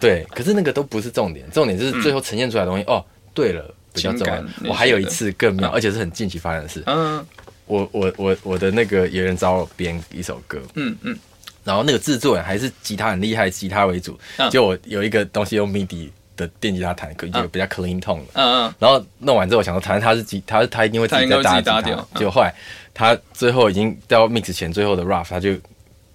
[0.02, 2.84] 对，可是那个都不是重点，重点就是最后呈现出来的东西。
[2.86, 3.02] 哦，
[3.34, 6.84] 对了，比较重要我还有一次更妙，而且是很近期发生的事。
[6.88, 7.26] 嗯
[7.68, 11.18] 我我我我的那个有人找我编一首歌，嗯嗯，
[11.64, 14.20] 然后那个制作人还是吉他很厉害，吉他为主。
[14.38, 18.32] 嗯就我有一个东西用 MIDI 的电吉他弹，一个比较 clean tone 的。
[18.34, 21.96] 嗯嗯，然后弄完之后，我想说，反正他是吉，他他一定会自己再搭掉。
[22.12, 22.54] 嗯结果后来
[22.94, 25.54] 他最后已经到 mix 前最后的 rough，他就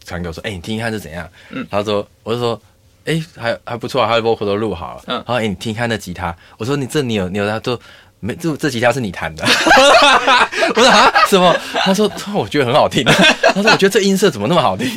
[0.05, 2.61] 传给我说：“哎、你听听看是怎样。”嗯他说：“我就说，
[3.07, 5.03] 哎、还还不错啊，他的 vocal 都录好了。
[5.07, 7.79] 嗯然后哎、你听看那吉他，我说你这你有你有他说
[8.19, 9.45] 没，这这吉他是你弹的。
[10.75, 11.55] 我说啊，什么？
[11.75, 13.05] 他说，我觉得很好听。
[13.55, 14.89] 他说，我觉得这音色怎么那么好听？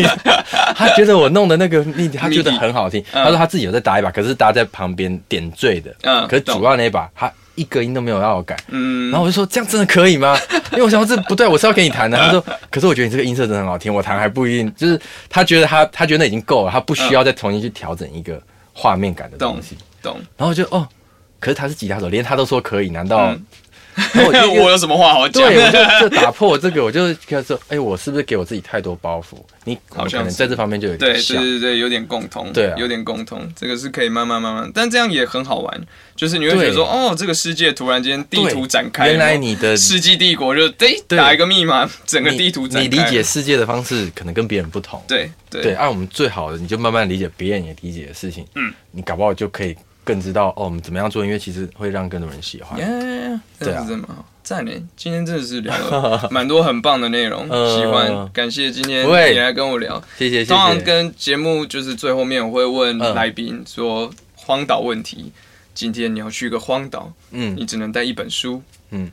[0.75, 3.03] 他觉得我弄的那个 MIDI，他觉得很好听。
[3.11, 5.93] 他说他自己有在打一把，可是搭在旁边点缀的。
[6.03, 8.55] 嗯可是主要那一把，他一个音都没有让我改。
[8.69, 10.37] 嗯，然后我就说这样真的可以吗？
[10.71, 12.17] 因为我想说这不对，我是要给你弹的。
[12.19, 14.73] 他说，可是我觉得你这个音色真的很好听，我弹还不一定。
[14.75, 14.99] 就是
[15.29, 18.41] 他觉得他他觉得那已经够了，他不需要再重新去调整一个
[18.73, 19.77] 画面感的东西。
[20.01, 20.15] 懂。
[20.37, 20.87] 然后我就哦，
[21.39, 23.35] 可是他是吉他手，连他都说可以，难道？
[24.25, 25.43] 我就我有什么话好讲？
[25.43, 29.37] 对，我就就打破这个，我就跟他说，哎、我是不是给我自己太多包袱？
[29.65, 31.37] 你好像可能在这方面就有对对点像。
[31.37, 35.81] 对对，有点共通，对啊有点共通，这个是可以慢慢慢慢，但这样也很好玩，
[36.15, 45.03] 就是你会觉得说，哦，这个世界突然间地图展开，原来你的世纪帝国就诶对打一个密码，整个地图展开你理解世界的方式可能跟别人不同。
[45.07, 48.45] 对对对，按、我们最好的，你就慢慢理解别人也理解的事情。
[48.55, 52.79] 嗯，你搞不好就可以更知道哦，我们怎么样做音乐，其实会让更多人喜欢。
[52.79, 52.85] 耶，
[53.59, 54.71] 对啊真的是真的蛮好，赞呢！
[54.95, 60.01] 今天真的是聊了 蛮多很棒的内容，呃喜欢，感谢今天你来跟我聊。
[60.17, 60.81] 谢谢谢通常。
[60.83, 65.31] 跟节目就是最后面我会问嗯来宾说荒岛问题，
[65.75, 69.11] 今天你要去一个荒岛，嗯你嗯只能带一本书，嗯，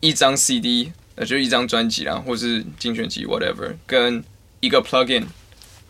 [0.00, 4.24] 一张 CD，呃，就一张专辑啦，或是精选集 whatever，跟
[4.58, 5.24] 一个 plugin，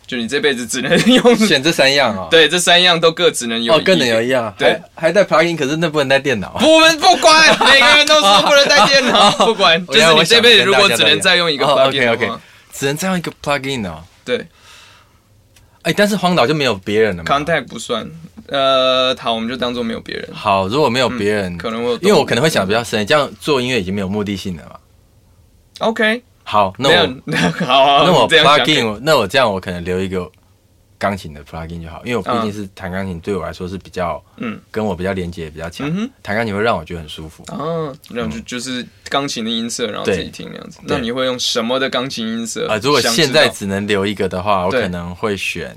[0.09, 1.37] 就你这辈子只能 用。
[1.37, 2.27] 选这三样哦。
[2.31, 6.57] 对，这三样都各只能有哦，一跟人有一样，对还还带 plugin，可是那不能带电脑。
[6.59, 6.67] 不
[6.99, 12.41] 不管， 每个人都说不能带电脑，不管，我就是我你这辈子如果只能再用一个哦 plugin 的 OK，OK 话，
[12.73, 14.03] 只能再用一个 plugin 哦。
[14.25, 14.47] 对
[15.83, 17.31] 哎，但是荒岛就没有别人了嘛。
[17.31, 18.11] ，contact 不算。
[18.49, 24.77] 呃，好，我们就当做没有别人，好，如果没有别人，可能我，因为我可能会想比较深，这样做音乐已经没有目的性了嘛。
[25.81, 30.27] OK，好，那我那我， 好好，那我 plugin，那我这样我可能留一个
[30.97, 35.87] 钢琴的 plugin 就好，因为我毕竟嗯是弹钢琴，对我来说是比较，嗯跟我比较连接比较强。
[36.23, 37.45] 弹钢琴会让我觉得很舒服。
[37.49, 40.79] 哦，然后就就是钢琴的音色，然后自己听那样子。
[40.85, 42.67] 那你会用什么的钢琴音色？
[42.67, 45.77] 啊，如果现在只能留一个的话，我可能会选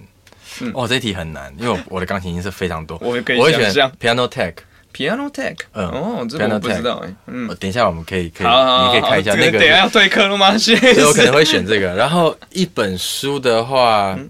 [0.62, 0.72] 嗯。
[0.74, 4.54] 哦，这题很难，因为我我的钢琴音色非常多，我我会选 Piano Tech。
[4.94, 10.58] Piano tech，嗯哦，这我不知道哎，嗯呃，等一下我们可以可以，好好好，你可以看一下那个等一下要退课了吗？
[10.58, 11.94] 所所以我可能会选这个。
[11.96, 14.30] 然后一本书的话，嗯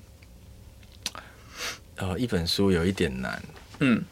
[1.97, 3.41] 呃，一本书有一点难，
[3.79, 4.03] 嗯，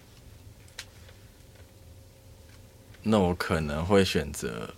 [3.03, 4.69] 那我可能会选择。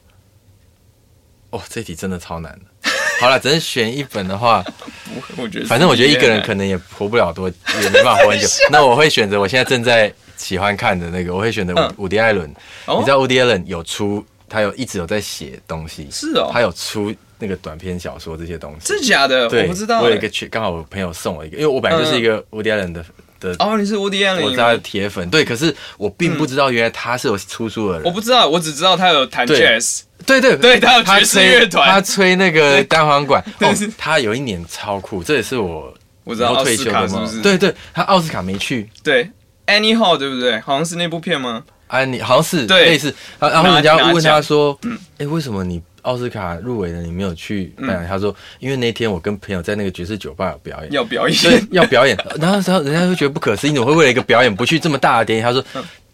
[1.50, 2.90] 哦，这题真的超难的。
[3.20, 4.64] 好了，只能选一本的话，
[5.36, 8.48] 我觉得反正我觉得一个人可能能也活不了多，也没办法活很久。
[8.72, 10.12] 那我会选择我现在正在
[10.42, 12.50] 喜欢看的那个，我会选择嗯伍伍迪·艾伦。
[12.86, 18.88] 哦你知道伍迪·艾伦有出，他有一直有在写东西，是哦，他有出那个短篇小说这些东西。
[18.88, 19.48] 真假的？
[19.48, 20.02] 对，我不知道哎。
[20.04, 23.06] 我有一个去，刚好我朋友送我一个，因为我本来就是一个伍迪·艾伦的
[23.40, 25.30] 的，哦，你是伍迪·艾伦我是他的铁粉。
[25.30, 28.04] 对，可是我并不知道原来他是有出书的人。
[28.04, 33.44] 我不知道，我只知道他有弹对 jazz，对对对他有爵士吹乐团他吹那个对单簧管。
[33.62, 35.94] 哦他有一年超酷，这也是我
[36.24, 37.08] 我知道以后奥斯退休的梦。
[37.08, 37.42] 卡是不是？
[37.42, 38.88] 对对，他奥斯卡没去。
[39.04, 39.28] 对
[39.72, 40.60] ，Annie Hall 对不对？
[40.60, 41.64] 好像是那部片吗？
[41.88, 55.44] 啊，你好像是对类似，然后然后人家问他说嗯：“哎，为什么你奥斯卡入围了，你没有去颁奖？”他说：“因为那天我跟朋友在那个爵士酒吧有表演。”要表演，对，要表演，然后然后人家就觉得不可思议，你怎么会为了一个表演不去这么大的电影？
[55.44, 55.64] 他说。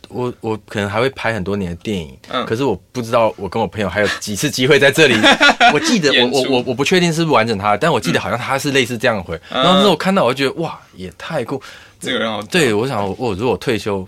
[0.10, 5.16] 我我可能还会拍很多年的电影，嗯可是我不知道我跟我朋友还有几次机会在这里。
[5.74, 9.36] 我记得我演出我我我不确定是不是完整他的，但我记得好像他是类似这样回。
[9.50, 11.62] 嗯然后那时候我看到我就觉得哇，也太酷。
[11.99, 14.07] 这个让我对，我想我如果退休，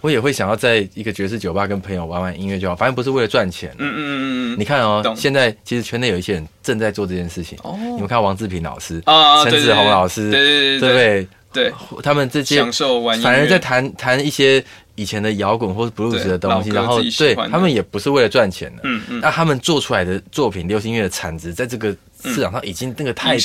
[0.00, 3.70] 我也会想要在一个爵士酒吧跟朋友玩玩音乐就好，反正不是为了赚钱。
[3.78, 7.58] 嗯嗯嗯嗯嗯你看哦懂，现在其实圈内有一些人正在做这件事情。
[7.62, 11.28] 哦你们看王志平老师、啊，陈子红老师，对对对对不对？
[11.52, 14.64] 对，他们这些享受玩，反而在谈谈一些
[14.94, 21.92] 以前的摇滚或是 blues 的东西，然后对他们也不是为了赚钱的，嗯嗯，那他们做出来的作品，流行音乐的产值，在这个
[22.22, 23.38] 市场上已经那个太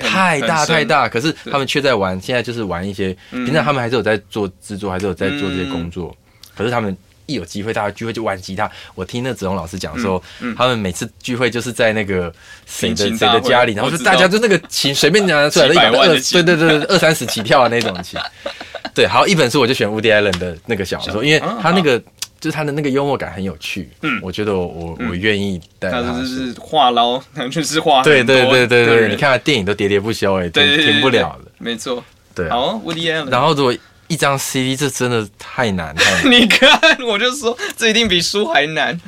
[0.00, 6.16] 太大太大，可是他们却在玩，现在就是玩一些，嗯平常他们还是有在做制作，还是有在做这些工作，
[6.56, 6.96] 可是他们。
[7.30, 8.70] 一有机会，大家聚会就玩吉他。
[8.94, 12.32] 我听那子龙老师讲说，嗯嗯他们每次聚会就是在那个
[12.64, 18.18] 谁的谁的家里，然后就大家就那个琴随便拿出来， 几百一把二万的对对对对二三十起跳的那种琴。
[18.94, 22.02] 对，好，一本书我就选 Woody Allen 的那个小说，因为啊他那个
[22.40, 23.88] 就是他的那个幽默感很有趣。
[24.02, 26.12] 嗯我觉得我我我愿意带他他。
[26.18, 31.50] 就是话唠，就是话对对对对对，你看他电影都喋喋不休，哎，停停不了了。
[31.58, 32.02] 没错。
[32.34, 36.30] 对啊，好，Woody Allen，然后如果一张 CD，这真的太难太难。
[36.30, 36.70] 你看，
[37.06, 38.98] 我就说这一定比书还难。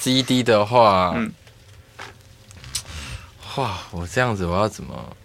[0.00, 1.30] CD 的话，嗯
[3.56, 5.16] 哇，我这样子我要怎么？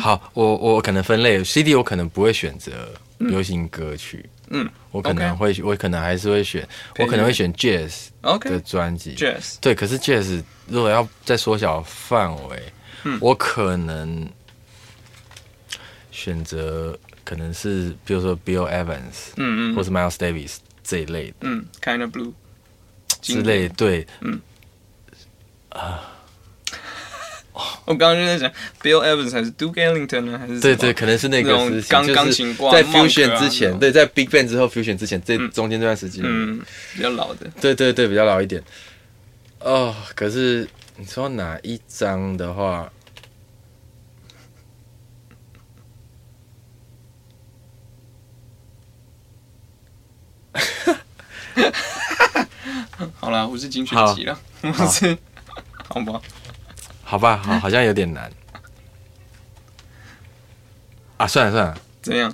[0.00, 2.72] 好，我我可能分类 CD，我可能不会选择
[3.18, 4.30] 流行歌曲，嗯
[4.90, 6.66] 我可能会我可能还是会选，
[6.98, 8.08] 我可能会选 Jazz
[8.40, 9.14] 的专辑。
[9.14, 9.56] Jazz。
[9.60, 12.62] 对，可是 Jazz 如果要再缩小范围，
[13.04, 14.28] 嗯我可能
[16.10, 22.32] 选择可能是比如说 Bill Evans 嗯嗯或是 Miles Davis 这一类的嗯，Kind of Blue
[23.20, 23.68] 之类。
[23.70, 24.06] 对，
[27.86, 28.50] 我刚刚就在想
[28.82, 30.36] ，Bill Evans 还是 Duke Ellington 呢？
[30.36, 31.52] 还是对对，可能是那个
[31.88, 36.60] 钢就是钢琴挂在 Fusion 之前，对，在 Big Bang 之后 Fusion 之前，这中间这段时间，嗯，
[36.94, 37.48] 比较老的。
[37.60, 38.60] 对对对，比较老一点。
[39.60, 42.90] 哦，可是你说哪一张的话，
[53.20, 55.16] 好了，我是精选集了，我是，
[55.88, 56.20] 好吧，
[57.14, 58.28] 好吧，好， 好像有点难。
[61.16, 62.32] 啊，算了算了，怎样？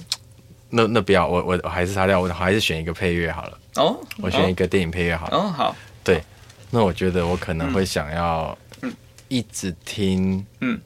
[0.70, 5.36] 那那不要，我我我还是擦掉，我还是选一个配乐好了，哦，我选一个电影配乐好了。
[5.36, 6.23] 哦，好，对
[6.70, 8.90] 那我觉得我可能会想要嗯。
[9.28, 10.81] 一直听，嗯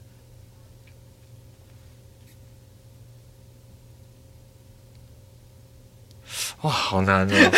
[6.64, 7.50] 哇，好难哦！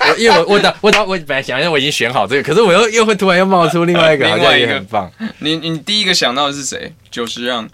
[0.00, 5.10] 我因为我我打我打我本来想一下我已经选好这个，可是我又又会突然又冒出另外一个， 另外一个也很棒。
[5.38, 6.92] 你你第一个想到的是谁？
[7.10, 7.66] 久石让，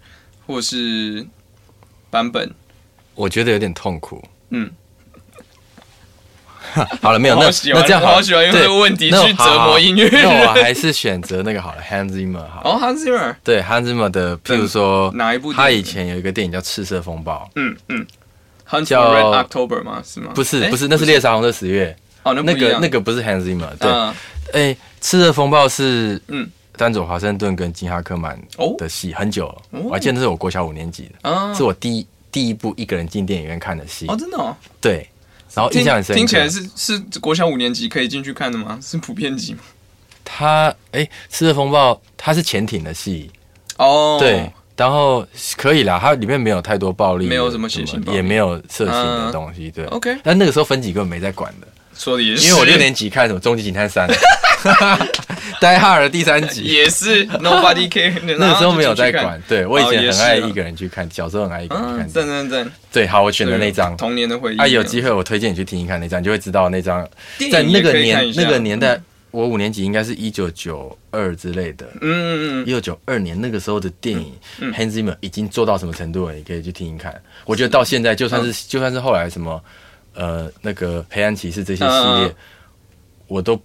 [0.46, 1.26] 或是
[2.08, 2.52] 版本？
[3.16, 4.22] 我觉得有点痛苦。
[4.50, 4.70] 嗯，
[7.02, 12.70] 好了，没有我那那这样我好喜欢用对这个问题那去折磨音乐好好那我还是选择那个好了，Hans Zimmer 好了。
[12.70, 18.06] 哦，Hans Zimmer，对，Hans Zimmer 的，譬如说哪一部他以前有一个电影叫《赤色风暴嗯嗯
[18.68, 20.02] ，Hunt for 叫 Red October 吗？
[20.04, 21.96] 是吗？》，诶不是不是，那是《猎杀红色十月。
[22.22, 22.80] 哦，那》，不那个一样。
[22.80, 23.74] 那个不是 Hans Zimmer。
[23.78, 24.14] 对，嗯。
[24.52, 26.48] 哎，赤色风暴是嗯。
[26.76, 28.74] 丹佐华盛顿跟金哈克曼哦。
[28.76, 31.54] 的戏，很久我还记得那是我国小五年级的，啊。
[31.54, 34.06] 是我第一第一部一个人进电影院看的戏。
[34.08, 34.16] 哦，。
[34.16, 35.08] 真的哦，对，
[35.54, 36.18] 然后印听象很深刻。
[36.18, 38.78] 听起来是是国小五年级可以进去看的吗？
[38.82, 39.60] 是普遍级吗？
[40.28, 43.30] 他哎，《赤色风暴》它是潜艇的戏，
[43.78, 45.26] 哦，对，然后
[45.56, 49.84] 可以啦，它里面没有太多暴力的，没有什么血腥也没有色情的嗯东西，对。
[49.86, 51.66] ，OK，但那个时候分级根本没在管的，
[51.96, 54.06] 说的也是，因为我六年级看什么《终极警探三》，
[55.60, 59.40] 呆哈尔第三集，也是 Nobody care， 那个时候没有在管。
[59.48, 62.08] 对我以前很爱一个人去看，小时候很爱一个人去看，嗯，看。
[62.08, 63.96] 赞赞赞，对，好，我选的那张。
[63.96, 64.58] 童年的回忆。
[64.58, 67.02] 啊，有机会我推荐你去听一看那张，你就会知道那张
[67.50, 69.00] 在那个年那个年代，
[69.30, 71.86] 我五年级应该是一九九二之类的。
[72.00, 76.34] 嗯嗯嗯一九九二年那个时候的电影嗯，Hans Zimmer 已经做到什么程度了？
[76.34, 77.20] 你可以去听一看。
[77.44, 79.62] 我觉得到现在，就算是、嗯就算是后来什么
[80.14, 82.34] 呃那个黑暗骑士这些系列，
[83.26, 83.60] 我都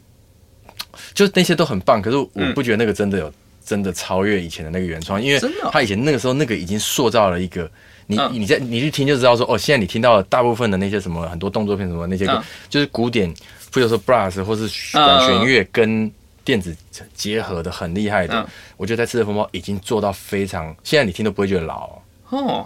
[1.13, 2.01] 就那些都很棒。
[2.01, 3.33] 可是我嗯不觉得那个真的有
[3.63, 5.39] 真的超越以前的那个原创，因为
[5.71, 7.69] 他以前那个时候那个已经塑造了一个。
[8.07, 13.33] 你嗯你在你去听就知道说哦，现在你听到的大部分的那些什么很多动作片什么那些歌，嗯就是古典，
[13.73, 16.11] 比如说 brass 或是管弦乐跟
[16.43, 16.75] 电子
[17.13, 18.35] 结合的很厉害的。
[18.35, 22.01] 嗯我觉得在《赤色风暴》已经做到非常，现在你听都不会觉得老哦。
[22.29, 22.65] 哦，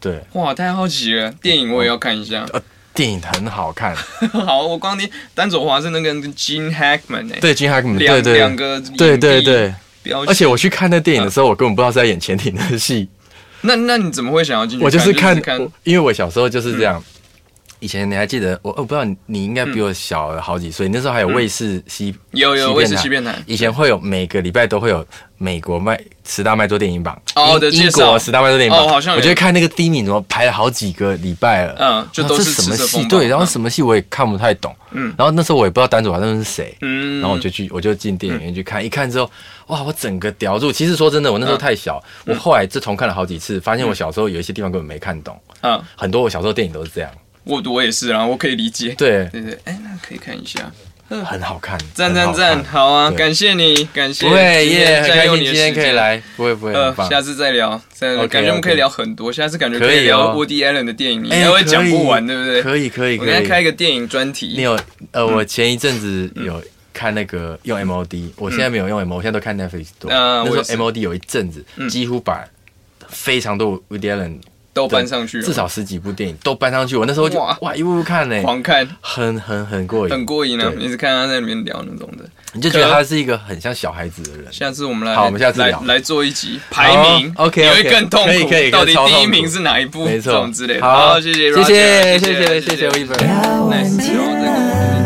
[0.00, 2.46] 对，哇，太好奇了，电影我也要看一下。
[2.52, 2.62] 呃
[2.94, 3.94] 电影很好看。
[4.32, 9.74] 好，我光听丹佐华盛顿跟 Gene Hackman 哎，对，Gene Hackman，两对对两个对对对。
[10.26, 13.06] 而且我去看那电影的时候，我根本不知道是在演潜艇的戏，
[13.60, 14.86] 那那你怎么会想要进去看？
[14.86, 17.04] 我就是看因为我小时候就是这样。
[17.86, 18.74] 以前你还记得我？
[18.76, 20.88] 我不知道你，你应该比我小了好几岁。
[20.88, 23.38] 那时候还有卫视西有有卫视西片台。
[23.46, 25.06] 以前会有每个礼拜都会有
[25.38, 27.16] 美国麦十大卖座电影榜。
[27.36, 28.10] 英英哦的介绍。
[28.10, 33.06] 国十大卖座电影榜，哦好像我就会看那个第一名怎么排了好几个礼拜了，嗯，就都是什么戏？
[33.06, 33.46] 对，然后嗯。
[33.46, 35.14] 什么戏我也看不太懂，嗯。
[35.16, 39.30] 然后那时候我也不知道丹佐华盛顿是谁，嗯，然后我就去我就进电影院去看，一看之后，
[39.68, 40.72] 哇，我整个叼住。
[40.72, 42.34] 其实说真的，我那时候太小，嗯。
[42.34, 47.10] 我后来自从看了好几次，发现我小时候有一些地方根本没看懂，嗯，很多我小时候电影都是这样，
[47.46, 48.94] 我我也是啊，我可以理解。
[48.98, 50.70] 对，对对，哎，那可以看一下，
[51.08, 55.72] 很好看，赞赞赞，好啊，感谢你，感谢，不会耶，很开心今天。
[55.72, 56.74] 可以来，不会不会。
[57.08, 62.62] 下次再聊，再感觉我们可以聊很多，下次感觉可以以聊哦 Woody Allen 的电影，你该会讲不完，对不对？
[62.62, 63.64] 可以可以我跟他开一。
[63.64, 64.54] 个电影专题。
[64.56, 64.78] 你有
[65.12, 66.60] 呃，我前一阵子有
[66.92, 70.10] 看那个用 MOD，我现在没有用 MOD，我现在都看 Netflix 多。
[70.10, 72.44] 那时候 MOD 有一阵子嗯几乎把
[73.08, 74.40] 非常多 Woody Allen
[74.76, 80.68] 都搬上去，至少十几部电影都搬上去，我那时候就哇哇一步步看呢，狂看，很很很过瘾，很过瘾啊！
[80.68, 82.24] 对每次看他在里面聊那种的。
[82.52, 84.52] 你就觉得他是一个很像小孩子的人。
[84.52, 88.28] 下次我们来，好我们下次聊来来做一集排名好，OK，OK，你会更痛苦。
[88.28, 90.04] 可以可以到底第一名是哪一部？
[90.04, 90.82] 没错之类的。
[90.82, 95.05] 好谢谢谢谢谢谢谢谢我们。